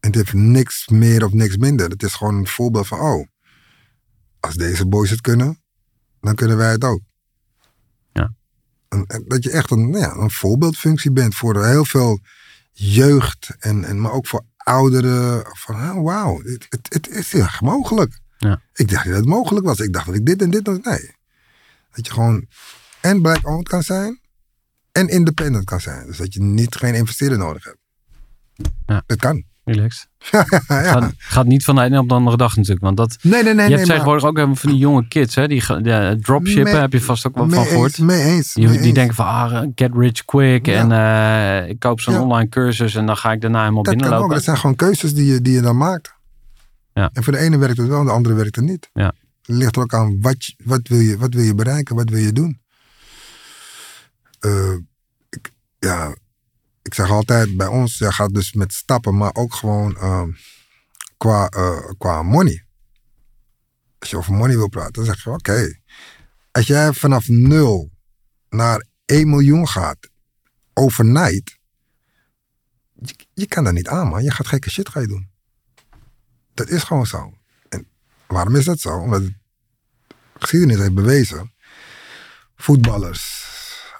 En 0.00 0.10
het 0.10 0.14
heeft 0.14 0.32
niks 0.32 0.88
meer 0.88 1.24
of 1.24 1.32
niks 1.32 1.56
minder. 1.56 1.88
Het 1.88 2.02
is 2.02 2.14
gewoon 2.14 2.34
een 2.34 2.46
voorbeeld 2.46 2.86
van, 2.86 3.00
oh, 3.00 3.26
als 4.40 4.54
deze 4.54 4.86
boys 4.86 5.10
het 5.10 5.20
kunnen, 5.20 5.62
dan 6.20 6.34
kunnen 6.34 6.56
wij 6.56 6.70
het 6.70 6.84
ook. 6.84 7.00
Dat 9.26 9.42
je 9.44 9.50
echt 9.50 9.70
een, 9.70 9.90
nou 9.90 10.02
ja, 10.02 10.14
een 10.14 10.30
voorbeeldfunctie 10.30 11.10
bent 11.10 11.34
voor 11.34 11.66
heel 11.66 11.84
veel 11.84 12.20
jeugd, 12.72 13.56
en, 13.58 13.84
en, 13.84 14.00
maar 14.00 14.12
ook 14.12 14.26
voor 14.26 14.44
ouderen. 14.56 15.44
Van, 15.52 15.74
oh, 15.74 16.04
wauw, 16.04 16.42
het, 16.42 16.66
het, 16.68 16.88
het 16.90 17.08
is 17.08 17.34
echt 17.34 17.60
mogelijk. 17.60 18.18
Ja. 18.38 18.60
Ik 18.74 18.88
dacht 18.88 19.04
dat 19.04 19.14
het 19.14 19.26
mogelijk 19.26 19.66
was. 19.66 19.78
Ik 19.78 19.92
dacht 19.92 20.06
dat 20.06 20.14
ik 20.14 20.26
dit 20.26 20.42
en 20.42 20.50
dit 20.50 20.68
en 20.68 20.80
nee. 20.82 21.14
Dat 21.92 22.06
je 22.06 22.12
gewoon 22.12 22.46
en 23.00 23.22
black-owned 23.22 23.68
kan 23.68 23.82
zijn 23.82 24.20
en 24.92 25.08
independent 25.08 25.64
kan 25.64 25.80
zijn. 25.80 26.06
Dus 26.06 26.16
dat 26.16 26.34
je 26.34 26.40
niet 26.40 26.74
geen 26.74 26.94
investeerder 26.94 27.38
nodig 27.38 27.64
hebt. 27.64 27.78
Ja. 28.86 29.02
Dat 29.06 29.18
kan. 29.18 29.44
Relaxed. 29.72 30.08
ja. 30.30 30.44
Gaat, 30.66 31.12
gaat 31.18 31.46
niet 31.46 31.64
van 31.64 31.74
de 31.74 31.82
ene 31.82 31.98
op 31.98 32.08
de 32.08 32.14
andere 32.14 32.36
dag 32.36 32.56
natuurlijk. 32.56 32.84
Want 32.84 32.96
dat, 32.96 33.16
Nee, 33.22 33.32
nee, 33.32 33.42
nee. 33.42 33.50
je 33.52 33.54
nee 33.54 33.68
hebt 33.68 33.78
maar- 33.78 33.86
tegenwoordig 33.86 34.24
ook 34.24 34.34
helemaal 34.34 34.56
van 34.56 34.70
die 34.70 34.78
jonge 34.78 35.08
kids. 35.08 35.34
Hè, 35.34 35.48
die 35.48 35.62
de, 35.82 36.18
dropshippen 36.20 36.72
Mee- 36.72 36.80
heb 36.80 36.92
je 36.92 37.00
vast 37.00 37.26
ook 37.26 37.34
wel 37.34 37.48
van 37.50 37.64
gehoord. 37.66 37.98
mee 37.98 38.22
eens. 38.22 38.52
Die, 38.52 38.64
mee 38.68 38.76
die 38.76 38.86
eens. 38.86 38.94
denken 38.94 39.14
van, 39.14 39.26
ah, 39.26 39.62
get 39.74 39.90
rich 39.94 40.24
quick. 40.24 40.66
Ja. 40.66 40.88
En 40.90 40.92
eh, 41.62 41.68
ik 41.70 41.78
koop 41.78 42.00
zo'n 42.00 42.14
Ja. 42.14 42.20
online 42.20 42.48
cursus 42.48 42.94
en 42.94 43.06
dan 43.06 43.16
ga 43.16 43.32
ik 43.32 43.40
daarna 43.40 43.60
helemaal 43.60 43.82
Dat 43.82 43.92
kan 43.92 44.02
ook. 44.02 44.08
binnenlopen. 44.08 44.36
Dat 44.36 44.44
zijn 44.44 44.56
gewoon 44.58 44.76
keuzes 44.76 45.14
die 45.14 45.32
je, 45.32 45.40
die 45.42 45.52
je 45.54 45.60
dan 45.60 45.76
maakt. 45.76 46.14
Ja. 46.94 47.10
En 47.12 47.22
voor 47.24 47.32
de 47.32 47.38
ene 47.38 47.58
werkt 47.58 47.76
het 47.76 47.88
wel, 47.88 47.98
en 48.00 48.04
de 48.06 48.10
andere 48.12 48.34
werkt 48.34 48.56
het 48.56 48.64
niet. 48.64 48.90
Ja. 48.92 49.12
Het 49.42 49.56
ligt 49.56 49.76
er 49.76 49.82
ook 49.82 49.94
aan 49.94 50.18
wat, 50.20 50.54
wat, 50.64 50.80
wil 50.88 50.98
je, 50.98 51.16
wat 51.18 51.34
wil 51.34 51.42
je 51.44 51.54
bereiken, 51.54 51.96
wat 51.96 52.10
wil 52.10 52.18
je 52.18 52.32
doen. 52.32 52.60
Eh, 54.40 54.72
ik, 55.30 55.50
ja, 55.78 56.14
ik 56.90 56.96
zeg 56.96 57.10
altijd 57.10 57.56
bij 57.56 57.66
ons, 57.66 57.98
ja, 57.98 58.10
gaat 58.10 58.34
dus 58.34 58.52
met 58.52 58.72
stappen, 58.72 59.16
maar 59.16 59.34
ook 59.34 59.54
gewoon 59.54 59.96
ehm, 59.96 60.30
qua, 61.16 61.48
eh, 61.48 61.90
qua 61.98 62.22
money. 62.22 62.66
Als 63.98 64.10
je 64.10 64.16
over 64.16 64.32
money 64.32 64.56
wil 64.56 64.68
praten, 64.68 64.92
dan 64.92 65.04
zeg 65.04 65.24
je 65.24 65.30
oké. 65.30 65.80
Als 66.50 66.66
jij 66.66 66.92
vanaf 66.92 67.28
nul 67.28 67.90
naar 68.48 68.86
1 69.04 69.28
miljoen 69.28 69.68
gaat, 69.68 69.98
overnight, 70.74 71.58
je, 72.94 73.14
je 73.32 73.46
kan 73.46 73.64
dat 73.64 73.72
niet 73.72 73.88
aan, 73.88 74.08
man. 74.08 74.22
Je 74.22 74.30
gaat 74.30 74.46
gekke 74.46 74.70
shit 74.70 74.88
ga 74.88 75.00
je 75.00 75.06
doen. 75.06 75.30
Dat 76.54 76.68
is 76.68 76.82
gewoon 76.82 77.06
zo. 77.06 77.32
En 77.68 77.86
waarom 78.26 78.56
is 78.56 78.64
dat 78.64 78.80
zo? 78.80 78.98
Omdat 78.98 79.22
de 79.22 79.34
geschiedenis 80.38 80.78
heeft 80.78 80.94
bewezen. 80.94 81.52
Voetballers, 82.56 83.46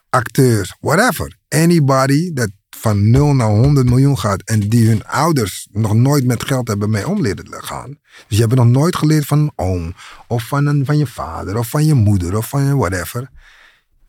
acteurs, 0.09 0.76
whatever. 0.80 1.36
Anybody 1.49 2.32
dat 2.32 2.51
van 2.81 3.11
0 3.11 3.35
naar 3.35 3.49
100 3.49 3.89
miljoen 3.89 4.18
gaat 4.18 4.43
en 4.43 4.61
die 4.61 4.89
hun 4.89 5.05
ouders 5.05 5.68
nog 5.72 5.95
nooit 5.95 6.24
met 6.24 6.45
geld 6.45 6.68
hebben 6.68 6.91
mee 6.91 7.09
om 7.09 7.20
leren 7.20 7.64
gaan. 7.64 7.99
Dus 8.28 8.37
je 8.37 8.43
hebt 8.43 8.55
nog 8.55 8.66
nooit 8.66 8.97
geleerd 8.97 9.26
van 9.26 9.39
een 9.39 9.53
oom, 9.55 9.95
of 10.26 10.43
van, 10.43 10.66
een, 10.66 10.85
van 10.85 10.99
je 10.99 11.07
vader, 11.07 11.59
of 11.59 11.68
van 11.68 11.85
je 11.85 11.95
moeder, 11.95 12.37
of 12.37 12.49
van 12.49 12.64
je 12.64 12.76
whatever. 12.76 13.31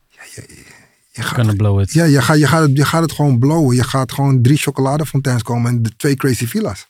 Ja, 0.09 0.21
je, 0.35 0.43
je, 0.47 0.65
je 1.11 1.21
gaat 1.21 1.57
blow 1.57 1.79
it. 1.79 1.91
ja, 1.91 2.03
je 2.03 2.21
gaat, 2.21 2.37
je, 2.37 2.47
gaat 2.47 2.61
het, 2.61 2.77
je 2.77 2.85
gaat 2.85 3.01
het 3.01 3.11
gewoon 3.11 3.39
blowen. 3.39 3.75
Je 3.75 3.83
gaat 3.83 4.11
gewoon 4.11 4.41
drie 4.41 4.57
chocoladefontains 4.57 5.43
komen 5.43 5.71
en 5.71 5.83
de 5.83 5.95
twee 5.95 6.15
crazy 6.15 6.47
villas. 6.47 6.87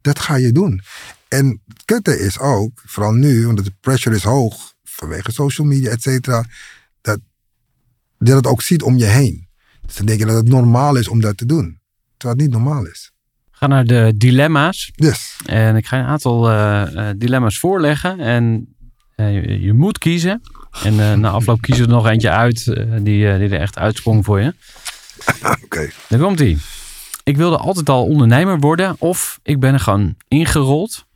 Dat 0.00 0.18
ga 0.18 0.34
je 0.34 0.52
doen. 0.52 0.82
En 1.28 1.62
het 1.68 1.84
kutte 1.84 2.18
is 2.18 2.38
ook, 2.38 2.82
vooral 2.84 3.12
nu, 3.12 3.46
want 3.46 3.64
de 3.64 3.72
pressure 3.80 4.16
is 4.16 4.22
hoog 4.22 4.74
vanwege 4.84 5.32
social 5.32 5.66
media, 5.66 5.90
et 5.90 6.02
cetera, 6.02 6.44
dat, 7.00 7.18
dat 8.18 8.36
het 8.36 8.46
ook 8.46 8.62
ziet 8.62 8.82
om 8.82 8.96
je 8.96 9.04
heen. 9.04 9.45
Dus 9.86 9.96
dan 9.96 10.06
denk 10.06 10.18
je 10.18 10.26
dat 10.26 10.36
het 10.36 10.48
normaal 10.48 10.96
is 10.96 11.08
om 11.08 11.20
dat 11.20 11.36
te 11.36 11.46
doen. 11.46 11.80
Terwijl 12.16 12.40
het 12.40 12.48
niet 12.48 12.56
normaal 12.62 12.86
is. 12.86 13.12
Ga 13.50 13.66
naar 13.66 13.84
de 13.84 14.12
dilemma's. 14.16 14.92
Dus, 14.94 15.36
En 15.46 15.76
ik 15.76 15.86
ga 15.86 15.98
een 15.98 16.04
aantal 16.04 16.50
eh, 16.50 17.08
eh, 17.08 17.16
dilemma's 17.18 17.58
voorleggen. 17.58 18.20
En 18.20 18.74
eh, 19.14 19.34
je, 19.34 19.60
je 19.60 19.72
moet 19.72 19.98
kiezen. 19.98 20.42
En 20.82 21.20
na 21.20 21.30
afloop 21.30 21.60
kiezen 21.60 21.84
we 21.84 21.90
er 21.90 21.96
nog 21.96 22.06
eentje 22.06 22.30
uit 22.30 22.64
die, 22.64 23.02
die 23.02 23.26
er 23.26 23.60
echt 23.60 23.78
uitsprong 23.78 24.24
voor 24.24 24.40
je. 24.40 24.54
oké. 25.64 25.90
Daar 26.08 26.20
komt 26.20 26.40
ie. 26.40 26.58
Ik 27.22 27.36
wilde 27.36 27.56
altijd 27.56 27.88
al 27.88 28.06
ondernemer 28.06 28.58
worden. 28.58 28.96
Of 28.98 29.38
ik 29.42 29.60
ben 29.60 29.72
er 29.72 29.80
gewoon 29.80 30.14
ingerold. 30.28 31.06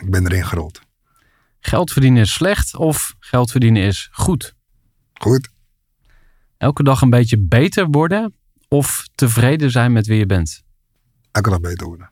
Ik 0.00 0.10
ben 0.10 0.26
erin 0.26 0.46
gerold. 0.46 0.80
Geld 1.60 1.92
verdienen 1.92 2.22
is 2.22 2.32
slecht. 2.32 2.76
Of 2.76 3.14
geld 3.18 3.50
verdienen 3.50 3.82
is 3.82 4.08
goed. 4.12 4.54
Goed? 5.14 5.48
Elke 6.58 6.82
dag 6.82 7.00
een 7.00 7.10
beetje 7.10 7.38
beter 7.38 7.86
worden. 7.86 8.34
Of 8.68 9.08
tevreden 9.14 9.70
zijn 9.70 9.92
met 9.92 10.06
wie 10.06 10.18
je 10.18 10.26
bent. 10.26 10.64
Elke 11.30 11.50
dag 11.50 11.60
beter 11.60 11.86
worden. 11.86 12.10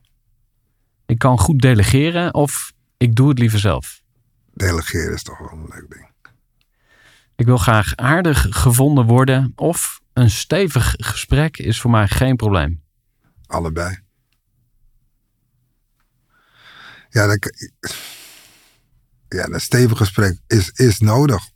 Ik 1.06 1.18
kan 1.18 1.38
goed 1.38 1.60
delegeren. 1.60 2.34
Of 2.34 2.72
ik 2.96 3.14
doe 3.14 3.28
het 3.28 3.38
liever 3.38 3.58
zelf. 3.58 4.02
delegeren 4.52 5.14
is 5.14 5.22
toch 5.22 5.38
wel 5.38 5.50
een 5.50 5.68
leuk 5.68 5.86
ding. 5.90 6.12
Ik 7.36 7.46
wil 7.46 7.56
graag 7.56 7.96
aardig 7.96 8.46
gevonden 8.50 9.06
worden 9.06 9.52
of 9.56 10.00
een 10.12 10.30
stevig 10.30 10.94
gesprek 10.96 11.58
is 11.58 11.80
voor 11.80 11.90
mij 11.90 12.08
geen 12.08 12.36
probleem. 12.36 12.82
Allebei. 13.46 13.98
Ja, 17.08 17.26
dat, 17.26 17.68
ja, 19.28 19.46
een 19.46 19.60
stevig 19.60 19.98
gesprek 19.98 20.38
is, 20.46 20.70
is 20.70 20.98
nodig 20.98 21.50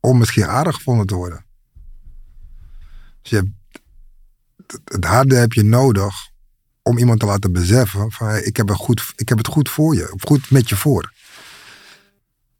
om 0.00 0.18
misschien 0.18 0.44
aardig 0.44 0.74
gevonden 0.74 1.06
te 1.06 1.14
worden. 1.14 1.45
Dus 3.28 3.38
je 3.38 3.44
hebt, 3.44 3.80
het- 4.84 5.04
harde 5.04 5.34
heb 5.34 5.52
je 5.52 5.62
nodig 5.62 6.14
om 6.82 6.98
iemand 6.98 7.20
te 7.20 7.26
laten 7.26 7.52
beseffen 7.52 8.12
van 8.12 8.36
ik, 8.36 8.56
heb 8.56 8.68
het 8.68 8.76
goed, 8.76 9.12
ik 9.16 9.28
heb 9.28 9.38
het 9.38 9.46
goed 9.46 9.70
voor 9.70 9.94
je, 9.94 10.12
of 10.12 10.22
goed 10.22 10.50
met 10.50 10.68
je 10.68 10.76
voor. 10.76 11.12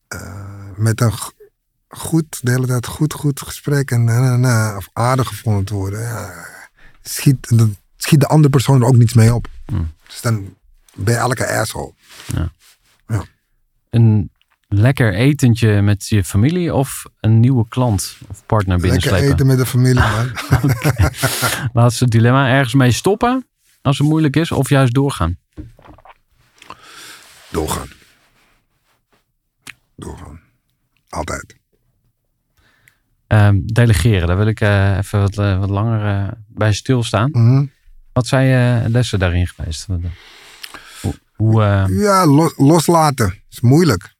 Eh, 0.09 0.71
met 0.77 1.01
een 1.01 1.13
goed, 1.89 2.39
de 2.43 2.51
hele 2.51 2.67
tijd 2.67 2.87
goed, 2.87 3.13
goed 3.13 3.41
gesprek 3.41 3.91
en 3.91 4.05
na, 4.41 4.77
of 4.77 4.89
aardig 4.93 5.29
gevonden 5.29 5.65
te 5.65 5.75
worden. 5.75 6.01
Ja, 6.01 6.47
schiet, 7.03 7.57
dan 7.59 7.77
schiet 7.97 8.21
de 8.21 8.27
andere 8.27 8.51
persoon 8.51 8.81
er 8.81 8.87
ook 8.87 8.97
niets 8.97 9.15
mee 9.15 9.35
op. 9.35 9.49
Hmm. 9.67 9.93
Dus 10.07 10.21
dan 10.21 10.57
ben 10.95 11.15
je 11.15 11.21
elke 11.21 11.59
asshole. 11.59 11.93
Een 13.91 14.31
lekker 14.69 15.15
etentje 15.15 15.83
met 15.83 16.09
je 16.09 16.25
familie 16.25 16.75
of 16.75 17.05
een 17.21 17.41
nieuwe 17.41 17.69
klant 17.69 18.17
of 18.29 18.47
partner 18.47 18.79
Lekker 18.81 18.91
binnenslepen? 19.01 19.33
eten 19.35 19.47
met 19.47 19.59
de 19.59 19.67
familie, 19.67 20.01
man. 20.01 20.31
Laatste 21.83 22.09
dilemma. 22.09 22.49
Ergens 22.49 22.75
mee 22.75 22.93
stoppen 22.93 23.47
als 23.83 23.99
het 23.99 24.07
moeilijk 24.09 24.37
is 24.37 24.53
of 24.53 24.69
juist 24.69 24.95
doorgaan? 24.95 25.37
Doorgaan. 27.51 27.89
Doorgaan. 29.97 30.41
Altijd. 31.09 31.57
Ehm, 33.27 33.61
delegeren, 33.65 34.27
daar 34.27 34.37
wil 34.37 34.47
ik 34.47 34.61
eh, 34.61 34.97
even 34.97 35.21
wat, 35.21 35.39
eh, 35.39 35.59
wat 35.59 35.71
langer 35.71 36.07
eh, 36.27 36.33
bij 36.49 36.73
stilstaan. 36.73 37.31
Mhm. 37.33 37.67
Wat 38.13 38.27
zijn 38.27 38.47
je 38.47 38.89
lessen 38.89 39.19
daarin 39.19 39.47
geweest? 39.47 39.87
Hoe, 41.01 41.15
hoe, 41.35 41.63
eh, 41.63 41.85
Ja, 41.89 42.27
lo- 42.27 42.53
loslaten 42.57 43.43
is 43.51 43.61
moeilijk. 43.61 44.15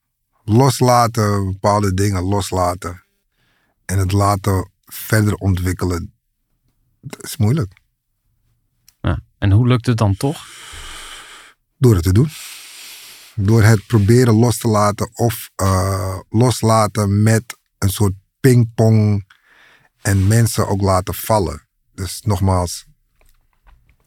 Loslaten, 0.49 1.45
bepaalde 1.45 1.95
dingen 1.95 2.23
loslaten. 2.23 3.03
En 3.85 3.99
het 3.99 4.13
laten 4.13 4.71
verder 4.85 5.35
ontwikkelen, 5.35 6.15
dat 7.01 7.25
is 7.25 7.37
moeilijk. 7.37 7.73
ja. 9.01 9.21
En 9.39 9.51
hoe 9.51 9.67
lukt 9.67 9.87
het 9.87 9.97
dan 9.99 10.17
toch? 10.17 10.47
Door 11.77 11.95
het 11.95 12.03
te 12.03 12.13
doen. 12.13 12.31
Door 13.35 13.63
het 13.63 13.87
proberen 13.87 14.35
los 14.35 14.59
te 14.59 14.69
laten 14.69 15.11
of 15.15 15.51
eh, 15.57 16.19
loslaten 16.29 17.23
met 17.23 17.59
een 17.79 17.91
soort 17.91 18.15
pingpong 18.41 19.33
en 20.03 20.27
mensen 20.27 20.69
ook 20.69 20.81
laten 20.81 21.15
vallen. 21.15 21.69
Dus 21.95 22.21
nogmaals, 22.21 22.87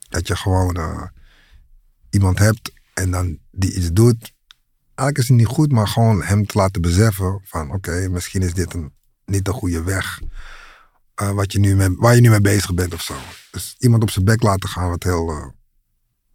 dat 0.09 0.27
je 0.27 0.35
gewoon 0.35 0.75
eh, 0.75 1.07
iemand 2.09 2.39
hebt 2.39 2.71
en 2.93 3.11
dan 3.11 3.39
die 3.51 3.75
iets 3.75 3.91
doet. 3.91 4.33
Eigenlijk 4.99 5.17
is 5.17 5.27
het 5.27 5.37
niet 5.37 5.55
goed, 5.55 5.71
maar 5.71 5.87
gewoon 5.87 6.23
hem 6.23 6.45
te 6.45 6.57
laten 6.57 6.81
beseffen 6.81 7.41
van 7.43 7.71
oké, 7.71 8.07
misschien 8.09 8.41
is 8.41 8.53
dit 8.53 8.73
een, 8.73 8.91
niet 9.25 9.45
de 9.45 9.51
goede 9.51 9.83
weg 9.83 10.21
eh, 11.15 11.31
wat 11.31 11.51
je 11.51 11.59
nu 11.59 11.75
mee, 11.75 11.95
waar 11.95 12.15
je 12.15 12.21
nu 12.21 12.29
mee 12.29 12.41
bezig 12.41 12.73
bent 12.73 12.93
of 12.93 13.01
zo. 13.01 13.13
Dus 13.51 13.75
iemand 13.79 14.03
op 14.03 14.09
zijn 14.09 14.25
bek 14.25 14.43
laten 14.43 14.69
gaan 14.69 14.89
wat 14.89 15.03
heel 15.03 15.29
eh, 15.29 15.47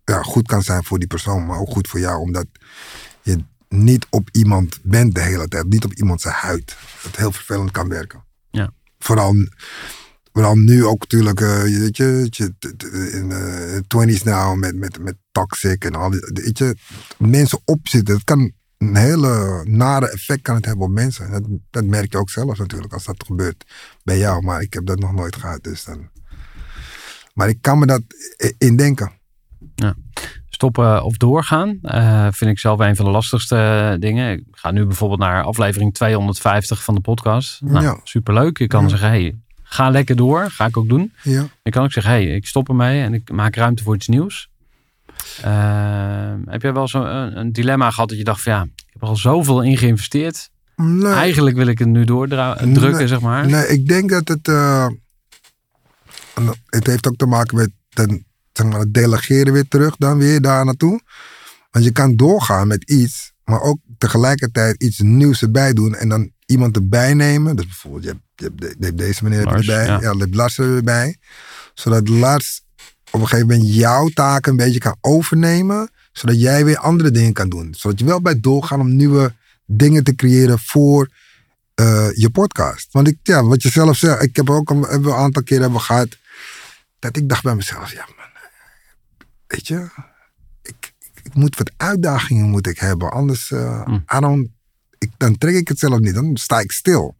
ja, 0.04 0.22
goed 0.22 0.46
kan 0.46 0.62
zijn 0.62 0.84
voor 0.84 0.98
die 0.98 1.08
persoon, 1.08 1.46
maar 1.46 1.58
ook 1.58 1.70
goed 1.70 1.88
voor 1.88 2.00
jou, 2.00 2.20
omdat 2.20 2.46
je 3.22 3.44
niet 3.68 4.06
op 4.10 4.28
iemand 4.32 4.78
bent 4.82 5.14
de 5.14 5.20
hele 5.20 5.48
tijd, 5.48 5.68
niet 5.68 5.84
op 5.84 5.92
iemand 5.92 6.20
zijn 6.20 6.34
huid. 6.34 6.76
Dat 7.02 7.16
heel 7.16 7.32
vervelend 7.32 7.70
kan 7.70 7.88
werken. 7.88 8.24
Ja. 8.50 8.70
Vooral, 8.98 9.34
vooral 10.34 10.54
nu 10.56 10.84
ook 10.84 11.00
natuurlijk, 11.00 11.40
eh, 11.40 11.62
weet 11.62 11.96
je, 11.96 12.30
in 13.12 13.28
de 13.28 13.84
twenties 13.86 14.22
nou 14.22 14.58
met, 14.58 14.76
met, 14.76 14.98
met 15.02 15.16
toxic 15.32 15.84
en 15.84 15.94
al 15.94 16.10
die, 16.10 16.20
weet 16.32 16.58
je, 16.58 16.76
mensen 17.18 17.60
opzitten. 17.64 18.14
Het 18.14 18.24
kan 18.24 18.52
een 18.78 18.96
hele 18.96 19.62
nare 19.64 20.10
effect 20.10 20.42
kan 20.42 20.54
het 20.54 20.64
hebben 20.64 20.86
op 20.86 20.92
mensen. 20.92 21.30
Dat, 21.30 21.42
dat 21.70 21.84
merk 21.84 22.12
je 22.12 22.18
ook 22.18 22.30
zelf 22.30 22.58
natuurlijk 22.58 22.92
als 22.92 23.04
dat 23.04 23.24
gebeurt 23.26 23.64
bij 24.02 24.18
jou, 24.18 24.42
maar 24.42 24.60
ik 24.62 24.72
heb 24.74 24.86
dat 24.86 24.98
nog 24.98 25.12
nooit 25.12 25.36
gehad, 25.36 25.62
dus 25.62 25.84
dan. 25.84 26.08
Maar 27.34 27.48
ik 27.48 27.58
kan 27.60 27.78
me 27.78 27.86
dat 27.86 28.02
indenken. 28.58 29.12
Stoppen 30.48 31.04
of 31.04 31.16
doorgaan 31.16 31.78
eh, 31.82 32.28
vind 32.30 32.50
ik 32.50 32.58
zelf 32.58 32.78
een 32.80 32.96
van 32.96 33.04
de 33.04 33.10
lastigste 33.10 33.56
eh, 33.56 34.00
dingen. 34.00 34.32
Ik 34.38 34.44
ga 34.50 34.70
nu 34.70 34.86
bijvoorbeeld 34.86 35.20
naar 35.20 35.42
aflevering 35.42 35.94
250 35.94 36.84
van 36.84 36.94
de 36.94 37.00
podcast. 37.00 37.60
Nou, 37.62 37.84
Ja. 37.84 38.00
superleuk. 38.04 38.58
Je 38.58 38.66
kan 38.66 38.82
Ja. 38.82 38.88
zeggen, 38.88 39.08
hey, 39.08 39.38
ga 39.74 39.90
lekker 39.90 40.16
door. 40.16 40.50
Ga 40.50 40.66
ik 40.66 40.76
ook 40.76 40.88
doen. 40.88 41.12
Ja. 41.22 41.46
Je 41.62 41.70
kan 41.70 41.84
ook 41.84 41.92
zeggen, 41.92 42.12
hey, 42.12 42.26
ik 42.26 42.46
stop 42.46 42.68
ermee 42.68 43.02
en 43.02 43.14
ik 43.14 43.30
maak 43.30 43.56
ruimte 43.56 43.82
voor 43.82 43.94
iets 43.94 44.08
nieuws. 44.08 44.48
Eh, 45.42 46.32
heb 46.44 46.62
jij 46.62 46.72
wel 46.72 46.88
zo'n 46.88 47.06
een, 47.16 47.38
een 47.38 47.52
dilemma 47.52 47.90
gehad 47.90 48.08
dat 48.08 48.18
je 48.18 48.24
dacht 48.24 48.42
van 48.42 48.52
ja, 48.52 48.62
ik 48.62 48.84
heb 48.92 49.02
er 49.02 49.08
al 49.08 49.16
zoveel 49.16 49.62
in 49.62 49.76
geïnvesteerd. 49.76 50.50
Nee, 50.76 51.12
Eigenlijk 51.12 51.56
wil 51.56 51.66
ik 51.66 51.78
het 51.78 51.88
nu 51.88 52.04
doordrukken, 52.04 52.92
Nee. 52.92 53.06
zeg 53.08 53.20
maar. 53.20 53.46
nee, 53.46 53.66
ik 53.68 53.88
denk 53.88 54.10
dat 54.10 54.28
het. 54.28 54.48
eh, 54.48 54.86
het 56.66 56.86
heeft 56.86 57.06
ook 57.08 57.16
te 57.16 57.26
maken 57.26 57.56
met 57.56 57.70
ten, 57.88 58.26
zeg 58.52 58.66
maar, 58.66 58.78
het 58.80 58.94
delegeren 58.94 59.52
weer 59.52 59.68
terug, 59.68 59.96
dan 59.96 60.18
weer 60.18 60.40
daar 60.40 60.64
naartoe. 60.64 61.00
Want 61.70 61.84
je 61.84 61.92
kan 61.92 62.16
doorgaan 62.16 62.66
met 62.68 62.90
iets, 62.90 63.32
maar 63.44 63.60
ook 63.60 63.78
tegelijkertijd 63.98 64.82
iets 64.82 64.98
nieuws 64.98 65.42
erbij 65.42 65.72
doen 65.72 65.94
en 65.94 66.08
dan 66.08 66.30
iemand 66.46 66.76
erbij 66.76 67.14
nemen. 67.14 67.56
Dus 67.56 67.64
bijvoorbeeld, 67.66 68.02
je 68.04 68.08
hebt, 68.08 68.22
je 68.36 68.44
hebt, 68.44 68.80
de- 68.80 68.94
deze 68.94 69.24
meneer 69.24 69.44
Lars, 69.44 69.68
erbij, 69.68 69.86
ja. 69.86 70.00
ja. 70.00 70.26
Lars 70.30 70.58
erbij. 70.58 71.16
Zodat 71.74 72.08
Lars 72.08 72.62
op 73.10 73.20
een 73.20 73.28
gegeven 73.28 73.48
moment 73.48 73.74
jouw 73.74 74.08
taken 74.08 74.50
een 74.50 74.56
beetje 74.56 74.78
kan 74.78 74.96
overnemen, 75.00 75.90
zodat 76.12 76.40
jij 76.40 76.64
weer 76.64 76.76
andere 76.76 77.10
dingen 77.10 77.32
kan 77.32 77.48
doen. 77.48 77.74
Zodat 77.76 77.98
je 77.98 78.04
wel 78.04 78.20
bij 78.20 78.40
doorgaan 78.40 78.80
om 78.80 78.96
nieuwe 78.96 79.34
dingen 79.66 80.04
te 80.04 80.14
creëren 80.14 80.58
voor 80.58 81.08
eh, 81.74 82.08
je 82.12 82.30
podcast. 82.30 82.88
Want 82.90 83.08
ik, 83.08 83.18
ja, 83.22 83.44
wat 83.44 83.62
je 83.62 83.68
zelf 83.68 83.96
zegt, 83.96 84.22
ik 84.22 84.36
heb 84.36 84.50
ook 84.50 84.70
een, 84.70 84.94
een 84.94 85.12
aantal 85.12 85.42
keer 85.42 85.60
hebben 85.60 85.80
gehad 85.80 86.08
dat 86.98 87.16
ik 87.16 87.28
dacht 87.28 87.42
bij 87.42 87.54
mezelf, 87.54 87.92
ja 87.92 88.06
man, 88.16 88.26
weet 89.46 89.66
je, 89.66 89.88
ik, 90.62 90.92
ik, 91.22 91.34
moet 91.34 91.56
wat 91.56 91.72
uitdagingen 91.76 92.50
moet 92.50 92.66
ik 92.66 92.78
hebben, 92.78 93.10
anders 93.12 93.50
eh, 93.50 93.82
Hm. 93.84 93.94
I 94.16 94.20
don't, 94.20 94.48
ik, 94.98 95.10
dan 95.16 95.38
trek 95.38 95.54
ik 95.54 95.68
het 95.68 95.78
zelf 95.78 95.98
niet, 95.98 96.14
dan 96.14 96.36
sta 96.36 96.60
ik 96.60 96.72
stil. 96.72 97.16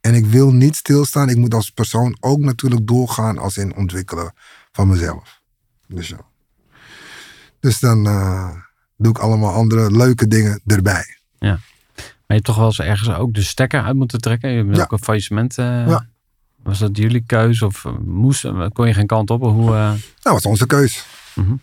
En 0.00 0.14
ik 0.14 0.26
wil 0.26 0.52
niet 0.52 0.76
stilstaan, 0.76 1.28
ik 1.28 1.36
moet 1.36 1.54
als 1.54 1.70
persoon 1.70 2.16
ook 2.20 2.38
natuurlijk 2.38 2.86
doorgaan 2.86 3.38
als 3.38 3.56
in 3.56 3.76
ontwikkelen 3.76 4.32
van 4.72 4.88
mezelf. 4.88 5.40
Dus 5.86 6.08
ja. 6.08 6.20
Dus 7.60 7.78
dan 7.80 8.06
eh, 8.06 8.50
doe 8.96 9.10
ik 9.12 9.18
allemaal 9.18 9.52
andere 9.52 9.90
leuke 9.90 10.26
dingen 10.28 10.60
erbij. 10.66 11.16
Maar 12.26 12.36
je 12.36 12.42
hebt 12.42 12.44
toch 12.44 12.56
wel 12.56 12.66
eens 12.66 12.80
ergens 12.80 13.16
ook 13.16 13.34
de 13.34 13.42
stekker 13.42 13.82
uit 13.82 13.96
moeten 13.96 14.20
trekken. 14.20 14.50
Je 14.50 14.56
hebt 14.64 14.76
Ja. 14.76 14.82
ook 14.82 14.92
een 14.92 14.98
faillissement. 15.02 15.58
eh, 15.58 15.64
Ja. 15.88 16.06
Was 16.62 16.78
dat 16.78 16.96
jullie 16.96 17.22
keuze 17.26 17.66
of 17.66 17.84
eh, 17.84 17.92
moest, 18.04 18.46
kon 18.72 18.86
je 18.86 18.94
geen 18.94 19.06
kant 19.06 19.30
op? 19.30 19.40
Hoe, 19.40 19.70
Nou, 19.70 19.98
dat 20.22 20.36
is 20.36 20.44
onze 20.44 20.66
keus. 20.66 21.06
Mhm. 21.34 21.54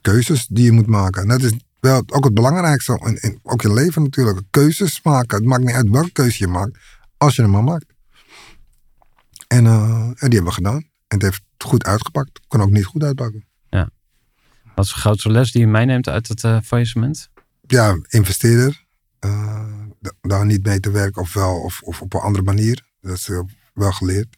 Keuzes 0.00 0.46
die 0.46 0.64
je 0.64 0.72
moet 0.72 0.86
maken. 0.86 1.28
Dat 1.28 1.42
is 1.42 1.52
wel 1.80 2.02
ook 2.06 2.24
het 2.24 2.34
belangrijkste. 2.34 3.00
In, 3.04 3.16
in, 3.20 3.38
ook 3.42 3.62
in 3.62 3.74
leven 3.74 4.02
natuurlijk. 4.02 4.40
Keuzes 4.50 5.00
maken. 5.02 5.36
Het 5.38 5.46
maakt 5.46 5.62
niet 5.64 5.74
uit 5.74 5.90
welke 5.90 6.10
keuze 6.12 6.36
je 6.38 6.46
maakt. 6.50 6.78
Als 7.18 7.36
je 7.36 7.42
hem 7.42 7.50
maar 7.50 7.64
maakt. 7.64 7.86
En, 9.48 9.66
eh, 9.66 10.00
en 10.00 10.14
die 10.14 10.28
hebben 10.34 10.44
we 10.44 10.52
gedaan. 10.52 10.76
En 10.76 11.16
het 11.18 11.22
heeft 11.22 11.42
goed 11.58 11.84
uitgepakt. 11.84 12.40
Kan 12.48 12.60
ook 12.62 12.70
niet 12.70 12.84
goed 12.84 13.02
uitpakken. 13.02 13.46
wat 14.74 14.86
is 14.86 14.92
de 14.92 14.98
grootste 15.00 15.30
les 15.30 15.52
die 15.52 15.60
je 15.60 15.66
meeneemt 15.66 16.08
uit 16.08 16.28
het 16.28 16.44
eh, 16.44 16.58
faillissement? 16.64 17.28
Ja, 17.66 17.98
investeerder. 18.08 18.86
eh, 19.18 19.64
da- 20.00 20.12
daar 20.20 20.46
niet 20.46 20.66
mee 20.66 20.80
te 20.80 20.90
werken. 20.90 21.22
Of 21.22 21.32
wel. 21.32 21.54
Of, 21.60 21.80
of 21.82 22.00
op 22.02 22.14
een 22.14 22.20
andere 22.20 22.44
manier. 22.44 22.82
Dat 23.00 23.12
is 23.16 23.28
wel 23.74 23.92
geleerd. 23.92 24.36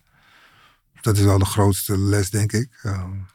Dat 1.01 1.16
is 1.16 1.22
wel 1.24 1.39
de 1.39 1.45
grootste 1.45 1.99
les, 1.99 2.31
denk 2.31 2.53
ik. 2.53 2.81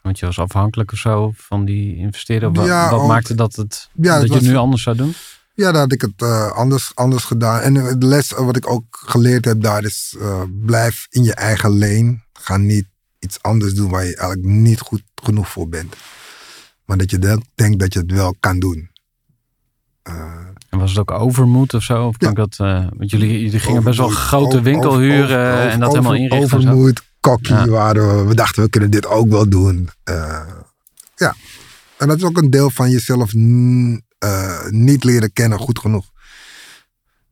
Want 0.02 0.20
je 0.20 0.26
was 0.26 0.40
afhankelijk 0.40 0.92
of 0.92 0.98
zo 1.00 1.32
van 1.36 1.66
die 1.66 1.96
investeerder. 1.96 2.52
Wat, 2.54 2.66
Ja, 2.66 2.98
maakte 3.06 3.36
dat, 3.36 3.56
het, 3.56 3.90
Ja, 3.94 4.02
dat 4.14 4.22
het 4.22 4.28
je 4.34 4.40
was- 4.40 4.48
nu 4.48 4.56
anders 4.56 4.84
zou 4.84 4.96
doen? 4.96 5.14
Ja, 5.56 5.72
daar 5.72 5.82
had 5.82 5.92
ik 5.92 6.02
het 6.02 6.22
eh, 6.22 6.52
anders, 6.52 6.92
anders 6.96 7.24
gedaan. 7.24 7.60
En 7.62 7.78
eh, 7.78 7.94
de 7.98 8.06
les 8.06 8.32
wat 8.32 8.56
ik 8.58 8.70
ook 8.70 8.86
geleerd 8.90 9.46
heb 9.46 9.62
daar 9.62 9.84
is... 9.84 10.16
eh, 10.20 10.42
blijf 10.66 11.08
in 11.10 11.24
je 11.24 11.34
eigen 11.34 11.78
lane. 11.78 12.20
Ga 12.34 12.58
niet 12.58 12.86
iets 13.20 13.42
anders 13.42 13.74
doen 13.74 13.90
waar 13.90 14.06
je 14.06 14.16
eigenlijk 14.18 14.48
niet 14.50 14.80
goed 14.80 15.04
genoeg 15.16 15.50
voor 15.50 15.70
bent. 15.70 15.96
Maar 16.86 16.98
dat 16.98 17.12
je 17.12 17.44
denkt 17.56 17.80
dat 17.80 17.94
je 17.94 18.00
het 18.00 18.12
wel 18.12 18.36
kan 18.40 18.60
doen. 18.60 18.90
Eh, 20.04 20.14
En 20.70 20.80
was 20.80 20.90
het 20.90 21.00
ook 21.00 21.12
overmoed 21.12 21.74
of 21.74 21.84
zo? 21.84 22.06
Of 22.08 22.16
Ja. 22.18 22.32
dat, 22.32 22.56
eh, 22.60 22.88
want 22.98 23.10
jullie, 23.12 23.42
jullie 23.44 23.60
gingen 23.60 23.84
best 23.84 23.98
wel 23.98 24.10
grote 24.10 24.46
over- 24.46 24.62
winkel 24.64 24.90
over- 24.90 25.02
huren 25.02 25.24
over- 25.54 25.68
en 25.70 25.80
dat 25.80 25.90
helemaal 25.90 26.14
inrichten. 26.16 26.58
Overmoed, 26.60 27.02
kokkie, 27.20 27.56
Ja. 27.56 27.68
waren 27.68 28.18
we, 28.18 28.24
we 28.28 28.36
dachten 28.36 28.64
we 28.64 28.70
kunnen 28.70 28.92
dit 28.92 29.06
ook 29.06 29.28
wel 29.30 29.50
doen. 29.50 29.90
Eh, 30.04 30.48
ja, 31.16 31.36
en 31.98 32.08
dat 32.08 32.18
is 32.18 32.24
ook 32.24 32.38
een 32.38 32.50
deel 32.50 32.70
van 32.70 32.90
jezelf 32.90 33.34
eh, 34.18 34.66
niet 34.70 35.04
leren 35.04 35.34
kennen 35.34 35.60
goed 35.60 35.80
genoeg. 35.80 36.06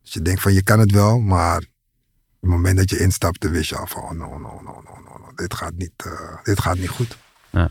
Dus 0.02 0.12
je 0.12 0.22
denkt 0.22 0.40
van 0.42 0.52
je 0.52 0.62
kan 0.62 0.78
het 0.78 0.90
wel, 0.90 1.18
maar 1.20 1.56
op 1.56 2.40
het 2.40 2.50
moment 2.50 2.76
dat 2.76 2.90
je 2.90 2.98
instapte, 2.98 3.48
wist 3.48 3.68
je 3.68 3.76
al 3.76 3.86
van 3.86 4.02
oh, 4.02 4.10
no, 4.10 4.28
no, 4.38 4.38
no, 4.38 4.82
no, 4.84 5.00
no, 5.04 5.18
no, 5.18 5.32
dit 5.34 5.54
gaat 5.54 5.74
niet, 5.76 5.92
eh, 5.96 6.36
dit 6.42 6.60
gaat 6.60 6.76
niet 6.78 6.88
goed. 6.88 7.18
Ja. 7.50 7.68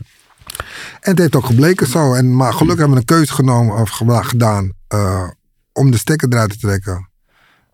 En 1.00 1.10
het 1.10 1.18
heeft 1.18 1.34
ook 1.36 1.44
gebleken 1.46 1.86
zo. 1.86 2.14
En, 2.14 2.36
maar 2.36 2.52
gelukkig 2.52 2.78
hebben 2.78 2.94
we 2.94 3.00
een 3.00 3.16
keuze 3.16 3.32
genomen, 3.32 3.76
of 3.76 3.90
ge- 3.90 4.24
gedaan 4.24 4.72
eh, 4.88 5.28
om 5.72 5.90
de 5.90 5.98
stekker 5.98 6.28
eruit 6.32 6.50
te 6.50 6.58
trekken. 6.58 7.08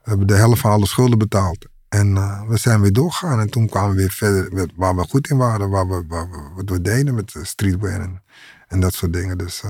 We 0.03 0.09
hebben 0.09 0.27
de 0.27 0.35
helft 0.35 0.61
van 0.61 0.71
alle 0.71 0.87
schulden 0.87 1.19
betaald. 1.19 1.67
En 1.89 2.15
we 2.49 2.57
zijn 2.57 2.81
weer 2.81 2.93
doorgegaan. 2.93 3.41
En 3.41 3.51
toen 3.51 3.69
kwamen 3.69 3.91
we 3.91 3.97
weer 3.97 4.11
verder 4.11 4.53
met 4.53 4.71
waar 4.77 4.97
we 4.97 5.03
goed 5.09 5.31
in 5.31 5.37
waren. 5.37 5.71
Waar 5.71 5.89
we, 5.89 6.05
waar 6.09 6.31
we, 6.31 6.51
wat 6.55 6.71
we 6.71 6.81
deden 6.81 7.15
met 7.15 7.35
streetwear 7.43 8.01
en, 8.01 8.23
en 8.69 8.81
dat 8.81 8.95
soort 8.95 9.13
dingen. 9.13 9.39
Dus 9.39 9.63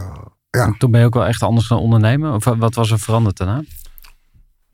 ja. 0.50 0.64
En 0.64 0.74
Toen 0.78 0.90
ben 0.90 1.00
je 1.00 1.06
ook 1.06 1.14
wel 1.14 1.26
echt 1.26 1.42
anders 1.42 1.66
gaan 1.66 1.78
ondernemen? 1.78 2.34
Of 2.34 2.44
wat 2.44 2.74
was 2.74 2.90
er 2.90 2.98
veranderd 2.98 3.36
daarna? 3.36 3.62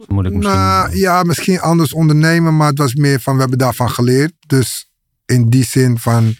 Moet 0.06 0.26
ik 0.26 0.32
misschien... 0.32 0.56
Nou, 0.56 0.96
ja, 0.96 1.22
misschien 1.22 1.60
anders 1.60 1.92
ondernemen, 1.92 2.56
maar 2.56 2.68
het 2.68 2.78
was 2.78 2.94
meer 2.94 3.20
van 3.20 3.34
we 3.34 3.40
hebben 3.40 3.58
daarvan 3.58 3.90
geleerd. 3.90 4.32
Dus 4.46 4.90
in 5.24 5.48
die 5.48 5.64
zin 5.64 5.98
van, 5.98 6.34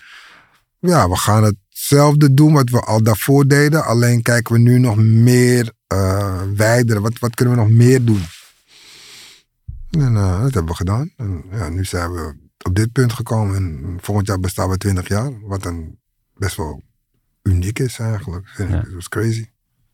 ja, 0.79 1.09
we 1.09 1.17
gaan 1.17 1.43
hetzelfde 1.43 2.35
doen 2.35 2.53
wat 2.53 2.71
we 2.71 2.81
al 2.81 3.03
daarvoor 3.03 3.47
deden. 3.47 3.85
Alleen 3.85 4.23
kijken 4.23 4.55
we 4.55 4.61
nu 4.61 4.79
nog 4.79 4.97
meer 4.97 5.73
eh 5.87 6.43
wijder. 6.57 7.01
Wat, 7.01 7.19
wat 7.19 7.35
kunnen 7.35 7.55
we 7.55 7.61
nog 7.61 7.71
meer 7.71 8.05
doen? 8.05 8.23
En 9.91 10.17
eh, 10.17 10.43
dat 10.43 10.55
hebben 10.55 10.67
we 10.67 10.75
gedaan. 10.75 11.13
En 11.17 11.45
ja, 11.51 11.69
nu 11.69 11.85
zijn 11.85 12.13
we 12.13 12.35
op 12.63 12.75
dit 12.75 12.93
punt 12.93 13.13
gekomen. 13.13 13.57
En 13.57 13.99
volgend 14.01 14.27
jaar 14.27 14.41
bestaan 14.41 14.69
we 14.69 14.77
20 14.77 15.09
jaar. 15.09 15.31
Wat 15.41 15.63
dan 15.63 15.97
best 16.35 16.57
wel 16.57 16.83
uniek 17.47 17.79
is 17.79 17.99
eigenlijk. 17.99 18.49
Vind 18.49 18.69
ik. 18.69 18.75
Ja. 18.75 18.81
Dat 18.81 18.93
was 18.93 19.09
crazy. 19.09 19.47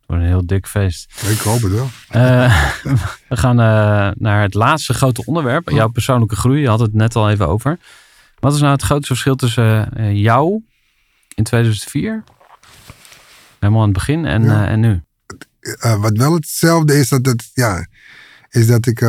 Voor 0.06 0.16
een 0.16 0.26
heel 0.26 0.46
dik 0.46 0.66
feest. 0.66 1.12
Ik 1.28 1.38
hoop 1.38 1.62
het 1.62 1.72
wel. 1.72 1.90
Eh, 2.08 2.72
we 3.28 3.36
gaan 3.36 3.60
eh, 3.60 4.10
naar 4.14 4.42
het 4.42 4.54
laatste 4.54 4.94
grote 4.94 5.24
onderwerp. 5.24 5.70
Jouw 5.70 5.88
persoonlijke 5.88 6.36
groei. 6.36 6.60
Je 6.60 6.68
had 6.68 6.80
het 6.80 6.94
net 6.94 7.16
al 7.16 7.30
even 7.30 7.48
over. 7.48 7.78
Wat 8.38 8.54
is 8.54 8.60
nou 8.60 8.72
het 8.72 8.82
grootste 8.82 9.06
verschil 9.12 9.34
tussen 9.36 9.94
eh, 9.94 10.12
jou 10.12 10.62
in 11.34 11.44
2004, 11.44 12.24
helemaal 13.58 13.80
aan 13.80 13.88
het 13.88 13.96
begin, 13.96 14.24
en, 14.24 14.42
Ja. 14.42 14.66
en 14.66 14.80
nu? 14.80 15.02
Wat 15.98 16.16
wel 16.16 16.34
hetzelfde 16.34 16.98
is, 16.98 17.08
dat 17.08 17.26
het, 17.26 17.50
ja, 17.54 17.86
is 18.48 18.66
dat 18.66 18.86
ik 18.86 19.00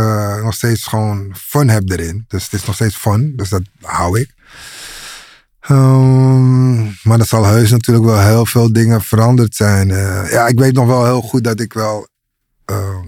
nog 0.44 0.54
steeds 0.54 0.88
gewoon 0.88 1.36
fun 1.36 1.70
heb 1.70 1.89
erin. 1.89 2.26
Dus 2.28 2.44
het 2.44 2.54
is 2.54 2.66
nog 2.66 2.76
steeds 2.76 2.96
fun, 2.96 3.34
dus 3.36 3.50
dat 3.50 3.62
hou 3.82 4.20
ik. 4.20 4.34
Ehm, 5.64 6.84
maar 6.84 7.20
er 7.20 7.26
zal 7.26 7.45
heus 7.45 7.72
natuurlijk 7.72 8.05
wel 8.05 8.20
heel 8.20 8.45
veel 8.45 8.74
dingen 8.74 9.01
veranderd 9.01 9.55
zijn. 9.55 9.91
Eh, 9.91 10.32
ja, 10.32 10.47
ik 10.47 10.59
weet 10.59 10.74
nog 10.74 10.86
wel 10.86 11.05
heel 11.05 11.22
goed 11.22 11.43
dat 11.43 11.59
ik 11.59 11.74
wel 11.74 12.07
ehm, 12.66 13.07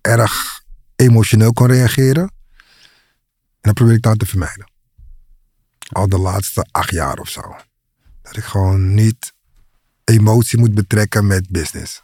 erg 0.00 0.62
emotioneel 0.96 1.52
kon 1.52 1.66
reageren. 1.66 2.22
En 2.22 2.30
dat 3.60 3.74
probeer 3.74 3.94
ik 3.94 4.04
nou 4.04 4.16
te 4.16 4.26
vermijden. 4.26 4.70
Al 5.92 6.08
de 6.08 6.18
laatste 6.18 6.66
acht 6.70 6.90
jaar 6.90 7.18
of 7.18 7.28
zo. 7.28 7.56
Dat 8.22 8.36
ik 8.36 8.44
gewoon 8.44 8.94
niet 8.94 9.32
emotie 10.04 10.58
moet 10.58 10.74
betrekken 10.74 11.26
met 11.26 11.48
business. 11.48 12.00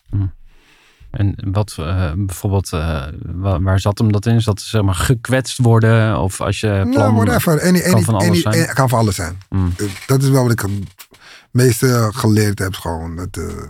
En 1.19 1.35
wat 1.53 1.75
eh, 1.79 2.13
bijvoorbeeld, 2.17 2.73
eh, 2.73 3.07
wa- 3.23 3.61
waar 3.61 3.81
zat 3.81 3.99
hem 3.99 4.13
dat 4.13 4.27
in? 4.27 4.35
Is 4.35 4.45
dat 4.45 4.61
zeg 4.61 4.83
maar 4.83 4.95
gekwetst 4.95 5.59
worden? 5.59 6.19
Of 6.21 6.41
als 6.41 6.61
je 6.61 6.69
plan... 6.69 6.91
Nou, 6.91 7.15
whatever. 7.15 7.61
Any, 7.63 7.81
kan 7.81 7.93
any, 7.93 8.03
van 8.03 8.15
alles 8.15 8.27
any- 8.29 8.41
zijn. 8.41 8.55
any- 8.55 8.73
kan 8.75 8.89
van 8.89 8.99
alles 8.99 9.15
zijn. 9.15 9.39
Mm. 9.49 9.73
Eh, 9.77 9.87
Dat 10.07 10.23
is 10.23 10.29
wel 10.29 10.43
wat 10.43 10.53
ik 10.53 10.61
het 10.61 10.71
meeste 11.51 12.11
geleerd 12.15 12.59
heb. 12.59 12.75
Gewoon 12.75 13.17
dat 13.17 13.37
eh, 13.37 13.63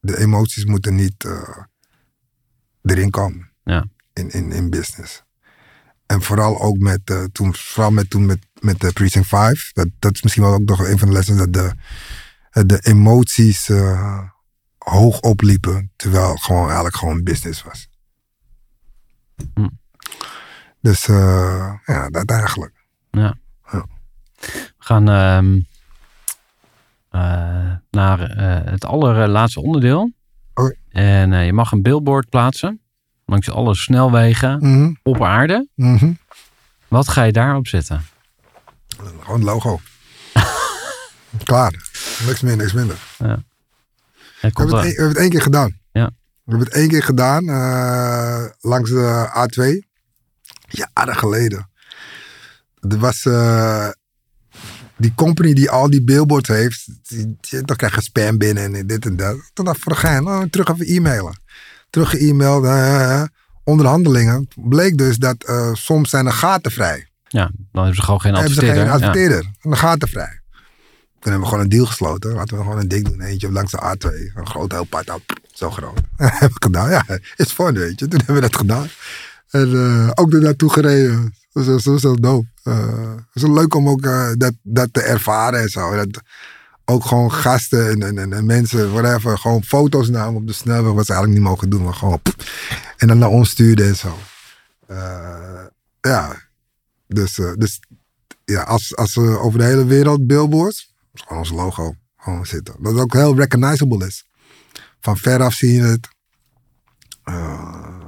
de 0.00 0.18
emoties 0.18 0.64
moeten 0.64 0.94
niet 0.94 1.24
eh, 1.24 1.58
erin 2.82 3.10
komen. 3.10 3.50
Ja. 3.64 3.84
In, 4.12 4.30
in, 4.30 4.52
in 4.52 4.70
business. 4.70 5.22
En 6.06 6.22
vooral 6.22 6.60
ook 6.60 6.78
met, 6.78 7.00
eh, 7.04 7.22
toen, 7.32 7.54
vooral 7.54 7.90
met, 7.90 8.10
toen 8.10 8.26
met, 8.26 8.38
met 8.60 8.80
de 8.80 8.92
Precinct 8.92 9.28
5. 9.28 9.70
Dat, 9.72 9.88
dat 9.98 10.14
is 10.14 10.22
misschien 10.22 10.42
wel 10.44 10.52
ook 10.54 10.64
nog 10.68 10.86
een 10.88 10.98
van 10.98 11.08
de 11.08 11.14
lessen. 11.14 11.36
Dat 11.36 11.52
de, 11.52 11.72
eh, 12.50 12.62
de 12.66 12.78
emoties 12.82 13.68
eh, 13.68 14.18
hoog 14.84 15.20
opliepen. 15.20 15.92
Terwijl 15.96 16.30
het 16.30 16.42
gewoon 16.42 16.64
eigenlijk 16.64 16.96
gewoon 16.96 17.22
business 17.22 17.62
was. 17.62 17.88
Hm. 19.54 19.68
Dus 20.80 21.08
eh, 21.08 21.72
ja, 21.84 22.08
dat 22.08 22.30
eigenlijk. 22.30 22.72
Ja. 23.10 23.34
Ja. 23.72 23.86
We 24.40 24.72
gaan 24.78 25.08
ehm, 25.08 25.60
eh, 27.10 27.72
naar 27.90 28.20
eh, 28.20 28.70
het 28.72 28.84
allerlaatste 28.84 29.60
onderdeel. 29.60 30.12
En 30.90 31.30
je 31.44 31.52
mag 31.52 31.72
een 31.72 31.82
billboard 31.82 32.28
plaatsen 32.28 32.80
langs 33.24 33.50
alle 33.50 33.74
snelwegen 33.74 34.58
Mhm, 34.60 34.92
op 35.02 35.22
aarde. 35.22 35.68
mhm. 35.74 36.12
Wat 36.88 37.08
ga 37.08 37.22
je 37.22 37.32
daarop 37.32 37.66
zetten? 37.66 38.02
Gewoon 39.20 39.44
logo. 39.44 39.80
Klaar. 41.44 41.70
Niks 42.26 42.40
meer, 42.40 42.56
niks 42.56 42.72
minder. 42.72 42.96
Er 43.18 43.42
We 44.52 44.60
hebben, 44.60 44.76
het, 44.76 44.84
één- 44.86 44.94
we 44.94 45.00
hebben 45.02 45.08
het 45.08 45.18
één 45.22 45.30
keer 45.30 45.42
gedaan. 45.42 45.78
Ja. 45.92 46.06
We 46.44 46.50
hebben 46.50 46.66
het 46.68 46.76
één 46.76 46.88
keer 46.88 47.02
gedaan 47.02 47.48
eh, 47.48 48.44
langs 48.60 48.90
de 48.90 49.28
A2. 49.36 49.88
Jaren 50.68 51.16
geleden. 51.16 51.70
Er 52.88 52.98
was 52.98 53.24
eh, 53.26 53.88
die 54.96 55.12
company 55.14 55.52
die 55.52 55.70
al 55.70 55.90
die 55.90 56.04
billboards 56.04 56.48
heeft. 56.48 56.86
Die, 57.08 57.36
die, 57.40 57.62
dan 57.62 57.76
krijg 57.76 57.94
je 57.94 58.02
spam 58.02 58.38
binnen 58.38 58.74
en 58.74 58.86
dit 58.86 59.06
en 59.06 59.16
dat. 59.16 59.50
Toen 59.52 59.64
dacht 59.64 59.76
ik 59.76 59.82
voor 59.82 59.96
gein, 59.96 60.26
oh, 60.26 60.42
terug 60.42 60.68
even 60.68 60.86
e-mailen. 60.86 61.42
Terug 61.90 62.10
ge-mailed, 62.10 62.64
eh, 62.64 63.22
onderhandelingen. 63.64 64.48
Bleek 64.54 64.98
dus 64.98 65.16
dat 65.16 65.44
soms 65.72 66.10
zijn 66.10 66.26
er 66.26 66.32
gaten 66.32 66.70
vrij. 66.70 67.08
ja, 67.28 67.50
dan 67.72 67.82
hebben 67.84 67.94
ze 67.94 68.02
gewoon 68.02 68.20
geen 68.20 68.34
hebben 68.34 68.52
ze 68.52 68.60
adverteerder. 68.60 68.90
geen 68.92 69.00
Ja. 69.00 69.06
adverteerder. 69.06 69.38
En 69.44 69.70
dan 69.70 69.76
gaat 69.78 70.02
er 70.02 70.08
vrij. 70.08 70.40
Toen 71.24 71.32
hebben 71.32 71.50
we 71.50 71.54
gewoon 71.54 71.70
een 71.70 71.78
deal 71.78 71.86
gesloten. 71.86 72.32
Laten 72.32 72.56
we 72.56 72.62
gewoon 72.62 72.78
een 72.78 72.88
ding 72.88 73.08
doen. 73.08 73.20
Eentje 73.20 73.52
langs 73.52 73.70
de 73.70 73.78
A2. 73.78 74.08
Een 74.34 74.46
groot 74.46 74.72
heel 74.72 74.84
pad. 74.84 75.06
nou, 75.06 75.20
Zo 75.52 75.70
groot. 75.70 76.00
heb 76.42 76.50
ik 76.50 76.62
gedaan. 76.62 76.90
Ja, 76.90 77.04
is 77.36 77.52
fun, 77.52 77.74
weet 77.74 78.00
je. 78.00 78.08
Toen 78.08 78.18
hebben 78.18 78.34
we 78.34 78.40
dat 78.40 78.56
gedaan. 78.56 78.88
En 79.50 79.72
eh, 79.72 80.10
ook 80.14 80.32
er 80.32 80.40
naartoe 80.40 80.70
gereden. 80.70 81.34
Dat 81.52 81.66
was, 81.66 81.84
dat 81.84 82.02
heel 82.02 82.20
dope. 82.20 82.46
Eh, 82.62 83.14
het 83.32 83.42
is 83.42 83.42
leuk 83.42 83.74
om 83.74 83.88
ook 83.88 84.02
eh, 84.02 84.30
dat, 84.36 84.52
dat 84.62 84.88
te 84.92 85.02
ervaren 85.02 85.60
en 85.60 85.68
zo. 85.68 85.94
Dat 85.94 86.22
ook 86.84 87.04
gewoon 87.04 87.32
gasten 87.32 87.90
en, 87.90 88.02
en, 88.02 88.18
en, 88.18 88.32
en 88.32 88.46
mensen, 88.46 88.92
whatever, 88.92 89.38
gewoon 89.38 89.64
foto's 89.64 90.08
namen 90.08 90.40
op 90.40 90.46
de 90.46 90.52
snelweg. 90.52 90.92
Wat 90.92 91.06
ze 91.06 91.12
eigenlijk 91.12 91.40
niet 91.40 91.50
mogen 91.50 91.70
doen. 91.70 91.82
Maar 91.82 91.94
gewoon. 91.94 92.20
en 92.96 93.08
dan 93.08 93.18
naar 93.18 93.28
ons 93.28 93.50
stuurden 93.50 93.86
en 93.86 93.96
zo. 93.96 94.18
Ja. 96.00 96.42
Dus, 97.06 97.34
dus 97.34 97.80
ja, 98.44 98.62
als, 98.62 98.96
als 98.96 99.14
we 99.14 99.38
over 99.38 99.58
de 99.58 99.64
hele 99.64 99.84
wereld 99.84 100.26
billboards, 100.26 100.78
is 100.78 100.93
gewoon 101.22 101.38
ons 101.38 101.50
logo 101.50 101.94
gewoon 102.16 102.46
zitten. 102.46 102.74
Dat 102.80 102.92
het 102.92 103.02
ook 103.02 103.12
heel 103.12 103.36
recognizable 103.36 104.06
is. 104.06 104.24
Van 105.00 105.16
veraf 105.16 105.54
zie 105.54 105.72
je 105.72 105.82
het. 105.82 106.08
Eh, 107.24 108.00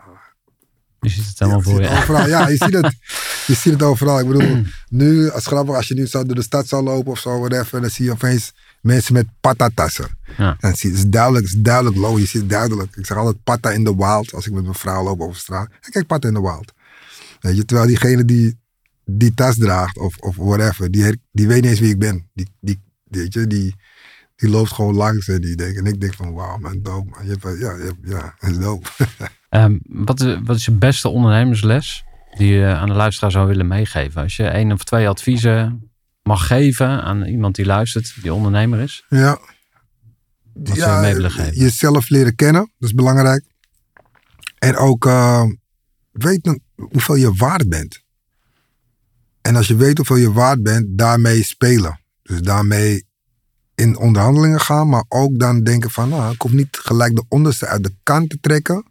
Je 1.01 1.09
ziet 1.09 1.27
het 1.27 1.39
helemaal 1.39 1.59
je 1.61 1.65
voor 1.65 1.81
je. 1.81 1.87
het 1.89 1.99
overal. 1.99 2.29
Ja, 2.29 2.49
je 2.49 2.57
ziet 2.57 2.75
het. 2.75 2.95
Je 3.47 3.55
ziet 3.55 3.73
het 3.73 3.83
overal. 3.83 4.19
Ik 4.21 4.27
bedoel, 4.29 4.63
nu, 4.89 5.31
als 5.31 5.47
grappig, 5.47 5.75
als 5.75 5.89
je 5.89 5.95
nu 5.95 6.07
zo 6.07 6.25
door 6.25 6.35
de 6.35 6.43
stad 6.43 6.69
zou 6.69 6.83
lopen 6.83 7.11
of 7.13 7.19
zo, 7.19 7.39
whatever, 7.39 7.81
dan 7.81 7.91
zie 7.91 8.05
je 8.05 8.11
opeens 8.11 8.53
mensen 8.81 9.13
met 9.13 9.27
patatassen. 9.41 10.19
Ja. 10.37 10.57
En 10.61 10.77
zie, 10.77 10.91
het 10.91 10.99
is 10.99 11.07
duidelijk, 11.07 11.45
het 11.47 11.55
is 11.55 11.61
duidelijk 11.63 11.97
low. 11.97 12.19
Je 12.19 12.27
ziet 12.27 12.41
het 12.41 12.51
duidelijk. 12.51 12.97
Ik 12.97 13.07
zeg 13.07 13.17
altijd 13.17 13.43
patta 13.45 13.71
in 13.71 13.85
the 13.85 13.97
wild 13.97 14.33
als 14.35 14.47
ik 14.47 14.53
met 14.53 14.63
mijn 14.63 14.75
vrouw 14.75 15.05
loop 15.05 15.21
over 15.21 15.37
straat. 15.37 15.69
Kijk 15.91 16.07
patta 16.07 16.29
in 16.29 16.35
the 16.35 16.41
wild. 16.41 16.73
Weet 17.41 17.57
je, 17.57 17.65
terwijl 17.65 17.89
diegene 17.89 18.25
die 18.25 18.59
die 19.05 19.35
tas 19.35 19.57
draagt 19.57 19.99
of, 19.99 20.17
of 20.17 20.37
whatever, 20.37 20.91
die, 20.91 21.21
die 21.33 21.47
weet 21.47 21.63
niet 21.63 21.71
eens 21.71 21.81
wie 21.81 21.91
ik 21.91 21.99
ben. 21.99 22.31
Die, 22.35 22.49
die, 22.61 22.83
weet 23.11 23.33
je, 23.33 23.47
die, 23.47 23.75
die 24.37 24.49
loopt 24.49 24.73
gewoon 24.73 24.95
langs 24.95 25.29
en 25.29 25.41
die 25.41 25.57
denkt, 25.57 25.79
en 25.79 25.87
ik 25.87 26.01
denk 26.01 26.15
van 26.15 26.33
wauw 26.33 26.59
man, 26.59 26.83
dope 26.83 27.11
man. 27.11 27.25
Je 27.25 27.31
hebt, 27.31 27.43
ja, 27.43 27.77
je 27.77 27.83
hebt, 27.83 27.99
ja, 28.03 28.35
dat 28.39 28.51
is 28.51 28.59
dope. 28.67 28.89
Ehm, 29.49 29.79
wat, 29.83 30.21
is, 30.21 30.37
wat 30.45 30.57
is 30.57 30.65
je 30.65 30.73
beste 30.73 31.09
ondernemersles 31.09 32.05
die 32.37 32.53
je 32.53 32.67
aan 32.67 32.89
de 32.89 32.95
luisteraar 32.95 33.31
zou 33.31 33.47
willen 33.47 33.67
meegeven? 33.67 34.23
Als 34.23 34.37
je 34.37 34.45
één 34.45 34.73
of 34.73 34.85
twee 34.85 35.09
adviezen 35.09 35.91
mag 36.23 36.47
geven 36.47 37.03
aan 37.03 37.25
iemand 37.25 37.55
die 37.55 37.67
luistert, 37.67 38.23
die 38.23 38.35
ondernemer 38.35 38.81
is. 38.81 39.05
Ja. 39.09 39.39
Wat 40.53 40.77
zou 40.77 40.95
je 40.95 41.01
mee 41.01 41.15
willen 41.15 41.31
geven? 41.31 41.59
Jezelf 41.59 42.09
leren 42.09 42.35
kennen, 42.35 42.73
dat 42.79 42.89
is 42.89 42.95
belangrijk. 42.95 43.45
En 44.59 44.77
ook 44.77 45.07
eh, 45.07 45.45
weten 46.13 46.63
hoeveel 46.75 47.15
je 47.15 47.33
waard 47.33 47.69
bent. 47.69 48.05
En 49.43 49.57
als 49.57 49.67
je 49.67 49.77
weet 49.77 49.97
hoeveel 49.97 50.17
je 50.17 50.33
waard 50.33 50.63
bent, 50.63 50.99
daarmee 50.99 51.45
spelen. 51.45 52.01
Dus 52.27 52.41
daarmee 52.41 53.07
in 53.75 53.97
onderhandelingen 53.97 54.61
gaan, 54.61 54.89
maar 54.89 55.05
ook 55.09 55.39
dan 55.39 55.63
denken 55.63 55.91
van, 55.91 56.09
nou, 56.09 56.33
ik 56.33 56.43
hoef 56.43 56.53
niet 56.53 56.77
gelijk 56.77 57.15
de 57.15 57.25
onderste 57.29 57.67
uit 57.67 57.85
de 57.85 57.95
kant 58.03 58.31
te 58.31 58.39
trekken. 58.41 58.85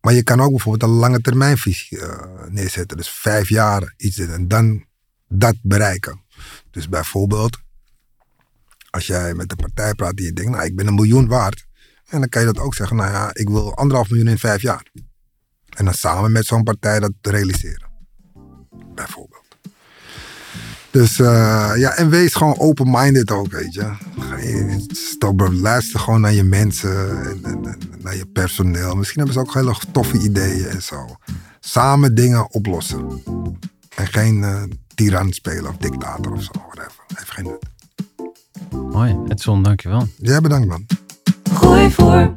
Maar 0.00 0.14
je 0.14 0.22
kan 0.22 0.40
ook 0.40 0.50
bijvoorbeeld 0.50 0.90
een 0.90 0.98
lange 0.98 1.20
termijnvisie 1.20 2.00
eh, 2.00 2.46
neerzetten. 2.48 2.96
Dus 2.96 3.10
vijf 3.10 3.48
jaar 3.48 3.94
iets 3.96 4.18
en 4.18 4.48
dan 4.48 4.84
dat 5.28 5.54
bereiken. 5.62 6.24
Dus 6.70 6.88
bijvoorbeeld, 6.88 7.58
als 8.90 9.06
jij 9.06 9.34
met 9.34 9.50
een 9.50 9.56
partij 9.56 9.94
praat 9.94 10.16
die 10.16 10.26
je 10.26 10.32
denkt, 10.32 10.50
nou, 10.50 10.64
ik 10.64 10.76
ben 10.76 10.86
een 10.86 10.94
miljoen 10.94 11.26
waard. 11.26 11.66
En 12.06 12.20
dan 12.20 12.28
kan 12.28 12.40
je 12.40 12.52
dat 12.52 12.58
ook 12.58 12.74
zeggen, 12.74 12.96
nou 12.96 13.10
ja, 13.10 13.30
ik 13.32 13.48
wil 13.48 13.76
anderhalf 13.76 14.10
miljoen 14.10 14.28
in 14.28 14.38
vijf 14.38 14.62
jaar. 14.62 14.90
En 15.76 15.84
dan 15.84 15.94
samen 15.94 16.32
met 16.32 16.46
zo'n 16.46 16.62
partij 16.62 17.00
dat 17.00 17.12
realiseren. 17.20 17.88
Bijvoorbeeld. 18.94 19.35
Dus 20.96 21.18
uh, 21.18 21.72
ja, 21.76 21.90
en 21.90 22.10
wees 22.10 22.34
gewoon 22.34 22.58
open-minded 22.58 23.30
ook, 23.30 23.50
weet 23.50 23.74
je. 23.74 23.92
Stop, 24.88 25.48
luister 25.52 26.00
gewoon 26.00 26.20
naar 26.20 26.32
je 26.32 26.42
mensen 26.42 27.24
en, 27.26 27.38
en, 27.42 27.64
en, 27.64 27.78
naar 28.02 28.16
je 28.16 28.26
personeel. 28.26 28.94
Misschien 28.94 29.18
hebben 29.22 29.34
ze 29.34 29.48
ook 29.48 29.54
hele 29.54 29.74
toffe 29.92 30.18
ideeën 30.18 30.66
en 30.66 30.82
zo. 30.82 31.16
Samen 31.60 32.14
dingen 32.14 32.52
oplossen. 32.52 33.22
En 33.94 34.06
geen 34.06 34.36
uh, 34.36 34.62
tiran 34.94 35.32
spelen 35.32 35.70
of 35.70 35.76
dictator 35.76 36.32
of 36.32 36.42
zo, 36.42 36.50
whatever. 36.52 37.04
Heeft 37.14 37.30
geen 37.30 37.44
nut. 37.44 37.64
Mooi, 38.92 39.16
Edson, 39.28 39.62
dankjewel. 39.62 40.08
Jij 40.16 40.40
bedankt, 40.40 40.68
man. 40.68 40.86
Gooi 41.52 41.90
voor. 41.90 42.36